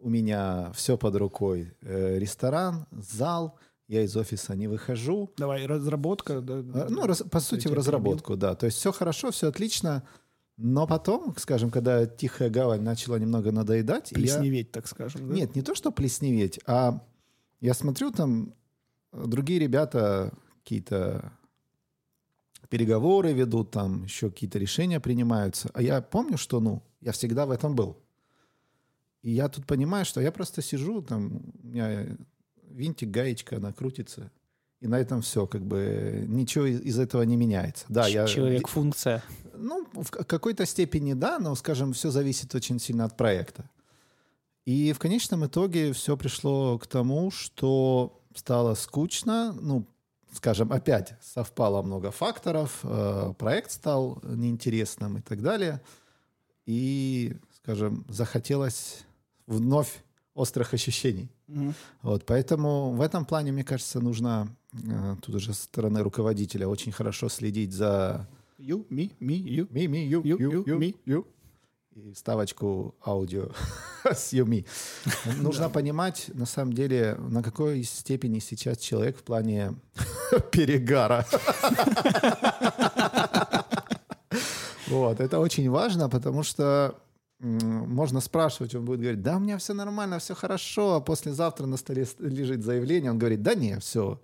у 0.00 0.08
меня 0.08 0.70
все 0.74 0.96
под 0.96 1.16
рукой. 1.16 1.72
Э, 1.82 2.18
Ресторан, 2.18 2.86
зал, 2.92 3.58
я 3.88 4.02
из 4.02 4.16
офиса 4.16 4.54
не 4.54 4.68
выхожу. 4.68 5.32
Давай, 5.36 5.66
разработка. 5.66 6.40
да, 6.40 6.86
Ну, 6.88 7.06
раз- 7.06 7.24
по 7.30 7.40
сути, 7.40 7.66
в 7.68 7.74
разработку, 7.74 8.36
да. 8.36 8.54
То 8.54 8.66
есть 8.66 8.78
все 8.78 8.92
хорошо, 8.92 9.30
все 9.32 9.48
отлично. 9.48 10.04
Но 10.56 10.86
потом, 10.86 11.34
скажем, 11.38 11.70
когда 11.70 12.06
тихая 12.06 12.48
гавань 12.50 12.80
начала 12.82 13.16
немного 13.18 13.52
надоедать, 13.52 14.12
и 14.12 14.14
я- 14.14 14.20
Плесневеть, 14.20 14.70
так 14.72 14.86
скажем. 14.86 15.28
да? 15.28 15.34
нет, 15.34 15.54
не 15.56 15.62
то, 15.62 15.74
что 15.74 15.90
плесневеть, 15.90 16.60
а 16.66 17.00
я 17.60 17.74
смотрю 17.74 18.10
там 18.10 18.54
другие 19.24 19.58
ребята 19.58 20.32
какие-то 20.62 21.32
переговоры 22.68 23.32
ведут, 23.32 23.70
там 23.70 24.04
еще 24.04 24.30
какие-то 24.30 24.58
решения 24.58 25.00
принимаются. 25.00 25.70
А 25.72 25.82
я 25.82 26.00
помню, 26.00 26.36
что, 26.36 26.60
ну, 26.60 26.82
я 27.00 27.12
всегда 27.12 27.46
в 27.46 27.50
этом 27.50 27.74
был. 27.74 27.96
И 29.22 29.30
я 29.30 29.48
тут 29.48 29.66
понимаю, 29.66 30.04
что 30.04 30.20
я 30.20 30.30
просто 30.32 30.62
сижу, 30.62 31.02
там, 31.02 31.40
у 31.62 31.66
меня 31.66 32.06
винтик, 32.70 33.10
гаечка, 33.10 33.56
она 33.56 33.72
крутится. 33.72 34.30
И 34.80 34.88
на 34.88 35.00
этом 35.00 35.22
все, 35.22 35.46
как 35.46 35.64
бы 35.64 36.24
ничего 36.28 36.66
из 36.66 36.98
этого 36.98 37.22
не 37.22 37.36
меняется. 37.36 37.86
Да, 37.88 38.06
я 38.06 38.26
Человек-функция. 38.26 39.24
ну, 39.54 39.86
в 39.94 40.10
какой-то 40.10 40.66
степени 40.66 41.14
да, 41.14 41.38
но, 41.38 41.54
скажем, 41.54 41.92
все 41.92 42.10
зависит 42.10 42.54
очень 42.54 42.78
сильно 42.78 43.04
от 43.04 43.16
проекта. 43.16 43.70
И 44.66 44.92
в 44.92 44.98
конечном 44.98 45.46
итоге 45.46 45.92
все 45.92 46.16
пришло 46.16 46.78
к 46.78 46.86
тому, 46.86 47.30
что 47.30 48.20
стало 48.36 48.74
скучно. 48.74 49.52
Ну, 49.52 49.84
скажем, 50.32 50.72
опять 50.72 51.14
совпало 51.20 51.82
много 51.82 52.10
факторов, 52.10 52.80
э, 52.82 53.32
проект 53.38 53.70
стал 53.72 54.18
неинтересным 54.22 55.18
и 55.18 55.20
так 55.20 55.42
далее. 55.42 55.80
И, 56.66 57.36
скажем, 57.62 58.04
захотелось 58.08 59.04
вновь 59.46 60.02
острых 60.34 60.74
ощущений. 60.74 61.28
Мгм. 61.46 61.74
Вот, 62.02 62.26
поэтому 62.26 62.90
в 62.92 63.00
этом 63.00 63.24
плане, 63.24 63.52
мне 63.52 63.64
кажется, 63.64 64.00
нужно 64.00 64.48
э, 64.72 65.16
тут 65.22 65.34
уже 65.34 65.54
со 65.54 65.62
стороны 65.62 66.02
руководителя 66.02 66.68
очень 66.68 66.92
хорошо 66.92 67.28
следить 67.28 67.72
за 67.72 68.28
You, 68.58 68.84
me, 68.90 69.10
me, 69.20 69.42
you. 69.42 69.66
Ми, 69.70 69.88
ми, 69.88 70.06
ю, 70.06 70.22
Ю, 70.24 70.38
ю, 70.38 70.50
ю, 70.50 70.64
ю, 70.66 70.78
ми. 70.78 70.94
И 71.96 72.12
вставочку 72.12 72.94
аудио 73.06 73.48
с 74.04 74.34
юми. 74.34 74.66
Нужно 75.40 75.70
понимать, 75.70 76.30
на 76.34 76.44
самом 76.44 76.74
деле, 76.74 77.14
на 77.14 77.42
какой 77.42 77.82
степени 77.84 78.38
сейчас 78.38 78.76
человек 78.76 79.16
в 79.16 79.22
плане 79.22 79.76
перегара. 80.52 81.24
Вот, 84.88 85.20
это 85.20 85.38
очень 85.38 85.70
важно, 85.70 86.10
потому 86.10 86.42
что 86.42 86.98
можно 87.38 88.20
спрашивать, 88.20 88.74
он 88.74 88.84
будет 88.84 89.00
говорить, 89.00 89.22
да, 89.22 89.36
у 89.36 89.40
меня 89.40 89.56
все 89.56 89.72
нормально, 89.72 90.18
все 90.18 90.34
хорошо, 90.34 90.96
а 90.96 91.00
послезавтра 91.00 91.64
на 91.64 91.78
столе 91.78 92.06
лежит 92.18 92.62
заявление, 92.62 93.10
он 93.10 93.18
говорит, 93.18 93.42
да 93.42 93.54
не, 93.54 93.78
все, 93.78 94.20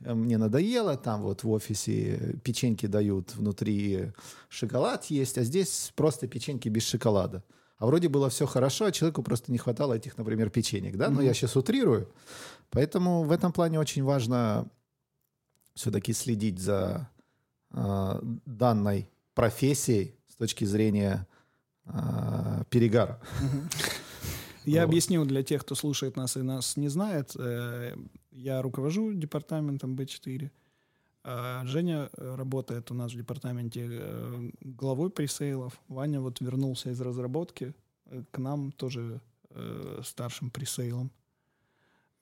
мне 0.00 0.38
надоело, 0.38 0.96
там 0.96 1.22
вот 1.22 1.42
в 1.42 1.50
офисе 1.50 2.38
печеньки 2.44 2.86
дают, 2.86 3.34
внутри 3.34 4.12
шоколад 4.48 5.06
есть, 5.06 5.38
а 5.38 5.42
здесь 5.44 5.92
просто 5.96 6.28
печеньки 6.28 6.68
без 6.68 6.84
шоколада. 6.84 7.42
А 7.78 7.86
вроде 7.86 8.08
было 8.08 8.28
все 8.28 8.46
хорошо, 8.46 8.86
а 8.86 8.92
человеку 8.92 9.22
просто 9.22 9.52
не 9.52 9.58
хватало 9.58 9.94
этих, 9.94 10.18
например, 10.18 10.50
печенек, 10.50 10.96
да? 10.96 11.08
Но 11.08 11.16
Мгм. 11.16 11.24
я 11.26 11.34
сейчас 11.34 11.56
утрирую. 11.56 12.08
Поэтому 12.70 13.22
в 13.24 13.32
этом 13.32 13.52
плане 13.52 13.78
очень 13.78 14.02
важно 14.04 14.68
все-таки 15.74 16.12
следить 16.12 16.58
за 16.58 17.08
а, 17.70 18.20
данной 18.46 19.08
профессией 19.34 20.14
с 20.28 20.34
точки 20.36 20.64
зрения 20.64 21.26
а, 21.84 22.64
перегара. 22.70 23.20
Я 24.64 24.82
Вот. 24.82 24.88
объясню 24.90 25.24
для 25.24 25.42
тех, 25.42 25.62
кто 25.62 25.74
слушает 25.74 26.16
нас 26.16 26.36
и 26.36 26.42
нас 26.42 26.76
не 26.76 26.88
знает. 26.88 27.32
Э, 27.38 27.94
Я 28.38 28.62
руковожу 28.62 29.12
департаментом 29.14 29.96
Б4. 29.96 30.50
а 31.24 31.64
Женя 31.64 32.08
э, 32.16 32.36
работает 32.36 32.90
у 32.92 32.94
нас 32.94 33.12
в 33.12 33.16
департаменте 33.16 33.88
э, 33.90 34.50
главой 34.60 35.10
пресейлов. 35.10 35.80
Ваня 35.88 36.20
вот 36.20 36.40
вернулся 36.40 36.90
из 36.90 37.00
разработки 37.00 37.74
э, 38.06 38.22
к 38.30 38.38
нам 38.38 38.70
тоже 38.70 39.20
старшим 40.04 40.50
пресейлом. 40.50 41.10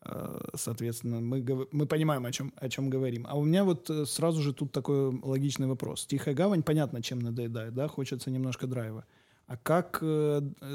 Э, 0.00 0.40
Соответственно, 0.54 1.20
мы, 1.20 1.44
мы 1.70 1.86
понимаем, 1.86 2.24
о 2.24 2.32
чем, 2.32 2.50
о 2.56 2.68
чем 2.70 2.88
говорим. 2.88 3.26
А 3.28 3.36
у 3.36 3.44
меня 3.44 3.64
вот 3.64 3.90
сразу 4.06 4.40
же 4.40 4.54
тут 4.54 4.72
такой 4.72 5.20
логичный 5.22 5.66
вопрос. 5.66 6.06
Тихая 6.06 6.34
гавань, 6.34 6.62
понятно, 6.62 7.02
чем 7.02 7.18
надоедает, 7.18 7.74
да? 7.74 7.88
Хочется 7.88 8.30
немножко 8.30 8.66
драйва. 8.66 9.04
А 9.46 9.58
как 9.58 10.02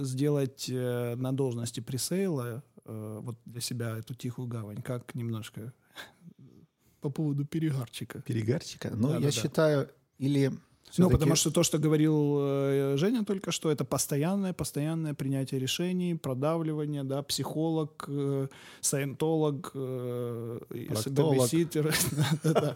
сделать 0.01 0.69
на 0.69 1.31
должности 1.33 1.79
пресейла 1.81 2.63
э, 2.85 3.19
вот 3.21 3.37
для 3.45 3.61
себя 3.61 3.97
эту 3.97 4.13
тихую 4.13 4.47
гавань? 4.47 4.81
Как 4.81 5.15
немножко 5.15 5.73
по 7.01 7.09
поводу 7.09 7.45
перегарчика? 7.45 8.21
Перегарчика? 8.21 8.89
Ну, 8.89 9.09
Да-да-да. 9.09 9.25
я 9.25 9.31
считаю, 9.31 9.89
или... 10.17 10.51
Ну, 10.97 11.09
потому 11.09 11.35
что 11.35 11.51
то, 11.51 11.63
что 11.63 11.77
говорил 11.77 12.37
э, 12.39 12.97
Женя 12.97 13.23
только 13.23 13.51
что, 13.51 13.71
это 13.71 13.85
постоянное, 13.85 14.53
постоянное 14.53 15.13
принятие 15.13 15.59
решений, 15.59 16.15
продавливание, 16.15 17.03
да, 17.03 17.21
психолог, 17.23 18.05
э, 18.07 18.47
саентолог, 18.81 19.71
э, 19.73 20.59
бэбиситер, 20.69 21.95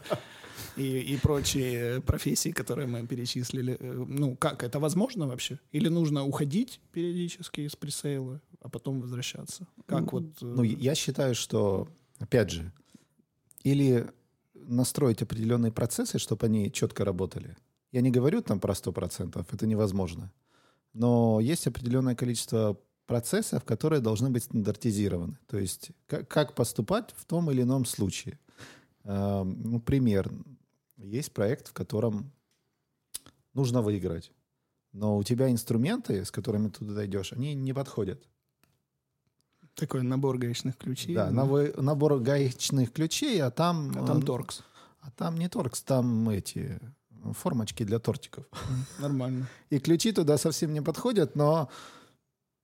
и, 0.77 1.13
и 1.13 1.17
прочие 1.17 2.01
профессии, 2.01 2.51
которые 2.51 2.87
мы 2.87 3.07
перечислили. 3.07 3.77
Э, 3.79 4.05
Ну, 4.07 4.35
как, 4.35 4.63
это 4.63 4.79
возможно 4.79 5.27
вообще? 5.27 5.59
Или 5.73 5.89
нужно 5.89 6.25
уходить 6.25 6.79
периодически 6.93 7.61
из 7.61 7.75
пресейла, 7.75 8.39
а 8.61 8.69
потом 8.69 9.01
возвращаться? 9.01 9.67
Как 9.85 10.13
вот... 10.13 10.23
э, 10.41 10.45
Ну, 10.45 10.63
я 10.63 10.95
считаю, 10.95 11.35
что, 11.35 11.87
опять 12.19 12.51
же, 12.51 12.71
или 13.63 14.05
настроить 14.53 15.21
определенные 15.21 15.71
процессы, 15.71 16.17
чтобы 16.19 16.45
они 16.45 16.71
четко 16.71 17.05
работали. 17.05 17.55
Я 17.95 18.01
не 18.01 18.11
говорю 18.11 18.41
там 18.41 18.59
про 18.59 18.73
100%, 18.73 19.45
это 19.53 19.65
невозможно. 19.67 20.29
Но 20.91 21.39
есть 21.39 21.65
определенное 21.65 22.13
количество 22.13 22.77
процессов, 23.05 23.63
которые 23.63 24.01
должны 24.01 24.29
быть 24.29 24.43
стандартизированы. 24.43 25.37
То 25.47 25.57
есть 25.57 25.91
как, 26.05 26.27
как 26.27 26.55
поступать 26.55 27.13
в 27.15 27.23
том 27.23 27.49
или 27.51 27.61
ином 27.61 27.85
случае. 27.85 28.37
Эм, 29.05 29.61
Ну, 29.63 29.79
пример. 29.79 30.29
Есть 30.97 31.31
проект, 31.31 31.69
в 31.69 31.73
котором 31.73 32.31
нужно 33.53 33.81
выиграть. 33.81 34.33
Но 34.91 35.15
у 35.17 35.23
тебя 35.23 35.49
инструменты, 35.49 36.25
с 36.25 36.31
которыми 36.31 36.67
ты 36.67 36.79
туда 36.85 37.05
идешь, 37.05 37.31
они 37.31 37.53
не 37.55 37.73
подходят. 37.73 38.27
Такой 39.73 40.03
набор 40.03 40.37
гаечных 40.37 40.75
ключей. 40.77 41.15
Да, 41.15 41.29
навы- 41.31 41.81
набор 41.81 42.19
гаечных 42.19 42.91
ключей, 42.91 43.41
а 43.41 43.51
там... 43.51 43.91
А 43.91 44.05
там 44.05 44.19
э, 44.19 44.21
торкс. 44.25 44.63
А 44.99 45.11
там 45.11 45.37
не 45.37 45.47
торкс, 45.47 45.81
там 45.81 46.27
эти 46.29 46.79
формочки 47.33 47.83
для 47.83 47.99
тортиков. 47.99 48.45
Нормально. 48.99 49.47
И 49.69 49.79
ключи 49.79 50.11
туда 50.11 50.37
совсем 50.37 50.73
не 50.73 50.81
подходят, 50.81 51.35
но 51.35 51.69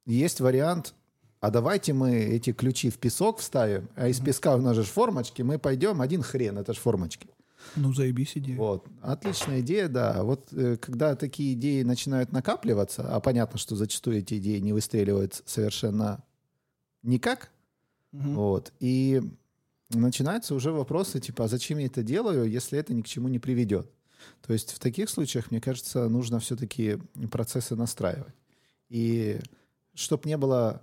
есть 0.06 0.42
вариант, 0.42 0.94
а 1.40 1.50
давайте 1.50 1.94
мы 1.94 2.16
эти 2.16 2.54
ключи 2.54 2.90
в 2.90 2.98
песок 2.98 3.40
вставим, 3.40 3.90
а 3.96 4.08
из 4.08 4.20
песка 4.20 4.56
у 4.56 4.62
нас 4.62 4.76
же 4.76 4.84
формочки, 4.84 5.42
мы 5.42 5.58
пойдем, 5.60 6.02
один 6.02 6.22
хрен, 6.22 6.58
это 6.58 6.74
же 6.74 6.80
формочки. 6.80 7.28
Ну, 7.76 7.94
заебись 7.94 8.36
идея. 8.38 8.58
Вот. 8.58 8.86
Отличная 9.02 9.62
идея, 9.62 9.88
да. 9.88 10.24
Вот 10.24 10.48
э, 10.52 10.78
когда 10.78 11.16
такие 11.16 11.54
идеи 11.54 11.84
начинают 11.84 12.32
накапливаться, 12.32 13.04
а 13.16 13.20
понятно, 13.20 13.60
что 13.60 13.76
зачастую 13.76 14.18
эти 14.18 14.40
идеи 14.40 14.58
не 14.60 14.74
выстреливают 14.74 15.42
совершенно 15.46 16.24
никак, 17.04 17.52
Мгм. 18.12 18.36
вот, 18.36 18.74
и 18.80 19.22
начинаются 19.90 20.54
уже 20.56 20.72
вопросы, 20.72 21.20
типа, 21.20 21.46
а 21.46 21.48
зачем 21.48 21.78
я 21.78 21.86
это 21.86 22.04
делаю, 22.04 22.50
если 22.50 22.78
это 22.78 22.94
ни 22.94 23.02
к 23.04 23.08
чему 23.08 23.28
не 23.30 23.40
приведет? 23.40 23.90
То 24.46 24.54
есть 24.54 24.72
в 24.72 24.80
таких 24.80 25.10
случаях, 25.10 25.52
мне 25.52 25.62
кажется, 25.62 26.10
нужно 26.10 26.40
все-таки 26.40 26.98
процессы 27.32 27.76
настраивать. 27.76 28.34
И 28.90 29.40
чтобы 29.94 30.28
не 30.28 30.38
было 30.38 30.82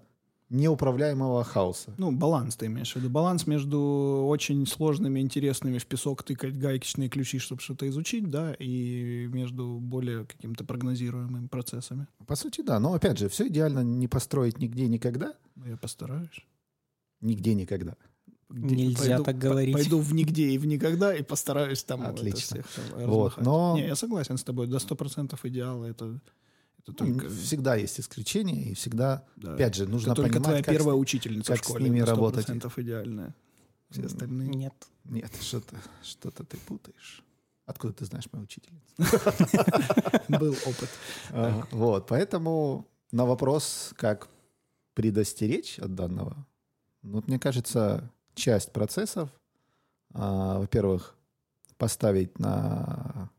неуправляемого 0.51 1.45
хаоса. 1.45 1.95
Ну, 1.99 2.11
баланс 2.11 2.57
ты 2.57 2.67
имеешь 2.67 2.93
в 2.93 2.97
виду. 2.97 3.11
Баланс 3.11 3.47
между 3.47 4.25
очень 4.27 4.67
сложными, 4.67 5.21
интересными 5.21 5.79
в 5.79 5.87
песок 5.87 6.23
тыкать 6.23 6.59
гаечные 6.59 7.09
ключи, 7.09 7.39
чтобы 7.39 7.61
что-то 7.61 7.89
изучить, 7.89 8.31
да, 8.31 8.55
и 8.59 9.29
между 9.31 9.79
более 9.81 10.25
каким-то 10.25 10.65
прогнозируемыми 10.65 11.49
процессами. 11.49 12.07
По 12.27 12.37
сути, 12.37 12.63
да. 12.63 12.81
Но 12.81 12.95
опять 12.95 13.19
же, 13.19 13.29
все 13.29 13.49
идеально 13.49 13.81
не 13.81 14.09
построить 14.09 14.59
нигде 14.59 14.89
никогда. 14.89 15.35
Ну, 15.57 15.67
Я 15.67 15.77
постараюсь. 15.77 16.47
Нигде 17.21 17.55
никогда. 17.55 17.97
Где- 18.51 18.77
Нельзя 18.77 19.19
так 19.19 19.37
по- 19.37 19.41
говорить. 19.43 19.75
Пойду 19.75 19.99
в 20.01 20.15
нигде 20.15 20.49
и 20.51 20.59
в 20.59 20.67
никогда 20.67 21.15
и 21.15 21.23
постараюсь 21.23 21.85
там 21.85 22.01
это 22.03 22.11
Отлично. 22.13 22.63
всех 22.63 22.67
там 22.69 22.85
Вот, 23.09 23.27
размахать. 23.37 23.45
но- 23.45 23.75
Не, 23.77 23.87
я 23.89 23.95
согласен 23.97 24.39
с 24.39 24.43
тобой. 24.45 24.67
До 24.67 24.79
100% 24.79 25.39
идеала 25.45 25.85
это, 25.85 26.19
это 26.79 26.89
Ну, 26.89 26.95
только... 26.95 27.29
Всегда 27.29 27.75
есть 27.77 28.01
исключения, 28.01 28.71
и 28.71 28.75
всегда, 28.75 29.25
да. 29.37 29.53
опять 29.55 29.75
же, 29.75 29.87
нужно 29.87 30.13
это 30.13 30.23
понимать, 30.23 30.43
твоя 30.43 30.59
как 30.63 30.75
с- 30.75 30.77
первая 30.79 30.95
учительница 30.97 31.53
как 31.53 31.63
в 31.63 31.65
с 31.65 31.69
школе. 31.69 31.85
ними 31.85 32.01
на 32.01 32.05
100% 32.07 32.09
работать. 32.09 32.79
идеальная. 32.79 33.35
Все 33.91 34.05
остальные... 34.07 34.49
Нет. 34.49 34.75
Нет, 35.05 35.31
что-то 35.43 35.77
что 36.03 36.31
ты 36.31 36.57
путаешь. 36.57 37.23
Откуда 37.67 37.93
ты 37.93 38.07
знаешь 38.07 38.29
мою 38.33 38.45
учительницу? 38.45 38.95
Был 40.29 40.53
опыт. 40.67 40.89
Ага, 41.31 41.67
Вот, 41.71 42.07
поэтому 42.07 42.87
на 43.13 43.27
вопрос, 43.27 43.93
как 43.97 44.29
предостеречь 44.95 45.79
от 45.79 45.95
данного, 45.95 46.47
ну, 47.03 47.13
вот 47.17 47.29
мне 47.29 47.39
кажется, 47.39 48.11
часть 48.39 48.73
процессов, 48.73 49.29
а, 50.15 50.59
во-первых, 50.61 51.15
поставить 51.77 52.39
на 52.39 53.31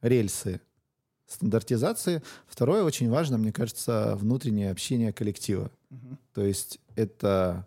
рельсы 0.00 0.60
стандартизации. 1.26 2.22
Второе, 2.46 2.82
очень 2.84 3.10
важно, 3.10 3.38
мне 3.38 3.52
кажется, 3.52 4.16
внутреннее 4.16 4.70
общение 4.70 5.12
коллектива. 5.12 5.70
Мгм. 5.90 6.18
То 6.32 6.42
есть 6.42 6.78
это 6.96 7.66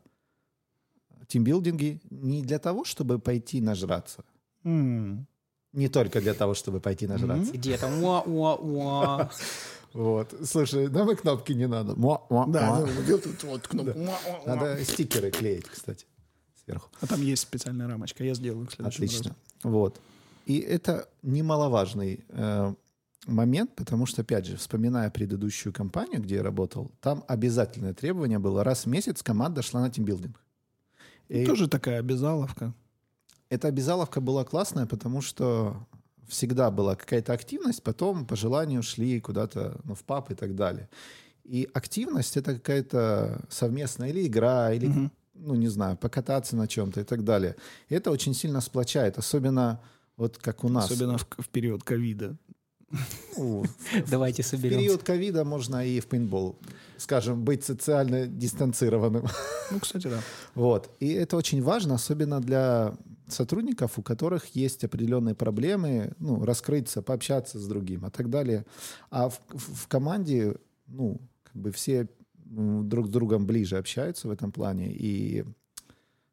тимбилдинги 1.28 2.02
не 2.10 2.42
для 2.42 2.60
того, 2.60 2.86
чтобы 2.86 3.20
пойти 3.20 3.62
нажраться. 3.62 4.24
М. 4.64 5.28
Не 5.74 5.90
только 5.90 6.22
для 6.22 6.34
того, 6.34 6.54
чтобы 6.54 6.80
пойти 6.80 7.08
нажраться. 7.08 7.52
Где 7.54 7.78
там. 7.78 8.00
Вот. 9.94 10.34
Слушай, 10.44 10.90
нам 10.90 11.10
и 11.12 11.16
кнопки 11.16 11.54
не 11.54 11.68
надо. 11.68 11.96
Муа, 11.96 12.22
муа, 12.30 12.46
Да, 12.48 12.76
муа. 12.76 12.88
вот 13.44 13.68
кнопку. 13.68 14.00
Надо 14.46 14.84
стикеры 14.84 15.32
клеить, 15.32 15.66
кстати, 15.66 16.06
сверху. 16.68 16.90
А 17.02 17.08
там 17.08 17.22
есть 17.22 17.42
специальная 17.44 17.88
рамочка, 17.88 18.24
я 18.24 18.34
сделаю 18.34 18.68
в 18.68 18.72
следующем 18.72 19.04
Отлично. 19.06 19.36
разу. 19.64 19.76
Вот. 19.76 20.02
И 20.46 20.60
это 20.60 21.08
немаловажный 21.24 22.26
э, 22.30 22.74
момент, 23.26 23.76
потому 23.76 24.06
что, 24.06 24.22
опять 24.22 24.46
же, 24.46 24.58
вспоминая 24.58 25.10
предыдущую 25.10 25.74
компанию, 25.74 26.22
где 26.22 26.36
я 26.36 26.44
работал, 26.44 26.92
там 27.02 27.24
обязательное 27.28 27.94
требование 27.94 28.40
было 28.40 28.64
раз 28.64 28.86
в 28.86 28.90
месяц 28.90 29.24
команда 29.24 29.62
шла 29.62 29.82
на 29.82 29.90
тимбилдинг. 29.90 30.40
И 31.30 31.46
Тоже 31.46 31.68
такая 31.68 32.00
обязаловка. 32.00 32.74
эта 33.50 33.68
обязаловка 33.68 34.22
была 34.22 34.44
классная, 34.44 34.86
потому 34.86 35.22
что 35.22 35.76
всегда 36.28 36.72
была 36.72 36.96
какая-то 36.96 37.34
активность, 37.34 37.84
потом 37.84 38.26
по 38.26 38.36
желанию 38.36 38.84
шли 38.84 39.20
куда-то 39.20 39.80
ну, 39.84 39.96
в 39.96 40.04
паб 40.04 40.32
и 40.32 40.36
так 40.36 40.56
далее. 40.56 40.90
И 41.44 41.68
активность— 41.74 42.38
это 42.40 42.54
какая-то 42.56 43.46
совместная 43.50 44.10
или 44.10 44.28
игра, 44.28 44.74
или, 44.74 44.88
Мгм. 44.88 45.12
Ну, 45.38 45.56
не 45.56 45.68
знаю, 45.68 45.98
покататься 45.98 46.56
на 46.56 46.68
чем-то 46.68 47.02
и 47.02 47.04
так 47.04 47.24
далее. 47.24 47.56
И 47.90 47.96
это 47.96 48.12
очень 48.12 48.34
сильно 48.34 48.62
сплочает, 48.62 49.18
особенно 49.18 49.80
вот 50.18 50.38
как 50.38 50.64
у 50.64 50.70
нас. 50.70 50.86
Особенно 50.92 51.18
в, 51.18 51.26
в 51.38 51.50
период 51.50 51.84
ковида. 51.84 52.36
Ну, 53.38 53.66
Давайте 54.10 54.44
в 54.44 54.46
соберемся. 54.46 54.80
период 54.80 55.04
ковида 55.04 55.44
можно 55.44 55.86
и 55.86 56.00
в 56.00 56.08
пейнтбол, 56.08 56.58
скажем, 56.98 57.44
быть 57.44 57.64
социально 57.64 58.28
дистанцированным. 58.28 59.26
Ну, 59.70 59.82
кстати, 59.82 60.08
да. 60.08 60.22
Вот. 60.56 60.90
И 61.02 61.12
это 61.12 61.36
очень 61.36 61.62
важно, 61.62 61.96
особенно 61.96 62.40
для 62.40 62.94
сотрудников, 63.28 64.00
у 64.00 64.02
которых 64.02 64.56
есть 64.56 64.86
определенные 64.86 65.36
проблемы, 65.36 66.14
ну, 66.20 66.46
раскрыться, 66.46 67.02
пообщаться 67.02 67.60
с 67.60 67.68
другим 67.68 68.08
и 68.08 68.10
так 68.10 68.30
далее. 68.30 68.66
А 69.12 69.28
в, 69.28 69.42
в- 69.50 69.76
в 69.84 69.88
команде, 69.90 70.56
ну, 70.88 71.20
как 71.44 71.56
бы 71.62 71.72
все 71.74 72.08
друг 72.50 73.08
с 73.08 73.10
другом 73.10 73.46
ближе 73.46 73.78
общаются 73.78 74.28
в 74.28 74.32
этом 74.32 74.52
плане. 74.52 74.92
И 74.94 75.44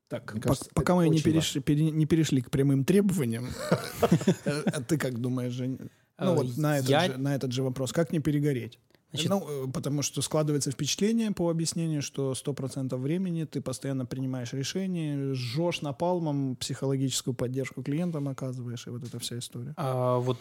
Так, 0.08 0.24
кажется, 0.40 0.70
пока 0.74 0.94
мы 0.94 1.08
не 1.08 1.20
перешли, 1.20 1.60
пере- 1.60 1.90
не 1.90 2.06
перешли 2.06 2.40
к 2.42 2.50
прямым 2.50 2.84
требованиям, 2.84 3.48
э, 4.44 4.62
а 4.66 4.80
ты 4.82 4.98
как 4.98 5.20
думаешь, 5.20 5.52
Жень? 5.52 5.78
Ну 6.18 6.32
Э, 6.32 6.34
вот 6.36 6.56
на 6.56 6.78
этот, 6.78 7.52
же, 7.52 7.62
вопрос. 7.62 7.92
Как 7.92 8.12
не 8.12 8.20
перегореть? 8.20 8.78
Значит, 9.12 9.30
Ну, 9.30 9.68
э, 9.68 9.70
потому 9.72 10.02
что 10.02 10.22
складывается 10.22 10.70
впечатление 10.72 11.30
по 11.30 11.48
объяснению, 11.48 12.02
что 12.02 12.34
100% 12.34 12.96
времени 12.96 13.44
ты 13.44 13.60
постоянно 13.60 14.06
принимаешь 14.06 14.52
решения, 14.52 15.34
жжешь 15.34 15.82
напалмом, 15.82 16.56
психологическую 16.56 17.34
поддержку 17.34 17.82
клиентам 17.82 18.28
оказываешь, 18.28 18.86
и 18.86 18.90
вот 18.90 19.04
эта 19.04 19.18
вся 19.20 19.38
история. 19.38 19.74
а, 19.76 20.18
вот 20.18 20.38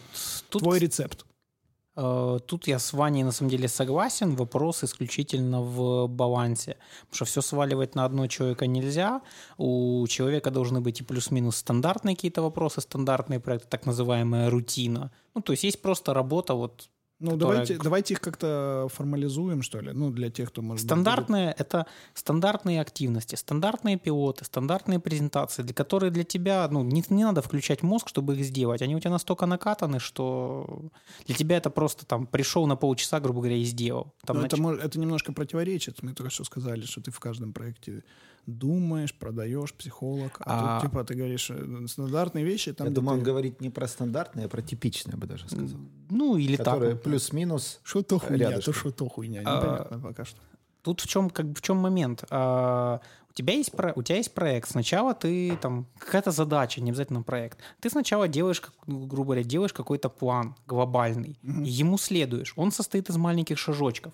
тут, 0.48 0.62
Твой 0.62 0.78
рецепт. 0.80 1.24
Э, 1.96 2.38
тут 2.46 2.66
я 2.66 2.78
с 2.78 2.92
Ваней 2.92 3.22
на 3.24 3.32
самом 3.32 3.50
деле 3.50 3.68
согласен. 3.68 4.36
Вопрос 4.36 4.84
исключительно 4.84 5.60
в 5.62 6.08
балансе. 6.08 6.76
Потому 7.00 7.16
что 7.16 7.24
все 7.24 7.40
сваливать 7.42 7.94
на 7.94 8.04
одного 8.04 8.26
человека 8.28 8.66
нельзя. 8.66 9.20
У 9.58 10.06
человека 10.08 10.50
должны 10.50 10.80
быть 10.80 11.00
и 11.00 11.04
плюс-минус 11.04 11.56
стандартные 11.56 12.16
какие-то 12.16 12.42
вопросы, 12.42 12.80
стандартные 12.80 13.40
проекты, 13.40 13.68
так 13.68 13.86
называемая 13.86 14.50
рутина. 14.50 15.10
Ну, 15.34 15.42
то 15.42 15.52
есть 15.52 15.64
есть 15.64 15.82
просто 15.82 16.14
работа, 16.14 16.54
вот 16.54 16.88
Ну, 17.24 17.30
которая- 17.32 17.54
давайте, 17.56 17.78
давайте 17.78 18.14
их 18.14 18.20
как-то 18.20 18.88
формализуем, 18.92 19.62
что 19.62 19.80
ли, 19.80 19.92
ну, 19.92 20.10
для 20.10 20.30
тех, 20.30 20.48
кто 20.50 20.62
может 20.62 20.82
быть, 20.84 20.88
Стандартные— 20.90 21.54
это 21.58 21.86
стандартные 22.14 22.80
активности, 22.80 23.34
стандартные 23.36 23.96
пилоты, 23.98 24.44
стандартные 24.44 24.98
презентации, 25.00 25.62
для 25.62 25.74
которые 25.74 26.10
для 26.10 26.24
тебя 26.24 26.68
ну, 26.70 26.82
не, 26.84 27.02
не 27.08 27.24
надо 27.24 27.40
включать 27.42 27.82
мозг, 27.82 28.08
чтобы 28.08 28.36
их 28.36 28.44
сделать. 28.44 28.82
Они 28.82 28.94
у 28.94 29.00
тебя 29.00 29.10
настолько 29.10 29.46
накатаны, 29.46 29.98
что 30.00 30.82
для 31.26 31.34
тебя 31.34 31.56
это 31.56 31.70
просто 31.70 32.06
там 32.06 32.26
пришел 32.26 32.66
на 32.66 32.76
полчаса, 32.76 33.20
грубо 33.20 33.40
говоря, 33.40 33.56
и 33.56 33.64
сделал. 33.64 34.12
Там 34.26 34.38
нач- 34.38 34.46
это, 34.76 34.86
это 34.86 35.00
немножко 35.00 35.32
противоречит. 35.32 36.02
Мы 36.02 36.12
только 36.12 36.30
что 36.30 36.44
сказали, 36.44 36.82
что 36.82 37.00
ты 37.00 37.10
в 37.10 37.18
каждом 37.20 37.52
проекте 37.52 38.02
думаешь, 38.46 39.14
продаешь, 39.14 39.72
психолог. 39.74 40.36
А, 40.40 40.78
А- 40.78 40.80
тут, 40.80 40.90
типа, 40.90 41.04
ты 41.04 41.14
говоришь, 41.14 41.50
э, 41.50 41.86
стандартные 41.88 42.44
вещи, 42.44 42.72
там, 42.72 42.86
Я 42.88 42.92
думаю, 42.92 43.14
он 43.18 43.20
ты- 43.20 43.30
говорит 43.30 43.60
не 43.60 43.70
про 43.70 43.86
стандартные, 43.88 44.46
а 44.46 44.48
про 44.48 44.62
типичные, 44.62 45.12
я 45.12 45.18
бы 45.18 45.26
даже 45.26 45.48
сказал. 45.48 45.78
Ну, 46.10 46.36
или 46.36 46.56
Которые 46.56 46.92
так. 46.94 47.02
плюс-минус. 47.02 47.80
Что 47.82 48.02
то 48.02 48.18
хуйня, 48.18 48.50
рядышком. 48.50 48.72
то 48.74 48.78
что 48.80 48.90
то 48.92 49.08
хуйня. 49.08 49.42
А, 49.44 49.56
Непонятно 49.62 49.98
пока 50.00 50.24
что. 50.24 50.38
Тут 50.82 51.00
в 51.00 51.06
чем, 51.06 51.30
как 51.30 51.46
в 51.46 51.60
чем 51.62 51.78
момент? 51.78 52.24
А, 52.30 53.00
у, 53.30 53.32
тебя 53.32 53.54
есть 53.54 53.72
про, 53.72 53.92
у 53.96 54.02
тебя 54.02 54.18
есть 54.18 54.34
проект. 54.34 54.68
Сначала 54.68 55.14
ты 55.14 55.56
там 55.56 55.86
какая-то 55.98 56.30
задача, 56.30 56.82
не 56.82 56.90
обязательно 56.90 57.22
проект. 57.22 57.58
Ты 57.80 57.88
сначала 57.88 58.28
делаешь, 58.28 58.60
как- 58.60 58.74
ну, 58.86 59.06
грубо 59.06 59.28
говоря, 59.28 59.44
делаешь 59.44 59.72
какой-то 59.72 60.10
план 60.10 60.54
глобальный. 60.66 61.38
И 61.42 61.70
ему 61.70 61.96
следуешь. 61.96 62.52
Он 62.56 62.70
состоит 62.70 63.08
из 63.08 63.16
маленьких 63.16 63.58
шажочков. 63.58 64.12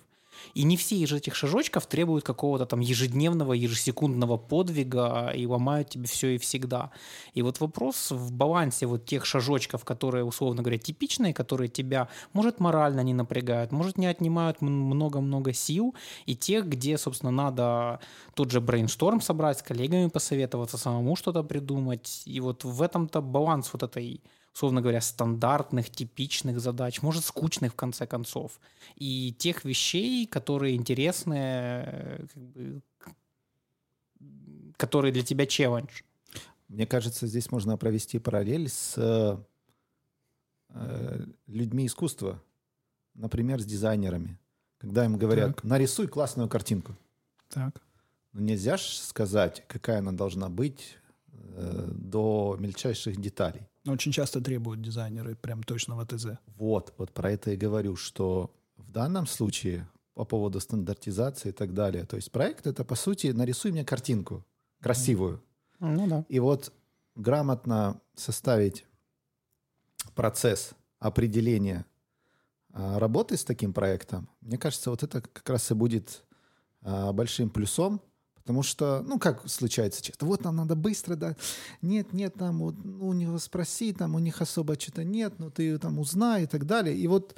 И 0.53 0.63
не 0.63 0.77
все 0.77 0.97
из 0.97 1.11
этих 1.11 1.35
шажочков 1.35 1.85
требуют 1.85 2.23
какого-то 2.23 2.65
там 2.65 2.79
ежедневного, 2.79 3.53
ежесекундного 3.53 4.37
подвига 4.37 5.31
и 5.35 5.45
ломают 5.45 5.89
тебе 5.89 6.07
все 6.07 6.35
и 6.35 6.37
всегда. 6.37 6.91
И 7.33 7.41
вот 7.41 7.59
вопрос 7.59 8.11
в 8.11 8.31
балансе 8.31 8.85
вот 8.85 9.05
тех 9.05 9.25
шажочков, 9.25 9.85
которые, 9.85 10.23
условно 10.23 10.61
говоря, 10.61 10.77
типичные, 10.77 11.33
которые 11.33 11.67
тебя, 11.67 12.07
может, 12.33 12.59
морально 12.59 13.01
не 13.01 13.13
напрягают, 13.13 13.71
может, 13.71 13.97
не 13.97 14.07
отнимают 14.07 14.61
много-много 14.61 15.53
сил, 15.53 15.95
и 16.25 16.35
тех, 16.35 16.67
где, 16.67 16.97
собственно, 16.97 17.31
надо 17.31 17.99
тот 18.33 18.51
же 18.51 18.61
брейншторм 18.61 19.21
собрать, 19.21 19.59
с 19.59 19.61
коллегами 19.61 20.07
посоветоваться, 20.07 20.77
самому 20.77 21.15
что-то 21.15 21.43
придумать. 21.43 22.23
И 22.25 22.39
вот 22.39 22.63
в 22.63 22.81
этом-то 22.81 23.21
баланс 23.21 23.69
вот 23.73 23.83
этой 23.83 24.21
условно 24.53 24.81
говоря, 24.81 25.01
стандартных, 25.01 25.89
типичных 25.89 26.59
задач, 26.59 27.01
может, 27.01 27.23
скучных 27.23 27.73
в 27.73 27.75
конце 27.75 28.05
концов, 28.05 28.59
и 28.95 29.33
тех 29.37 29.63
вещей, 29.65 30.27
которые 30.27 30.75
интересны, 30.75 31.35
э, 31.35 32.25
как 32.33 32.43
бы, 32.43 32.81
которые 34.77 35.11
для 35.11 35.23
тебя 35.23 35.45
челлендж. 35.45 36.01
Мне 36.67 36.85
кажется, 36.85 37.27
здесь 37.27 37.51
можно 37.51 37.77
провести 37.77 38.19
параллель 38.19 38.69
с 38.69 38.95
э, 38.97 39.37
людьми 41.47 41.85
искусства, 41.85 42.41
например, 43.13 43.61
с 43.61 43.65
дизайнерами. 43.65 44.37
Когда 44.77 45.05
им 45.05 45.17
говорят, 45.17 45.57
Так. 45.57 45.63
нарисуй 45.63 46.07
классную 46.07 46.49
картинку. 46.49 46.95
Так. 47.49 47.81
Ну, 48.33 48.41
нельзя 48.41 48.77
ж 48.77 48.81
сказать, 48.81 49.63
какая 49.67 49.99
она 49.99 50.11
должна 50.11 50.49
быть 50.49 50.97
э, 51.27 51.89
до 51.91 52.55
мельчайших 52.59 53.19
деталей. 53.19 53.67
Очень 53.85 54.11
часто 54.11 54.41
требуют 54.41 54.81
дизайнеры 54.81 55.35
прям 55.35 55.63
точно 55.63 55.95
в 55.95 55.99
АТЗ. 55.99 56.27
Вот, 56.57 56.93
вот 56.97 57.11
про 57.11 57.31
это 57.31 57.51
и 57.51 57.57
говорю, 57.57 57.95
что 57.95 58.53
в 58.77 58.91
данном 58.91 59.25
случае 59.25 59.87
по 60.13 60.25
поводу 60.25 60.59
стандартизации 60.59 61.49
и 61.49 61.51
так 61.53 61.73
далее, 61.73 62.05
то 62.05 62.15
есть 62.15 62.31
проект 62.31 62.67
это 62.67 62.83
по 62.83 62.95
сути 62.95 63.27
нарисуй 63.27 63.71
мне 63.71 63.83
картинку 63.85 64.45
красивую, 64.81 65.41
Ну 65.79 66.07
да. 66.07 66.25
и 66.27 66.39
вот 66.39 66.73
грамотно 67.15 68.01
составить 68.15 68.85
процесс 70.15 70.71
определения 70.99 71.85
а, 72.73 72.99
работы 72.99 73.37
с 73.37 73.43
таким 73.43 73.73
проектом, 73.73 74.29
мне 74.41 74.57
кажется, 74.57 74.89
вот 74.89 75.01
это 75.01 75.21
как 75.21 75.49
раз 75.49 75.71
и 75.71 75.73
будет 75.73 76.23
а, 76.81 77.13
большим 77.13 77.49
плюсом, 77.49 78.01
потому 78.41 78.63
что, 78.63 79.03
ну, 79.07 79.17
как 79.19 79.47
случается 79.49 80.01
часто, 80.03 80.25
вот 80.25 80.43
нам 80.43 80.55
надо 80.57 80.75
быстро, 80.75 81.15
да, 81.15 81.35
нет, 81.81 82.13
нет, 82.13 82.33
там 82.35 82.59
вот, 82.59 82.75
ну, 82.83 83.07
у 83.07 83.13
него 83.13 83.39
спроси, 83.39 83.93
там 83.93 84.15
у 84.15 84.19
них 84.19 84.41
особо 84.41 84.79
что-то 84.79 85.03
нет, 85.03 85.33
ну, 85.39 85.49
ты 85.49 85.77
там 85.77 85.99
узнай 85.99 86.43
и 86.43 86.47
так 86.47 86.65
далее, 86.65 86.95
и 86.97 87.07
вот 87.07 87.37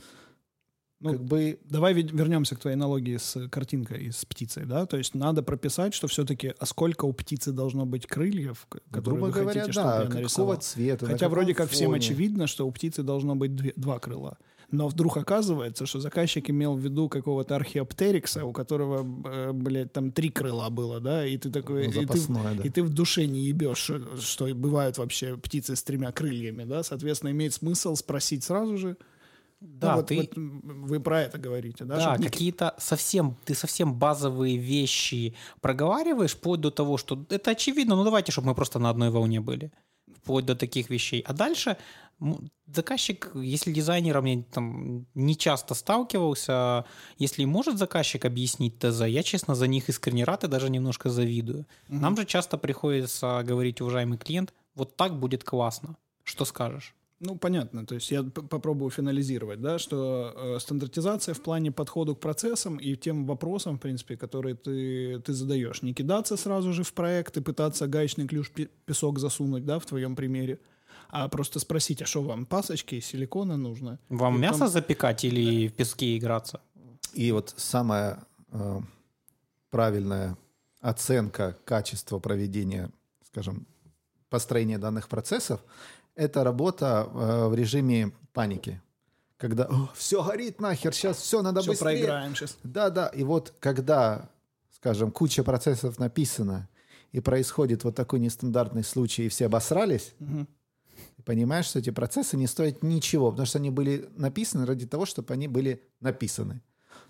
Ну, 0.99 1.11
как 1.11 1.23
бы 1.25 1.59
Давай 1.65 1.93
вернемся 1.93 2.55
к 2.55 2.59
твоей 2.59 2.75
аналогии 2.77 3.17
с 3.17 3.49
картинкой 3.49 4.05
и 4.05 4.11
с 4.11 4.23
птицей, 4.25 4.65
да? 4.65 4.85
То 4.85 4.95
есть 4.97 5.15
надо 5.15 5.43
прописать, 5.43 5.93
что 5.93 6.07
все-таки, 6.07 6.53
а 6.57 6.65
сколько 6.65 7.03
у 7.05 7.11
птицы 7.11 7.51
должно 7.51 7.85
быть 7.85 8.07
крыльев, 8.07 8.65
которые 8.89 9.03
грубо 9.19 9.25
вы 9.25 9.31
говоря, 9.31 9.61
хотите, 9.61 9.71
чтобы 9.73 9.87
да, 9.89 9.95
я 9.95 10.01
какого 10.05 10.15
нарисовал. 10.21 10.55
цвета, 10.61 11.05
на 11.05 11.11
Хотя 11.11 11.27
вроде 11.27 11.53
как 11.53 11.69
всем 11.69 11.87
фоне. 11.87 11.97
очевидно, 11.97 12.47
что 12.47 12.65
у 12.65 12.71
птицы 12.71 13.03
должно 13.03 13.35
быть 13.35 13.53
две- 13.53 13.73
два 13.75 13.99
крыла. 13.99 14.37
Но 14.73 14.87
вдруг 14.87 15.17
оказывается, 15.17 15.85
что 15.85 15.99
заказчик 15.99 16.49
имел 16.49 16.73
в 16.73 16.79
виду 16.79 17.07
какого-то 17.07 17.55
археоптерикса, 17.55 18.43
у 18.43 18.51
которого, 18.51 19.05
э, 19.25 19.51
блядь, 19.53 19.93
там 19.93 20.11
три 20.11 20.29
крыла 20.29 20.71
было, 20.71 20.99
да, 20.99 21.27
и 21.27 21.37
ты 21.37 21.51
такой... 21.51 21.89
Ну, 21.89 22.01
и, 22.01 22.05
ты, 22.07 22.19
да. 22.27 22.63
и 22.63 22.69
ты 22.69 22.81
в 22.81 22.89
душе 22.89 23.27
не 23.27 23.41
ебешь, 23.41 23.77
что, 23.77 24.17
что 24.17 24.45
бывают 24.55 24.97
вообще 24.97 25.37
птицы 25.37 25.75
с 25.75 25.83
тремя 25.83 26.11
крыльями, 26.11 26.63
да, 26.63 26.81
соответственно, 26.81 27.29
имеет 27.29 27.53
смысл 27.53 27.95
спросить 27.95 28.43
сразу 28.43 28.77
же. 28.77 28.97
Да, 29.61 29.91
Ну, 29.91 29.97
вот, 29.97 30.07
ты... 30.07 30.15
вот, 30.17 30.31
вы 30.35 30.99
про 30.99 31.21
это 31.21 31.37
говорите, 31.37 31.85
да? 31.85 31.97
Да, 31.97 32.01
Чтоб 32.01 32.17
не- 32.17 32.25
какие-то 32.25 32.73
совсем, 32.79 33.37
ты 33.45 33.53
совсем 33.53 33.93
базовые 33.93 34.57
вещи 34.57 35.35
проговариваешь, 35.61 36.31
вплоть 36.33 36.61
до 36.61 36.71
того, 36.71 36.97
что 36.97 37.23
это 37.29 37.51
очевидно, 37.51 37.95
ну 37.95 38.03
давайте, 38.03 38.31
чтобы 38.31 38.47
мы 38.47 38.55
просто 38.55 38.79
на 38.79 38.89
одной 38.89 39.11
волне 39.11 39.39
были. 39.39 39.71
Вплоть 40.23 40.45
до 40.45 40.55
таких 40.55 40.89
вещей. 40.89 41.21
А 41.27 41.33
дальше 41.33 41.77
заказчик, 42.67 43.31
если 43.35 43.71
дизайнером 43.71 44.25
я 44.25 44.43
там 44.43 45.05
не 45.13 45.35
часто 45.37 45.73
сталкивался, 45.73 46.85
если 47.17 47.45
может 47.45 47.77
заказчик 47.77 48.25
объяснить 48.25 48.79
ТЗ, 48.79 49.01
я, 49.07 49.23
честно, 49.23 49.55
за 49.55 49.67
них 49.67 49.89
искренне 49.89 50.23
рад 50.23 50.43
и 50.43 50.47
даже 50.47 50.69
немножко 50.69 51.09
завидую. 51.09 51.65
Нам 51.87 52.17
же 52.17 52.25
часто 52.25 52.57
приходится 52.57 53.43
говорить, 53.45 53.81
уважаемый 53.81 54.17
клиент, 54.17 54.53
вот 54.75 54.95
так 54.95 55.19
будет 55.19 55.43
классно. 55.43 55.97
Что 56.23 56.45
скажешь? 56.45 56.95
Ну, 57.25 57.37
понятно. 57.37 57.85
То 57.85 57.95
есть 57.95 58.11
я 58.11 58.21
попробую 58.23 58.91
финализировать, 58.91 59.61
да, 59.61 59.79
что 59.79 60.33
э, 60.35 60.59
стандартизация 60.59 61.33
в 61.33 61.41
плане 61.41 61.71
подхода 61.71 62.15
к 62.15 62.19
процессам 62.19 62.75
и 62.75 62.97
тем 62.97 63.25
вопросам, 63.25 63.77
в 63.77 63.79
принципе, 63.79 64.17
которые 64.17 64.55
ты, 64.55 65.21
ты 65.21 65.31
задаешь. 65.33 65.81
Не 65.83 65.93
кидаться 65.93 66.35
сразу 66.35 66.73
же 66.73 66.83
в 66.83 66.91
проект 66.93 67.37
и 67.37 67.41
пытаться 67.41 67.87
гаечный 67.87 68.27
ключ 68.27 68.49
пе- 68.49 68.69
песок 68.85 69.19
засунуть, 69.19 69.65
да, 69.65 69.79
в 69.79 69.85
твоем 69.85 70.17
примере, 70.17 70.59
а 71.15 71.27
просто 71.27 71.59
спросить, 71.59 72.01
а 72.01 72.05
что 72.07 72.23
вам, 72.23 72.45
пасочки, 72.47 72.99
силикона 72.99 73.55
нужно? 73.55 73.99
Вам 74.09 74.35
И 74.37 74.39
мясо 74.39 74.59
потом- 74.59 74.69
запекать 74.73 75.23
или 75.23 75.67
в 75.67 75.73
песке 75.73 76.17
играться? 76.17 76.59
И 77.13 77.31
вот 77.31 77.53
самая 77.55 78.23
э, 78.51 78.79
правильная 79.69 80.37
оценка 80.81 81.55
качества 81.65 82.19
проведения, 82.19 82.89
скажем, 83.27 83.67
построения 84.29 84.77
данных 84.79 85.07
процессов, 85.07 85.61
это 86.15 86.43
работа 86.43 87.07
э, 87.13 87.47
в 87.47 87.55
режиме 87.55 88.11
паники. 88.33 88.81
Когда 89.37 89.69
все 89.95 90.23
горит 90.23 90.59
нахер, 90.61 90.93
сейчас 90.93 91.17
все 91.17 91.41
надо 91.41 91.61
Все 91.61 91.71
быстрее. 91.71 91.85
проиграем 91.97 92.35
сейчас. 92.35 92.57
Да, 92.63 92.89
да. 92.89 93.07
И 93.07 93.23
вот 93.23 93.53
когда, 93.59 94.29
скажем, 94.71 95.11
куча 95.11 95.43
процессов 95.43 95.99
написана, 95.99 96.69
и 97.11 97.19
происходит 97.19 97.83
вот 97.83 97.95
такой 97.95 98.19
нестандартный 98.19 98.83
случай, 98.83 99.25
и 99.25 99.29
все 99.29 99.45
обосрались, 99.45 100.13
ты 100.19 100.47
понимаешь, 101.25 101.65
что 101.65 101.79
эти 101.79 101.91
процессы 101.91 102.37
не 102.37 102.47
стоят 102.47 102.83
ничего, 102.83 103.31
потому 103.31 103.45
что 103.45 103.59
они 103.59 103.69
были 103.69 104.09
написаны 104.15 104.65
ради 104.65 104.85
того, 104.85 105.05
чтобы 105.05 105.33
они 105.33 105.47
были 105.47 105.81
написаны. 105.99 106.61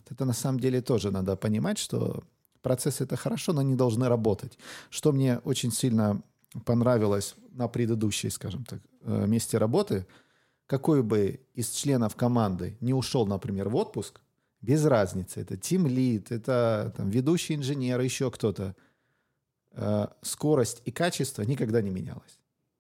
Это 0.10 0.26
на 0.26 0.34
самом 0.34 0.60
деле 0.60 0.82
тоже 0.82 1.12
надо 1.12 1.36
понимать, 1.36 1.78
что 1.78 2.24
процессы 2.62 3.04
это 3.04 3.16
хорошо, 3.16 3.54
но 3.54 3.62
они 3.62 3.76
должны 3.76 4.08
работать. 4.08 4.58
Что 4.90 5.12
мне 5.12 5.40
очень 5.40 5.72
сильно 5.72 6.22
понравилось 6.66 7.36
на 7.52 7.68
предыдущей, 7.68 8.30
скажем 8.30 8.64
так, 8.66 8.80
э, 9.02 9.28
месте 9.28 9.58
работы, 9.58 10.06
какой 10.66 11.04
бы 11.04 11.40
из 11.54 11.70
членов 11.72 12.16
команды 12.16 12.78
не 12.82 12.94
ушел, 12.94 13.28
например, 13.28 13.70
в 13.70 13.76
отпуск, 13.76 14.22
без 14.62 14.86
разницы, 14.86 15.42
это 15.42 15.58
тим 15.58 15.88
лид, 15.88 16.32
это 16.32 16.94
там, 16.96 17.10
ведущий 17.10 17.56
инженер, 17.56 18.00
еще 18.00 18.32
кто-то, 18.32 18.76
э, 19.72 20.08
скорость 20.22 20.82
и 20.86 20.92
качество 20.92 21.42
никогда 21.44 21.82
не 21.82 21.90
менялось 21.90 22.40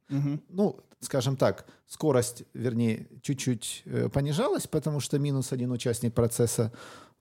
Мгм. 0.09 0.41
ну, 0.49 0.79
скажем 1.05 1.37
так, 1.37 1.65
скорость, 1.87 2.43
вернее, 2.53 3.07
чуть-чуть 3.21 3.83
э, 3.85 4.09
понижалась, 4.09 4.67
потому 4.67 4.99
что 4.99 5.19
минус 5.19 5.51
один 5.51 5.71
участник 5.71 6.13
процесса, 6.13 6.71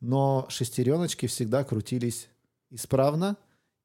но 0.01 0.47
шестереночки 0.49 1.27
всегда 1.27 1.65
крутились 1.65 2.29
исправно 2.71 3.37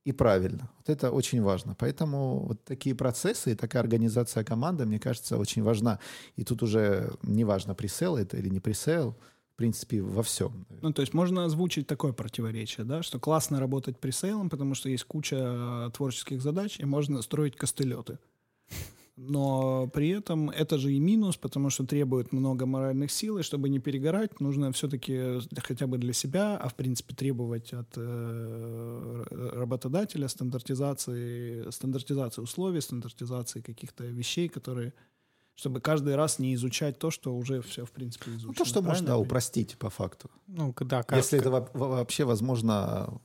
и 0.07 0.13
правильно. 0.13 0.69
Вот 0.77 0.89
это 0.89 1.11
очень 1.11 1.41
важно. 1.41 1.75
Поэтому 1.77 2.45
вот 2.47 2.63
такие 2.63 2.95
процессы 2.95 3.51
и 3.51 3.55
такая 3.55 3.83
организация 3.83 4.43
команды, 4.43 4.85
мне 4.85 4.99
кажется, 4.99 5.37
очень 5.37 5.63
важна. 5.63 5.99
И 6.37 6.43
тут 6.43 6.63
уже 6.63 7.11
не 7.23 7.43
важно, 7.43 7.75
пресейл 7.75 8.15
это 8.15 8.37
или 8.37 8.47
не 8.47 8.61
пресейл, 8.61 9.17
в 9.53 9.57
принципе, 9.57 10.01
во 10.01 10.23
всем. 10.23 10.65
Ну, 10.81 10.93
то 10.93 11.01
есть 11.01 11.13
можно 11.13 11.43
озвучить 11.43 11.87
такое 11.87 12.13
противоречие, 12.13 12.85
да, 12.85 13.03
что 13.03 13.19
классно 13.19 13.59
работать 13.59 13.99
пресейлом, 13.99 14.49
потому 14.49 14.75
что 14.75 14.87
есть 14.87 15.03
куча 15.03 15.35
э, 15.39 15.89
творческих 15.93 16.41
задач, 16.41 16.79
и 16.79 16.85
можно 16.85 17.21
строить 17.21 17.57
костылеты. 17.57 18.17
Но 19.17 19.87
при 19.87 20.09
этом 20.09 20.51
это 20.51 20.77
же 20.77 20.93
и 20.93 20.99
минус, 20.99 21.37
потому 21.37 21.71
что 21.71 21.87
требует 21.87 22.31
много 22.31 22.67
моральных 22.67 23.11
сил, 23.11 23.39
и 23.39 23.41
чтобы 23.41 23.67
не 23.67 23.79
перегорать, 23.79 24.39
нужно 24.39 24.71
все-таки 24.71 25.39
хотя 25.57 25.87
бы 25.87 25.97
для 25.97 26.13
себя, 26.13 26.55
а 26.55 26.69
в 26.69 26.75
принципе 26.75 27.15
требовать 27.15 27.73
от 27.73 27.87
э, 27.95 29.23
работодателя 29.31 30.27
стандартизации, 30.27 31.67
стандартизации 31.71 32.43
условий, 32.43 32.79
стандартизации 32.79 33.61
каких-то 33.61 34.03
вещей, 34.03 34.49
которые 34.49 34.93
чтобы 35.55 35.81
каждый 35.81 36.15
раз 36.15 36.37
не 36.37 36.53
изучать 36.53 36.99
то, 36.99 37.09
что 37.09 37.35
уже 37.35 37.61
все, 37.63 37.83
в 37.83 37.91
принципе, 37.91 38.29
изучено. 38.29 38.49
Ну, 38.49 38.53
то, 38.53 38.65
что 38.65 38.83
можно 38.83 39.07
да, 39.07 39.17
упростить 39.17 39.75
по 39.79 39.89
факту. 39.89 40.29
Ну, 40.45 40.75
да, 40.81 41.01
как, 41.01 41.17
Если 41.17 41.39
это 41.39 41.49
вообще 41.73 42.25
возможно 42.25 43.19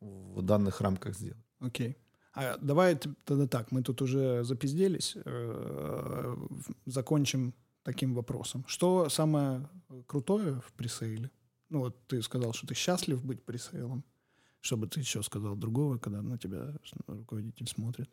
в 0.00 0.42
данных 0.42 0.82
рамках 0.82 1.16
сделать. 1.16 1.42
Окей. 1.60 1.96
А 2.32 2.56
давай 2.58 2.96
тогда 3.24 3.46
так, 3.46 3.72
мы 3.72 3.82
тут 3.82 4.02
уже 4.02 4.44
запизделись, 4.44 5.16
э, 5.24 6.36
закончим 6.86 7.54
таким 7.82 8.14
вопросом. 8.14 8.64
Что 8.68 9.08
самое 9.08 9.68
крутое 10.06 10.60
в 10.60 10.72
пресейле? 10.72 11.30
Ну 11.70 11.80
вот 11.80 12.06
ты 12.06 12.22
сказал, 12.22 12.52
что 12.52 12.66
ты 12.66 12.74
счастлив 12.74 13.24
быть 13.24 13.42
пресейлом. 13.42 14.04
Что 14.60 14.76
бы 14.76 14.86
ты 14.86 15.00
еще 15.00 15.22
сказал 15.22 15.56
другого, 15.56 15.98
когда 15.98 16.22
на 16.22 16.38
тебя 16.38 16.74
руководитель 17.06 17.66
смотрит? 17.66 18.10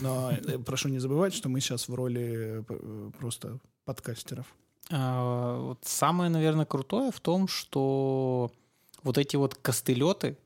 Но 0.00 0.32
э, 0.32 0.58
прошу 0.58 0.88
не 0.88 0.98
забывать, 0.98 1.34
что 1.34 1.48
мы 1.48 1.60
сейчас 1.60 1.88
в 1.88 1.94
роли 1.94 2.64
э, 2.68 3.10
просто 3.18 3.60
подкастеров. 3.84 4.46
А, 4.90 5.76
самое, 5.82 6.30
наверное, 6.30 6.64
крутое 6.64 7.10
в 7.12 7.20
том, 7.20 7.48
что 7.48 8.50
вот 9.02 9.18
эти 9.18 9.36
вот 9.36 9.54
костылеты, 9.54 10.38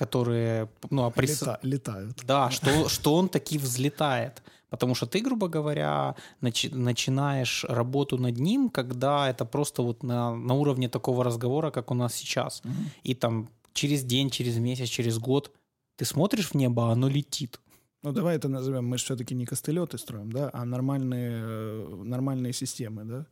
которые 0.00 0.70
ну, 0.88 1.02
оприс... 1.02 1.42
Лета, 1.42 1.58
летают. 1.62 2.24
Да, 2.26 2.50
что, 2.50 2.88
что 2.88 3.14
он 3.14 3.28
таки 3.28 3.58
взлетает. 3.58 4.42
Потому 4.70 4.94
что 4.94 5.06
ты, 5.06 5.20
грубо 5.20 5.48
говоря, 5.48 6.14
начи- 6.40 6.74
начинаешь 6.74 7.66
работу 7.68 8.16
над 8.16 8.38
ним, 8.38 8.70
когда 8.70 9.28
это 9.28 9.44
просто 9.44 9.82
вот 9.82 10.02
на, 10.02 10.34
на 10.34 10.54
уровне 10.54 10.88
такого 10.88 11.22
разговора, 11.22 11.70
как 11.70 11.90
у 11.90 11.94
нас 11.94 12.14
сейчас. 12.14 12.62
Угу. 12.64 12.72
И 13.02 13.14
там 13.14 13.48
через 13.74 14.02
день, 14.02 14.30
через 14.30 14.56
месяц, 14.56 14.88
через 14.88 15.18
год 15.18 15.52
ты 15.96 16.06
смотришь 16.06 16.48
в 16.50 16.54
небо, 16.54 16.88
а 16.88 16.92
оно 16.92 17.10
летит. 17.10 17.60
Ну, 18.02 18.12
давай 18.12 18.36
это 18.36 18.48
назовем, 18.48 18.88
мы 18.88 18.96
же 18.96 19.04
все-таки 19.04 19.34
не 19.34 19.44
костылеты 19.44 19.98
строим, 19.98 20.32
да, 20.32 20.50
а 20.54 20.64
нормальные, 20.64 21.42
э, 21.44 22.02
нормальные 22.04 22.54
системы, 22.54 23.04
да. 23.04 23.26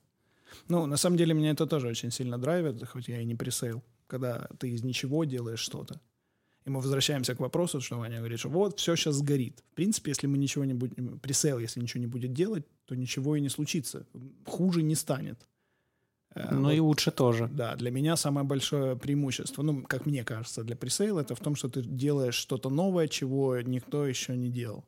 Ну, 0.68 0.86
на 0.86 0.96
самом 0.98 1.16
деле, 1.16 1.32
меня 1.34 1.52
это 1.52 1.66
тоже 1.66 1.88
очень 1.88 2.10
сильно 2.10 2.36
драйвит, 2.36 2.86
хоть 2.88 3.08
я 3.08 3.22
и 3.22 3.24
не 3.24 3.36
пресейл, 3.36 3.82
когда 4.06 4.48
ты 4.58 4.68
из 4.68 4.84
ничего 4.84 5.24
делаешь 5.24 5.60
что-то. 5.60 6.00
И 6.68 6.70
мы 6.70 6.80
возвращаемся 6.80 7.34
к 7.34 7.40
вопросу, 7.40 7.80
что 7.80 7.96
Ваня 7.96 8.18
говорит, 8.18 8.38
что 8.38 8.50
вот, 8.50 8.78
все 8.78 8.94
сейчас 8.94 9.14
сгорит. 9.14 9.64
В 9.72 9.74
принципе, 9.74 10.10
если 10.10 10.26
мы 10.26 10.36
ничего 10.36 10.66
не 10.66 10.74
будем, 10.74 11.18
пресейл, 11.18 11.58
если 11.58 11.80
ничего 11.80 12.00
не 12.00 12.06
будет 12.06 12.34
делать, 12.34 12.66
то 12.84 12.94
ничего 12.94 13.36
и 13.36 13.40
не 13.40 13.48
случится. 13.48 14.06
Хуже 14.44 14.82
не 14.82 14.94
станет. 14.94 15.48
Э, 16.34 16.54
ну 16.54 16.64
вот, 16.64 16.72
и 16.72 16.80
лучше 16.80 17.10
тоже. 17.10 17.48
Да, 17.50 17.74
для 17.76 17.90
меня 17.90 18.16
самое 18.16 18.46
большое 18.46 18.96
преимущество, 18.96 19.62
ну, 19.62 19.82
как 19.82 20.04
мне 20.04 20.24
кажется, 20.24 20.62
для 20.62 20.76
пресейла, 20.76 21.20
это 21.20 21.34
в 21.34 21.40
том, 21.40 21.56
что 21.56 21.70
ты 21.70 21.80
делаешь 21.80 22.34
что-то 22.34 22.68
новое, 22.68 23.08
чего 23.08 23.58
никто 23.62 24.06
еще 24.06 24.36
не 24.36 24.50
делал. 24.50 24.84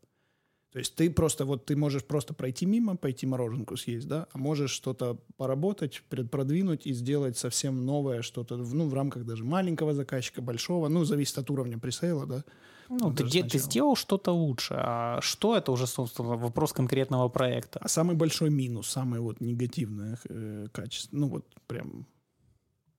То 0.73 0.79
есть 0.79 0.95
ты 0.95 1.11
просто, 1.11 1.45
вот 1.45 1.65
ты 1.65 1.77
можешь 1.77 2.05
просто 2.05 2.33
пройти 2.33 2.65
мимо, 2.65 2.97
пойти 2.97 3.27
мороженку 3.27 3.77
съесть, 3.77 4.07
да, 4.07 4.29
а 4.33 4.39
можешь 4.39 4.71
что-то 4.71 5.19
поработать, 5.37 6.03
продвинуть 6.31 6.87
и 6.87 6.93
сделать 6.93 7.37
совсем 7.37 7.85
новое 7.85 8.23
что-то, 8.23 8.57
ну, 8.57 8.89
в 8.89 8.95
рамках 8.95 9.25
даже 9.25 9.45
маленького 9.45 9.95
заказчика, 9.95 10.43
большого, 10.43 10.89
ну, 10.89 11.05
зависит 11.05 11.39
от 11.39 11.51
уровня 11.51 11.79
пресейла, 11.79 12.27
да. 12.27 12.45
Ну, 12.89 13.13
ты, 13.13 13.25
где, 13.25 13.43
ты 13.43 13.59
сделал 13.59 13.97
что-то 13.97 14.33
лучше, 14.33 14.75
а 14.77 15.21
что 15.23 15.57
это 15.57 15.73
уже, 15.73 15.87
собственно, 15.87 16.37
вопрос 16.37 16.73
конкретного 16.73 17.29
проекта. 17.29 17.79
А 17.81 17.89
самый 17.89 18.17
большой 18.17 18.51
минус, 18.51 18.89
самое 18.89 19.23
вот 19.23 19.41
негативное 19.41 20.19
э, 20.29 20.67
качество, 20.73 21.17
ну 21.17 21.29
вот 21.29 21.47
прям, 21.67 22.07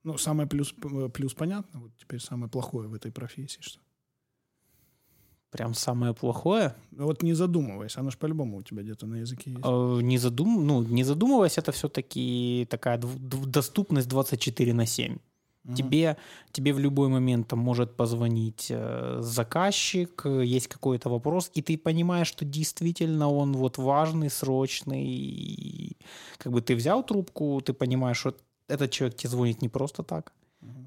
ну 0.04 0.18
самое 0.18 0.48
плюс, 0.48 0.74
плюс 1.14 1.34
понятно, 1.34 1.82
вот 1.82 1.92
теперь 1.98 2.22
самое 2.22 2.50
плохое 2.50 2.88
в 2.88 2.94
этой 2.94 3.12
профессии, 3.12 3.62
что? 3.62 3.80
Прям 5.52 5.74
самое 5.74 6.14
плохое? 6.14 6.76
Вот 6.92 7.24
не 7.24 7.34
задумываясь, 7.34 7.98
оно 7.98 8.10
же 8.10 8.18
по-любому 8.18 8.58
у 8.58 8.62
тебя 8.64 8.84
где-то 8.84 9.06
на 9.06 9.16
языке 9.16 9.52
есть. 9.52 9.64
Э, 9.66 10.00
не, 10.02 10.18
задум... 10.18 10.66
ну, 10.66 10.82
не 10.82 11.04
задумываясь, 11.04 11.58
это 11.58 11.72
все-таки 11.74 12.66
такая 12.70 12.98
доступность 12.98 14.08
24 14.08 14.74
на 14.74 14.86
7. 14.86 15.18
Угу. 15.64 15.76
Тебе, 15.76 16.18
тебе 16.52 16.74
в 16.74 16.80
любой 16.80 17.10
момент 17.10 17.48
там, 17.50 17.60
может 17.60 17.96
позвонить 17.96 18.68
э, 18.70 19.18
заказчик, 19.22 20.26
есть 20.26 20.68
какой-то 20.68 21.10
вопрос, 21.10 21.52
и 21.54 21.62
ты 21.62 21.78
понимаешь, 21.78 22.28
что 22.28 22.46
действительно 22.46 23.30
он 23.30 23.52
вот 23.54 23.78
важный, 23.78 24.30
срочный. 24.30 25.06
И, 25.06 25.98
как 26.38 26.54
бы 26.54 26.62
ты 26.62 26.76
взял 26.76 27.04
трубку, 27.04 27.62
ты 27.62 27.74
понимаешь, 27.74 28.18
что 28.18 28.36
этот 28.70 28.90
человек 28.92 29.18
тебе 29.18 29.30
звонит 29.30 29.62
не 29.62 29.70
просто 29.70 30.02
так, 30.02 30.32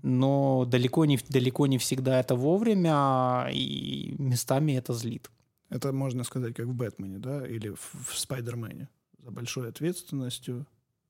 но 0.03 0.64
далеко 0.64 1.05
не, 1.05 1.18
далеко 1.29 1.66
не 1.66 1.79
всегда 1.79 2.20
это 2.20 2.35
вовремя, 2.35 3.49
и 3.53 4.14
местами 4.18 4.72
это 4.72 4.93
злит. 4.93 5.31
Это 5.70 5.93
можно 5.93 6.25
сказать 6.25 6.55
как 6.55 6.66
в 6.66 6.75
«Бэтмене», 6.75 7.18
да, 7.18 7.47
или 7.47 7.70
в, 7.70 7.95
в 8.09 8.18
«Спайдермене». 8.18 8.89
За 9.18 9.31
большой 9.31 9.68
ответственностью 9.68 10.66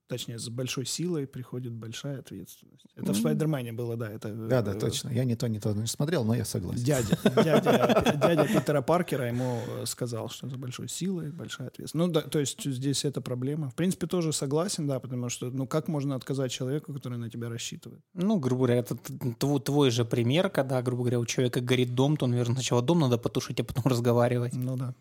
Точнее, 0.06 0.38
с 0.38 0.50
большой 0.50 0.84
силой 0.84 1.26
приходит 1.26 1.72
большая 1.72 2.18
ответственность. 2.18 2.84
Это 2.94 3.06
mm-hmm. 3.06 3.12
в 3.14 3.16
Спайдермене 3.16 3.72
было, 3.72 3.96
да. 3.96 4.10
Это, 4.10 4.34
да, 4.34 4.60
да, 4.60 4.74
э, 4.74 4.78
точно. 4.78 5.08
Я 5.08 5.24
не 5.24 5.34
то, 5.34 5.48
не 5.48 5.58
то 5.60 5.72
не 5.72 5.86
смотрел, 5.86 6.24
но 6.24 6.34
я 6.34 6.44
согласен. 6.44 6.84
Дядя, 6.84 7.18
дядя, 7.42 8.18
дядя 8.20 8.44
Питера 8.46 8.82
Паркера 8.82 9.28
ему 9.28 9.60
э, 9.66 9.86
сказал, 9.86 10.28
что 10.28 10.46
за 10.46 10.58
большой 10.58 10.88
силой 10.88 11.30
большая 11.30 11.68
ответственность. 11.68 11.94
Ну, 11.94 12.12
да, 12.12 12.20
то 12.20 12.38
есть 12.38 12.62
здесь 12.62 13.06
это 13.06 13.22
проблема. 13.22 13.70
В 13.70 13.74
принципе, 13.74 14.06
тоже 14.06 14.34
согласен, 14.34 14.86
да, 14.86 15.00
потому 15.00 15.30
что, 15.30 15.50
ну, 15.50 15.66
как 15.66 15.88
можно 15.88 16.16
отказать 16.16 16.52
человеку, 16.52 16.92
который 16.92 17.16
на 17.16 17.30
тебя 17.30 17.48
рассчитывает? 17.48 18.02
Ну, 18.12 18.38
грубо 18.38 18.66
говоря, 18.66 18.80
это 18.80 18.96
твой, 19.38 19.60
твой 19.60 19.90
же 19.90 20.04
пример, 20.04 20.50
когда, 20.50 20.82
грубо 20.82 21.04
говоря, 21.04 21.18
у 21.18 21.24
человека 21.24 21.62
горит 21.62 21.94
дом, 21.94 22.18
то, 22.18 22.26
наверное, 22.26 22.56
сначала 22.56 22.82
дом 22.82 23.00
надо 23.00 23.16
потушить, 23.16 23.58
а 23.60 23.64
потом 23.64 23.84
разговаривать. 23.86 24.52
Ну, 24.54 24.76
да. 24.76 24.94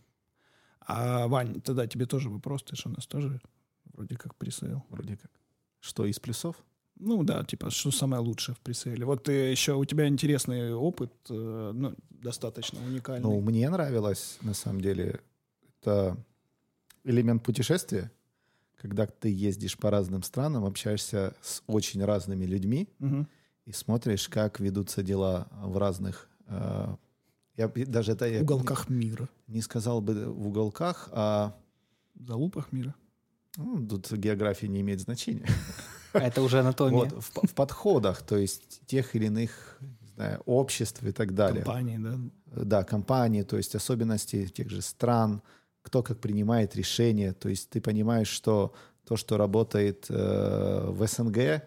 А, 0.87 1.27
Вань, 1.27 1.59
тогда 1.61 1.87
тебе 1.87 2.05
тоже 2.05 2.29
вопрос, 2.29 2.63
ты 2.63 2.77
же 2.77 2.83
у 2.85 2.89
нас 2.89 3.05
тоже 3.05 3.41
вроде 3.93 4.15
как 4.15 4.35
пресейл. 4.35 4.83
Вроде 4.89 5.17
как. 5.17 5.31
Что 5.79 6.05
из 6.05 6.19
плюсов? 6.19 6.55
Ну 6.99 7.23
да, 7.23 7.43
типа, 7.43 7.69
что 7.69 7.91
самое 7.91 8.21
лучшее 8.21 8.55
в 8.55 8.59
пресейле. 8.59 9.05
Вот 9.05 9.23
ты 9.23 9.31
еще, 9.31 9.73
у 9.73 9.85
тебя 9.85 10.07
интересный 10.07 10.73
опыт, 10.73 11.11
э, 11.29 11.71
ну, 11.73 11.95
достаточно 12.09 12.79
уникальный. 12.85 13.23
Ну, 13.23 13.41
мне 13.41 13.69
нравилось, 13.69 14.37
на 14.41 14.53
самом 14.53 14.81
деле, 14.81 15.19
это 15.81 16.17
элемент 17.03 17.43
путешествия, 17.43 18.11
когда 18.77 19.07
ты 19.07 19.29
ездишь 19.33 19.77
по 19.77 19.89
разным 19.89 20.23
странам, 20.23 20.65
общаешься 20.65 21.35
с 21.41 21.63
очень 21.67 22.03
разными 22.03 22.45
людьми 22.45 22.87
угу. 22.99 23.27
и 23.65 23.71
смотришь, 23.71 24.29
как 24.29 24.59
ведутся 24.59 25.03
дела 25.03 25.47
в 25.63 25.77
разных 25.77 26.29
э, 26.47 26.95
я 27.55 27.67
даже 27.67 28.13
это 28.13 28.25
уголках 28.41 28.89
я 28.89 28.95
мира. 28.95 29.29
Не 29.47 29.61
сказал 29.61 30.01
бы 30.01 30.25
в 30.25 30.47
уголках, 30.47 31.09
а 31.11 31.55
в 32.15 32.25
залупах 32.25 32.71
мира. 32.71 32.95
Ну, 33.57 33.87
тут 33.87 34.11
география 34.13 34.67
не 34.67 34.81
имеет 34.81 35.01
значения. 35.01 35.47
А 36.13 36.19
это 36.19 36.41
уже 36.41 36.59
анатомия. 36.59 37.05
Вот, 37.05 37.23
в, 37.23 37.47
в 37.47 37.53
подходах, 37.53 38.21
то 38.21 38.37
есть 38.37 38.81
тех 38.85 39.15
или 39.15 39.25
иных 39.25 39.79
не 39.81 40.07
знаю, 40.15 40.41
обществ 40.45 41.03
и 41.03 41.11
так 41.11 41.33
далее. 41.33 41.63
Компании, 41.63 41.97
да? 41.97 42.17
Да, 42.45 42.83
компании, 42.83 43.43
то 43.43 43.57
есть 43.57 43.75
особенности 43.75 44.45
тех 44.47 44.69
же 44.69 44.81
стран, 44.81 45.41
кто 45.81 46.03
как 46.03 46.19
принимает 46.19 46.75
решения. 46.75 47.33
То 47.33 47.49
есть 47.49 47.69
ты 47.69 47.81
понимаешь, 47.81 48.27
что 48.27 48.73
то, 49.05 49.17
что 49.17 49.37
работает 49.37 50.05
э, 50.09 50.85
в 50.89 51.05
СНГ, 51.07 51.63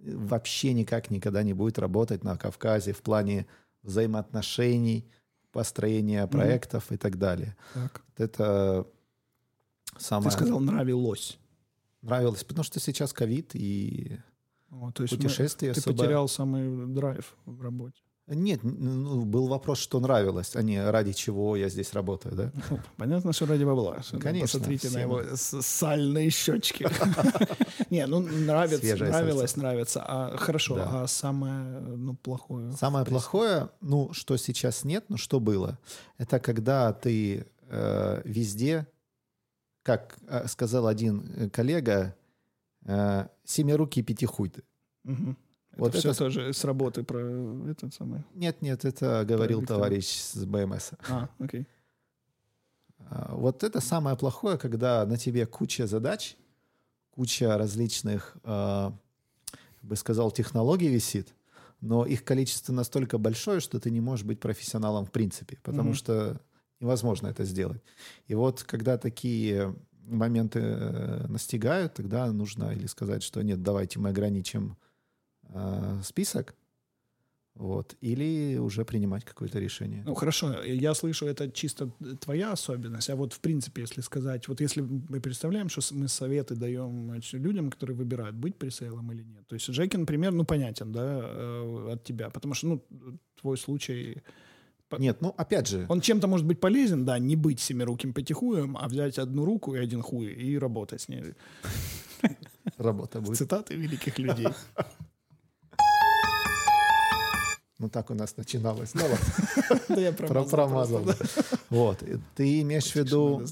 вообще 0.00 0.72
никак 0.74 1.10
никогда 1.10 1.42
не 1.42 1.54
будет 1.54 1.78
работать 1.78 2.24
на 2.24 2.36
Кавказе 2.36 2.92
в 2.92 3.02
плане 3.02 3.46
взаимоотношений, 3.82 5.08
построения 5.52 6.26
проектов 6.26 6.90
mm-hmm. 6.90 6.94
и 6.94 6.98
так 6.98 7.18
далее. 7.18 7.56
Так. 7.74 8.02
Это 8.16 8.86
Самое... 9.98 10.30
Ты 10.30 10.36
сказал, 10.36 10.60
нравилось. 10.60 11.38
Нравилось, 12.02 12.44
потому 12.44 12.64
что 12.64 12.80
сейчас 12.80 13.12
ковид 13.12 13.54
и 13.54 14.18
О, 14.70 14.90
то 14.92 15.02
есть 15.02 15.16
путешествия 15.16 15.72
ты 15.72 15.80
особо... 15.80 15.96
потерял 15.96 16.28
самый 16.28 16.86
драйв 16.86 17.36
в 17.46 17.62
работе. 17.62 18.00
Нет, 18.26 18.60
ну, 18.62 19.22
был 19.26 19.48
вопрос, 19.48 19.78
что 19.78 20.00
нравилось, 20.00 20.56
а 20.56 20.62
не 20.62 20.82
ради 20.82 21.12
чего 21.12 21.56
я 21.56 21.68
здесь 21.68 21.92
работаю, 21.92 22.34
да? 22.34 22.52
Ну, 22.70 22.80
понятно, 22.96 23.34
что 23.34 23.44
ради 23.44 23.64
бабла. 23.64 24.02
Что, 24.02 24.18
Конечно, 24.18 24.60
Посмотрите 24.60 24.88
на 24.88 24.98
всем. 24.98 25.10
его 25.10 25.22
с- 25.36 25.62
сальные 25.62 26.30
щечки. 26.30 26.88
Не, 27.90 28.06
ну 28.06 28.20
нравится, 28.20 28.96
нравилось, 28.96 29.56
нравится. 29.56 30.02
А 30.06 30.36
хорошо, 30.38 30.76
а 30.80 31.06
самое 31.06 31.80
ну 31.80 32.14
плохое? 32.14 32.72
Самое 32.72 33.04
плохое, 33.04 33.68
ну, 33.82 34.10
что 34.14 34.38
сейчас 34.38 34.84
нет, 34.84 35.04
но 35.10 35.18
что 35.18 35.38
было, 35.38 35.78
это 36.16 36.40
когда 36.40 36.94
ты 36.94 37.46
э, 37.68 38.22
везде, 38.24 38.86
как 39.84 40.16
э, 40.26 40.48
сказал 40.48 40.88
один 40.88 41.30
э, 41.36 41.48
коллега, 41.50 42.16
э, 42.86 43.26
семирукий 43.44 44.02
пятихуй 44.02 44.48
ты. 44.48 44.62
Мгм. 45.04 45.36
Вот 45.76 45.90
это 45.90 45.98
все 45.98 46.10
это- 46.10 46.18
тоже 46.18 46.52
с 46.52 46.64
работы 46.64 47.02
про 47.04 47.18
этот 47.70 47.92
самый. 47.94 48.24
Нет, 48.34 48.62
нет, 48.62 48.84
это 48.84 49.24
говорил 49.24 49.60
Виктора. 49.60 49.78
товарищ 49.78 50.06
с 50.20 50.44
БМС. 50.44 50.92
А, 51.08 51.28
окей. 51.38 51.66
А, 53.10 53.34
Вот 53.36 53.62
это 53.62 53.80
самое 53.80 54.16
плохое, 54.16 54.56
когда 54.58 55.04
на 55.06 55.16
тебе 55.16 55.46
куча 55.46 55.86
задач, 55.86 56.36
куча 57.10 57.56
различных, 57.58 58.36
э, 58.44 58.90
бы 59.82 59.96
сказал, 59.96 60.30
технологий 60.30 60.88
висит, 60.88 61.34
но 61.80 62.06
их 62.06 62.24
количество 62.24 62.72
настолько 62.72 63.18
большое, 63.18 63.60
что 63.60 63.78
ты 63.78 63.90
не 63.90 64.00
можешь 64.00 64.24
быть 64.24 64.40
профессионалом 64.40 65.04
в 65.04 65.10
принципе, 65.10 65.58
потому 65.62 65.90
Мгм. 65.90 65.94
что 65.96 66.40
невозможно 66.80 67.28
это 67.28 67.44
сделать. 67.44 67.82
И 68.26 68.34
вот 68.34 68.62
когда 68.62 68.98
такие 68.98 69.74
моменты 70.06 70.60
э, 70.60 71.26
настигают, 71.28 71.94
тогда 71.94 72.30
нужно 72.32 72.72
или 72.72 72.86
сказать, 72.86 73.22
что 73.22 73.42
нет, 73.42 73.62
давайте 73.62 73.98
мы 73.98 74.10
ограничим 74.10 74.76
э, 75.48 76.00
список, 76.04 76.54
вот, 77.54 77.94
или 78.00 78.58
уже 78.58 78.84
принимать 78.84 79.24
какое-то 79.24 79.60
решение. 79.60 80.02
Ну 80.04 80.14
хорошо, 80.14 80.60
я 80.64 80.92
слышу, 80.92 81.26
это 81.26 81.48
чисто 81.50 81.88
твоя 82.20 82.50
особенность, 82.52 83.08
а 83.10 83.16
вот 83.16 83.32
в 83.32 83.40
принципе, 83.40 83.82
если 83.82 84.00
сказать, 84.00 84.48
вот 84.48 84.60
если 84.60 84.80
мы 84.80 85.20
представляем, 85.20 85.68
что 85.68 85.80
мы 85.94 86.08
советы 86.08 86.56
даем 86.56 87.14
людям, 87.32 87.70
которые 87.70 87.96
выбирают, 87.96 88.34
быть 88.34 88.56
пресейлом 88.56 89.12
или 89.12 89.22
нет. 89.22 89.46
То 89.46 89.54
есть 89.54 89.66
Жеки, 89.66 89.96
например, 89.96 90.32
ну 90.32 90.44
понятен, 90.44 90.90
да, 90.90 91.20
э, 91.22 91.92
от 91.92 92.02
тебя, 92.02 92.28
потому 92.30 92.54
что, 92.54 92.66
ну, 92.66 92.84
твой 93.40 93.56
случай, 93.56 94.22
Нет, 94.98 95.20
ну 95.20 95.34
опять 95.36 95.66
же, 95.66 95.86
он 95.88 96.00
чем-то 96.00 96.28
может 96.28 96.46
быть 96.46 96.60
полезен, 96.60 97.04
да, 97.04 97.18
не 97.18 97.36
быть 97.36 97.60
семируким 97.60 98.12
потихуем, 98.12 98.76
а 98.76 98.86
взять 98.88 99.18
одну 99.18 99.44
руку 99.44 99.74
и 99.74 99.78
один 99.78 100.02
хуй 100.02 100.26
и 100.26 100.58
работать 100.58 101.00
с 101.02 101.08
ней. 101.08 101.34
работа 102.78 103.20
будет. 103.20 103.38
Цитаты 103.38 103.74
великих 103.74 104.18
людей. 104.18 104.48
Ну 107.78 107.88
так 107.88 108.10
у 108.10 108.14
нас 108.14 108.36
начиналось. 108.36 108.94
Ну 108.94 109.02
ладно. 109.02 109.78
Да 109.88 110.00
я 110.00 110.12
Про- 110.12 110.44
промазал. 110.44 111.04
Вот. 111.70 112.02
Ты 112.36 112.60
имеешь 112.60 112.92
в 112.92 112.94
виду 112.94 113.42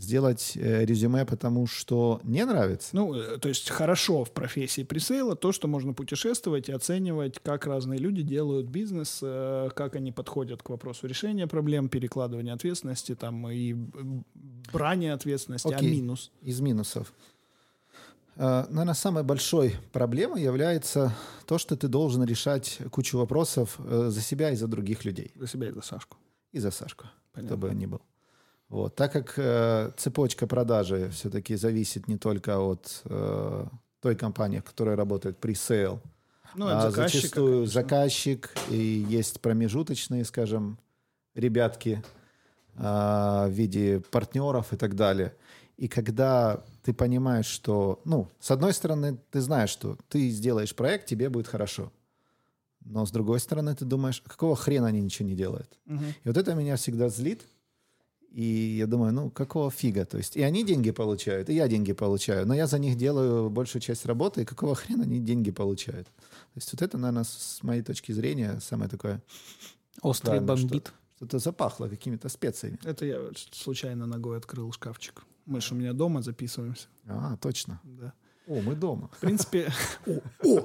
сделать? 0.00 0.52
а, 0.56 0.58
э, 0.58 0.84
резюме, 0.84 1.24
потому 1.24 1.66
что 1.66 2.20
не 2.24 2.44
нравится? 2.44 2.90
Ну, 2.92 3.14
э, 3.14 3.38
то 3.38 3.48
есть 3.48 3.70
хорошо 3.70 4.24
в 4.24 4.32
профессии 4.32 4.82
пресейла 4.82 5.36
то, 5.36 5.52
что 5.52 5.68
можно 5.68 5.92
путешествовать 5.92 6.68
и 6.68 6.72
оценивать, 6.72 7.38
как 7.42 7.66
разные 7.66 7.98
люди 7.98 8.22
делают 8.22 8.66
бизнес, 8.66 9.20
э, 9.22 9.68
как 9.74 9.96
они 9.96 10.12
подходят 10.12 10.62
к 10.62 10.70
вопросу 10.70 11.06
решения 11.06 11.46
проблем, 11.46 11.88
перекладывания 11.88 12.52
ответственности 12.54 13.14
там 13.14 13.48
и 13.48 13.74
брания 14.72 15.14
ответственности, 15.14 15.72
а 15.72 15.76
Окей. 15.76 15.90
минус. 15.90 16.30
Из 16.42 16.60
минусов. 16.60 17.12
Наверное, 18.36 18.92
самой 18.92 19.22
большой 19.22 19.76
проблемой 19.92 20.42
является 20.42 21.16
то, 21.46 21.56
что 21.56 21.74
ты 21.74 21.88
должен 21.88 22.22
решать 22.22 22.80
кучу 22.90 23.16
вопросов 23.16 23.78
за 23.78 24.20
себя 24.20 24.50
и 24.50 24.56
за 24.56 24.68
других 24.68 25.06
людей. 25.06 25.32
За 25.36 25.46
себя 25.46 25.68
и 25.68 25.72
за 25.72 25.80
Сашку. 25.80 26.18
И 26.52 26.58
за 26.58 26.70
Сашку, 26.70 27.04
кто 27.04 27.40
Понятно. 27.40 27.56
бы 27.56 27.68
он 27.68 27.78
ни 27.78 27.86
был. 27.86 28.02
Вот. 28.68 28.96
Так 28.96 29.12
как 29.12 29.34
э, 29.36 29.92
цепочка 29.96 30.46
продажи 30.46 31.10
все-таки 31.10 31.56
зависит 31.56 32.08
не 32.08 32.18
только 32.18 32.58
от 32.58 33.02
э, 33.04 33.66
той 34.00 34.16
компании, 34.16 34.60
которая 34.60 34.96
работает 34.96 35.38
presale, 35.38 36.00
Ну, 36.54 36.66
а 36.66 36.90
заказчика, 36.90 37.18
зачастую 37.18 37.52
конечно. 37.54 37.72
заказчик 37.80 38.50
и 38.70 39.06
есть 39.08 39.40
промежуточные, 39.40 40.24
скажем, 40.24 40.78
ребятки 41.34 42.02
а, 42.76 43.46
в 43.46 43.50
виде 43.50 44.00
партнеров 44.10 44.72
и 44.72 44.76
так 44.76 44.94
далее. 44.96 45.34
И 45.76 45.88
когда 45.88 46.64
ты 46.82 46.94
понимаешь, 46.94 47.46
что, 47.46 48.00
ну, 48.04 48.28
с 48.40 48.50
одной 48.50 48.72
стороны, 48.72 49.18
ты 49.30 49.40
знаешь, 49.40 49.70
что 49.70 49.98
ты 50.08 50.30
сделаешь 50.30 50.74
проект, 50.74 51.06
тебе 51.06 51.28
будет 51.28 51.46
хорошо. 51.46 51.92
Но 52.84 53.04
с 53.04 53.10
другой 53.10 53.40
стороны, 53.40 53.74
ты 53.74 53.84
думаешь, 53.84 54.22
а 54.24 54.28
какого 54.28 54.56
хрена 54.56 54.86
они 54.86 55.00
ничего 55.00 55.28
не 55.28 55.34
делают? 55.34 55.78
Мгм. 55.84 56.14
И 56.24 56.28
вот 56.28 56.36
это 56.36 56.54
меня 56.54 56.76
всегда 56.76 57.08
злит. 57.08 57.42
И 58.36 58.76
я 58.78 58.86
думаю, 58.86 59.14
ну, 59.14 59.30
какого 59.30 59.70
фига? 59.70 60.04
То 60.04 60.18
есть 60.18 60.36
и 60.36 60.42
они 60.42 60.62
деньги 60.62 60.90
получают, 60.90 61.48
и 61.48 61.54
я 61.54 61.68
деньги 61.68 61.94
получаю, 61.94 62.46
но 62.46 62.54
я 62.54 62.66
за 62.66 62.78
них 62.78 62.98
делаю 62.98 63.48
большую 63.48 63.80
часть 63.80 64.04
работы, 64.04 64.42
и 64.42 64.44
какого 64.44 64.74
хрена 64.74 65.04
они 65.04 65.20
деньги 65.20 65.50
получают? 65.50 66.06
То 66.06 66.56
есть 66.56 66.70
вот 66.70 66.82
это, 66.82 66.98
наверное, 66.98 67.24
с 67.24 67.62
моей 67.62 67.80
точки 67.80 68.12
зрения, 68.12 68.60
самое 68.60 68.90
такое, 68.90 69.22
Острый 70.02 70.38
Правильно, 70.38 70.46
бомбит. 70.48 70.92
что-то 71.16 71.38
запахло 71.38 71.88
какими-то 71.88 72.28
специями. 72.28 72.78
Это 72.84 73.06
я 73.06 73.20
случайно 73.52 74.04
ногой 74.04 74.36
открыл 74.36 74.70
шкафчик. 74.70 75.24
Мы 75.46 75.62
же 75.62 75.74
у 75.74 75.78
меня 75.78 75.94
дома 75.94 76.20
записываемся. 76.20 76.88
А, 77.06 77.38
точно. 77.38 77.80
Да. 77.84 78.12
О, 78.46 78.60
мы 78.60 78.74
дома. 78.74 79.08
В 79.14 79.20
принципе, 79.20 79.72
о, 80.44 80.60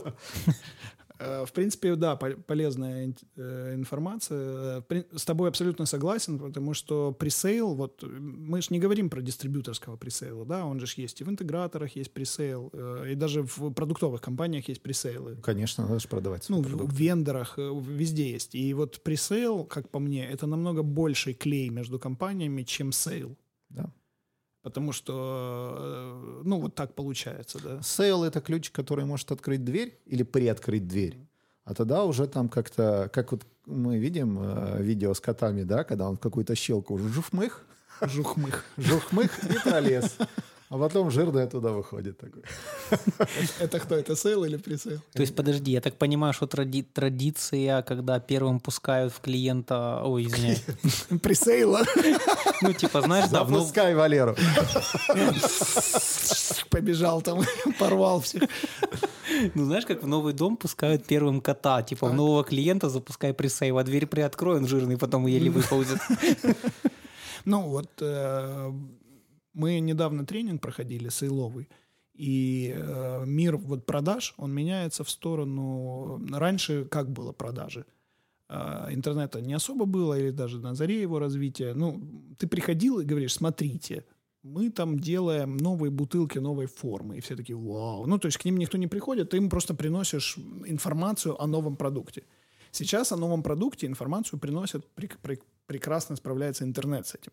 В 1.46 1.52
принципе, 1.54 1.96
да, 1.96 2.16
пол- 2.16 2.36
полезная 2.48 3.14
э, 3.38 3.74
информация. 3.76 4.84
Э, 4.90 5.04
С 5.16 5.26
тобой 5.26 5.50
абсолютно 5.50 5.86
согласен, 5.86 6.40
потому 6.40 6.74
что 6.74 7.12
пресейл, 7.12 7.74
вот 7.76 8.04
э, 8.04 8.08
мы 8.08 8.62
же 8.62 8.68
не 8.72 8.80
говорим 8.80 9.10
про 9.10 9.22
дистрибьюторского 9.22 9.98
пресейла, 9.98 10.46
да, 10.46 10.66
он 10.66 10.80
же 10.80 10.86
есть 11.02 11.22
и 11.22 11.24
в 11.24 11.30
интеграторах 11.30 11.96
есть 11.96 12.12
пресейл, 12.14 12.70
э, 12.74 13.12
и 13.12 13.16
даже 13.16 13.44
в 13.44 13.72
продуктовых 13.74 14.22
компаниях 14.22 14.68
есть 14.70 14.82
пресейлы. 14.82 15.36
Конечно, 15.44 15.86
надо 15.88 16.00
же 16.00 16.08
продавать 16.08 16.50
Ну, 16.50 16.62
продукт. 16.64 16.92
в 16.94 16.96
вендорах 16.96 17.54
э, 17.58 17.72
везде 17.88 18.32
есть. 18.32 18.56
И 18.56 18.74
вот 18.74 19.02
presale, 19.04 19.64
как 19.66 19.90
по 19.90 20.00
мне, 20.00 20.26
это 20.28 20.48
намного 20.48 20.84
больший 20.84 21.34
клей 21.34 21.70
между 21.70 22.00
компаниями, 22.00 22.64
чем 22.64 22.92
sale. 22.92 23.36
Да. 23.70 23.92
Потому 24.62 24.92
что, 24.92 25.76
э, 25.80 26.42
ну, 26.44 26.60
вот 26.60 26.76
так 26.76 26.94
получается, 26.94 27.60
да. 27.64 27.82
Sale— 27.82 28.24
это 28.26 28.42
ключ, 28.42 28.70
который 28.70 29.06
может 29.06 29.32
открыть 29.32 29.64
дверь 29.64 30.00
или 30.06 30.24
приоткрыть 30.24 30.88
дверь. 30.88 31.18
А 31.64 31.74
тогда 31.74 32.04
уже 32.06 32.28
там 32.28 32.48
как-то, 32.50 33.10
как 33.14 33.32
вот 33.32 33.44
мы 33.66 33.98
видим 33.98 34.38
э, 34.40 34.82
видео 34.82 35.14
с 35.14 35.20
котами, 35.20 35.64
да, 35.64 35.84
когда 35.84 36.10
он 36.10 36.18
в 36.18 36.20
какую-то 36.20 36.56
щелку 36.56 36.98
жухмых, 36.98 37.66
Жухмых. 38.02 38.66
жухмых 38.78 39.44
и 39.44 39.60
пролез. 39.64 40.18
А 40.72 40.78
потом 40.78 41.12
жирная 41.12 41.48
туда 41.48 41.72
выходит 41.72 42.18
такой. 42.18 42.44
Это 43.60 43.78
кто? 43.80 43.96
Это 43.96 44.16
sale 44.16 44.46
или 44.46 44.56
presale? 44.56 45.00
То 45.14 45.22
есть, 45.22 45.36
подожди, 45.36 45.72
я 45.72 45.82
так 45.82 45.98
понимаю, 45.98 46.32
что 46.34 46.46
тради- 46.46 46.86
традиция, 46.94 47.82
когда 47.82 48.20
первым 48.22 48.62
пускают 48.62 49.12
в 49.14 49.20
клиента... 49.20 50.00
Ой, 50.02 50.28
извиняюсь. 50.28 50.64
Presale 51.22 51.68
а. 51.68 51.82
Ну, 52.62 52.72
типа, 52.72 53.02
знаешь, 53.02 53.30
да, 53.30 53.44
в 53.44 53.52
нов- 53.52 53.64
Запускай 53.64 53.96
Валеру. 53.96 54.36
Побежал 56.70 57.22
там, 57.22 57.42
порвал 57.78 58.22
всех. 58.22 58.44
ну, 59.56 59.66
знаешь, 59.66 59.86
как 59.86 60.04
в 60.04 60.08
новый 60.08 60.32
дом 60.34 60.56
пускают 60.56 61.06
первым 61.06 61.42
кота. 61.42 61.84
Типа, 61.84 62.08
в 62.08 62.14
нового 62.14 62.46
клиента 62.46 62.90
запускай 62.90 63.34
presale 63.34 63.76
а, 63.76 63.84
дверь 63.84 64.08
приоткрой, 64.08 64.58
он 64.58 64.68
жирный, 64.68 64.98
потом 64.98 65.28
еле 65.28 65.50
выползет. 65.50 66.00
Ну 67.44 67.64
вот 67.64 67.90
э, 68.02 68.72
мы 69.54 69.80
недавно 69.80 70.26
тренинг 70.26 70.62
проходили 70.62 71.10
сейловый. 71.10 71.70
И 72.14 72.74
э, 72.76 73.24
мир 73.26 73.58
вот 73.58 73.86
продаж, 73.86 74.34
он 74.38 74.54
меняется 74.54 75.04
в 75.04 75.10
сторону... 75.10 76.22
Раньше 76.32 76.86
как 76.86 77.10
было 77.10 77.32
продажи? 77.32 77.86
Э, 78.50 78.88
интернета 78.92 79.42
не 79.42 79.54
особо 79.54 79.86
было, 79.86 80.20
или 80.20 80.32
даже 80.32 80.60
на 80.60 80.76
заре 80.76 81.02
его 81.02 81.20
развития. 81.20 81.74
Ну, 81.74 82.02
ты 82.38 82.48
приходил 82.48 83.00
и 83.00 83.06
говоришь, 83.06 83.34
смотрите, 83.34 84.04
мы 84.44 84.70
там 84.70 85.00
делаем 85.00 85.58
новые 85.58 85.90
бутылки 85.90 86.40
новой 86.40 86.66
формы. 86.66 87.18
И 87.18 87.22
все 87.22 87.36
такие, 87.36 87.58
вау. 87.58 88.06
Ну, 88.06 88.20
то 88.20 88.28
есть 88.28 88.38
к 88.38 88.46
ним 88.46 88.58
никто 88.58 88.78
не 88.78 88.88
приходит, 88.88 89.30
ты 89.30 89.38
им 89.38 89.50
просто 89.50 89.74
приносишь 89.74 90.38
информацию 90.66 91.42
о 91.42 91.48
новом 91.48 91.76
продукте. 91.76 92.24
Сейчас 92.72 93.12
о 93.12 93.18
новом 93.18 93.44
продукте 93.44 93.88
информацию 93.88 94.40
приносят, 94.40 94.86
прек- 94.96 95.18
прек- 95.22 95.44
прекрасно 95.66 96.16
справляется 96.16 96.64
интернет 96.64 97.08
с 97.08 97.16
этим. 97.16 97.32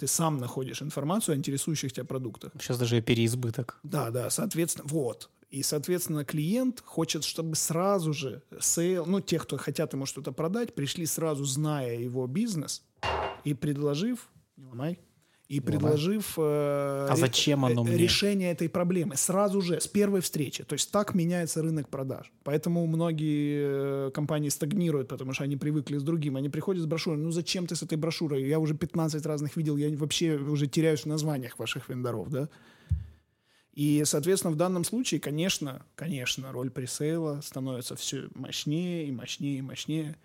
Ты 0.00 0.06
сам 0.06 0.38
находишь 0.38 0.80
информацию 0.80 1.34
о 1.34 1.36
интересующих 1.36 1.92
тебя 1.92 2.06
продуктах. 2.06 2.52
Сейчас 2.58 2.78
даже 2.78 2.96
и 2.96 3.02
переизбыток. 3.02 3.78
Да, 3.82 4.10
да, 4.10 4.30
соответственно, 4.30 4.88
вот. 4.88 5.28
И, 5.50 5.62
соответственно, 5.62 6.24
клиент 6.24 6.82
хочет, 6.82 7.22
чтобы 7.22 7.54
сразу 7.54 8.14
же 8.14 8.42
sale, 8.58 9.04
ну, 9.04 9.20
те, 9.20 9.38
кто 9.38 9.58
хотят 9.58 9.92
ему 9.92 10.06
что-то 10.06 10.32
продать, 10.32 10.74
пришли 10.74 11.04
сразу, 11.04 11.44
зная 11.44 11.98
его 11.98 12.26
бизнес, 12.26 12.82
и 13.44 13.52
предложив, 13.52 14.30
не 14.56 14.64
ломай, 14.64 14.98
и 15.50 15.58
предложив 15.58 16.34
э, 16.38 17.08
А 17.10 17.16
зачем 17.16 17.64
оно 17.64 17.82
э, 17.82 17.88
мне? 17.88 17.96
решение 17.96 18.52
этой 18.52 18.68
проблемы 18.68 19.16
сразу 19.16 19.60
же, 19.60 19.80
с 19.80 19.88
первой 19.88 20.20
встречи. 20.20 20.62
То 20.62 20.74
есть 20.74 20.92
так 20.92 21.12
меняется 21.12 21.60
рынок 21.60 21.88
продаж. 21.88 22.32
Поэтому 22.44 22.86
многие 22.86 24.06
э, 24.06 24.10
компании 24.12 24.48
стагнируют, 24.48 25.08
потому 25.08 25.32
что 25.32 25.42
они 25.42 25.56
привыкли 25.56 25.98
с 25.98 26.04
другим. 26.04 26.36
Они 26.36 26.48
приходят 26.48 26.84
с 26.84 26.86
брошюрой, 26.86 27.18
ну 27.18 27.32
зачем 27.32 27.66
ты 27.66 27.74
с 27.74 27.82
этой 27.82 27.98
брошюрой? 27.98 28.46
Я 28.46 28.60
уже 28.60 28.74
15 28.74 29.26
разных 29.26 29.56
видел, 29.56 29.76
я 29.76 29.90
вообще 29.96 30.36
уже 30.36 30.68
теряюсь 30.68 31.00
в 31.00 31.06
названиях 31.06 31.58
ваших 31.58 31.88
вендоров, 31.88 32.30
да? 32.30 32.48
И, 33.72 34.02
соответственно, 34.04 34.52
в 34.52 34.56
данном 34.56 34.84
случае, 34.84 35.18
конечно, 35.18 35.82
конечно, 35.96 36.52
роль 36.52 36.70
presale 36.70 37.31
а 37.31 37.40
становится 37.40 37.96
все 37.96 38.28
мощнее 38.36 39.08
и 39.08 39.10
мощнее 39.10 39.58
и 39.58 39.62
мощнее. 39.62 40.16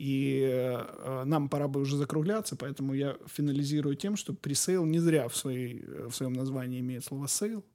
И 0.00 0.40
э, 0.50 1.24
нам 1.26 1.50
пора 1.50 1.68
бы 1.68 1.78
уже 1.78 1.98
закругляться, 1.98 2.56
поэтому 2.56 2.94
я 2.94 3.18
финализирую 3.26 3.96
тем, 3.96 4.16
что 4.16 4.32
presale 4.32 4.86
не 4.86 4.98
зря 4.98 5.28
в, 5.28 5.36
своей, 5.36 5.84
в 5.84 6.12
своем 6.12 6.32
названии 6.32 6.80
имеет 6.80 7.04
слово 7.04 7.26
sale. 7.26 7.66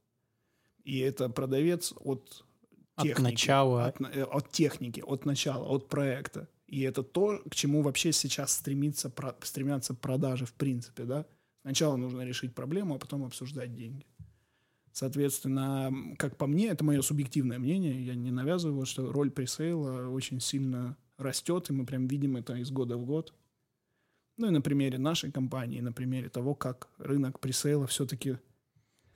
И 0.83 0.97
это 0.97 1.29
продавец 1.29 1.93
от 1.99 2.43
От 2.95 3.03
техники. 3.03 3.31
начала. 3.31 3.85
От, 3.85 4.01
э, 4.01 4.23
от 4.23 4.49
техники, 4.49 5.03
от 5.05 5.25
начала, 5.25 5.67
от 5.67 5.87
проекта. 5.87 6.47
И 6.65 6.81
это 6.81 7.03
то, 7.03 7.43
к 7.47 7.53
чему 7.53 7.83
вообще 7.83 8.11
сейчас 8.11 8.53
стремится, 8.53 9.11
про- 9.11 9.35
стремятся 9.43 9.93
продажи 9.93 10.47
в 10.47 10.53
принципе, 10.53 11.03
да. 11.03 11.27
Сначала 11.61 11.95
нужно 11.95 12.23
решить 12.23 12.55
проблему, 12.55 12.95
а 12.95 12.97
потом 12.97 13.23
обсуждать 13.23 13.75
деньги. 13.75 14.03
Соответственно, 14.91 15.93
как 16.17 16.37
по 16.37 16.47
мне, 16.47 16.69
это 16.69 16.83
мое 16.83 17.03
субъективное 17.03 17.59
мнение, 17.59 18.03
я 18.03 18.15
не 18.15 18.31
навязываю, 18.31 18.87
что 18.87 19.11
роль 19.11 19.29
пресейла 19.29 20.07
очень 20.09 20.39
сильно 20.39 20.97
растет, 21.17 21.69
и 21.69 21.73
мы 21.73 21.85
прям 21.85 22.07
видим 22.07 22.37
это 22.37 22.55
из 22.55 22.71
года 22.71 22.97
в 22.97 23.05
год. 23.05 23.33
Ну 24.37 24.47
и 24.47 24.49
на 24.51 24.61
примере 24.61 24.97
нашей 24.97 25.31
компании, 25.31 25.79
на 25.79 25.93
примере 25.93 26.29
того, 26.29 26.55
как 26.55 26.89
рынок 26.97 27.39
пресейла 27.39 27.87
все-таки 27.87 28.37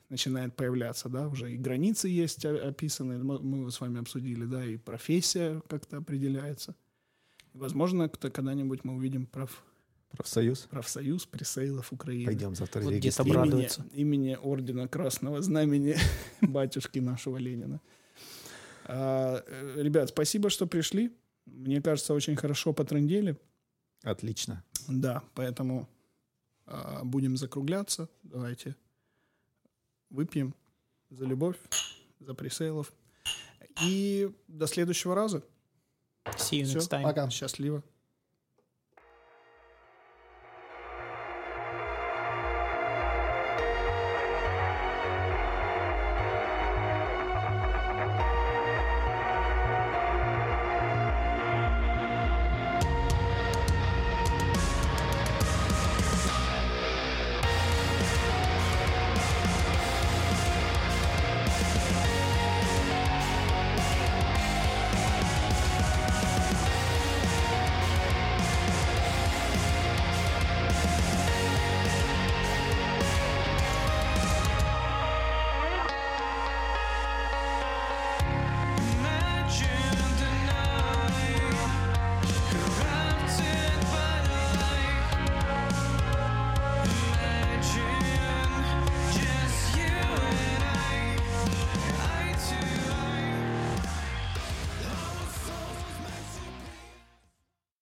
начинает 0.07 0.55
появляться, 0.55 1.09
да, 1.09 1.27
уже 1.27 1.53
и 1.53 1.57
границы 1.57 2.07
есть 2.07 2.43
описаны, 2.45 3.23
мы, 3.23 3.39
мы 3.39 3.71
с 3.71 3.79
вами 3.79 3.99
обсудили, 3.99 4.45
да, 4.45 4.65
и 4.65 4.77
профессия 4.77 5.61
как-то 5.67 5.97
определяется. 5.97 6.75
И, 7.53 7.57
возможно, 7.57 8.09
когда-нибудь 8.09 8.83
мы 8.83 8.95
увидим 8.95 9.25
проф, 9.25 9.63
Профсоюз. 10.11 10.67
профсоюз 10.71 11.25
пресейлов 11.25 11.93
Украины. 11.93 12.25
Пойдем 12.25 12.55
завтра 12.55 12.81
Вот 12.81 12.93
где-то. 12.93 13.23
Имени, 13.23 13.67
имени 13.93 14.37
Ордена 14.41 14.87
Красного 14.87 15.41
Знамени 15.41 15.95
батюшки 16.41 16.99
нашего 16.99 17.37
Ленина. 17.37 17.79
А, 18.85 19.43
э, 19.45 19.81
ребят, 19.83 20.09
спасибо, 20.09 20.49
что 20.49 20.65
пришли. 20.65 21.11
Мне 21.53 21.81
кажется, 21.81 22.13
очень 22.13 22.35
хорошо 22.35 22.73
потрындели. 22.73 23.37
Отлично. 24.03 24.63
Да, 24.87 25.23
поэтому 25.33 25.87
а, 26.65 27.03
будем 27.03 27.37
закругляться. 27.37 28.09
Давайте 28.23 28.75
выпьем 30.09 30.55
за 31.09 31.25
любовь, 31.25 31.57
за 32.19 32.33
пресейлов. 32.33 32.93
И 33.83 34.29
до 34.47 34.67
следующего 34.67 35.15
раза. 35.15 35.43
See 36.25 36.61
you 36.61 36.65
Всё, 36.65 36.79
next 36.79 36.89
time. 36.89 37.03
Пока. 37.03 37.29
Счастливо. 37.29 37.83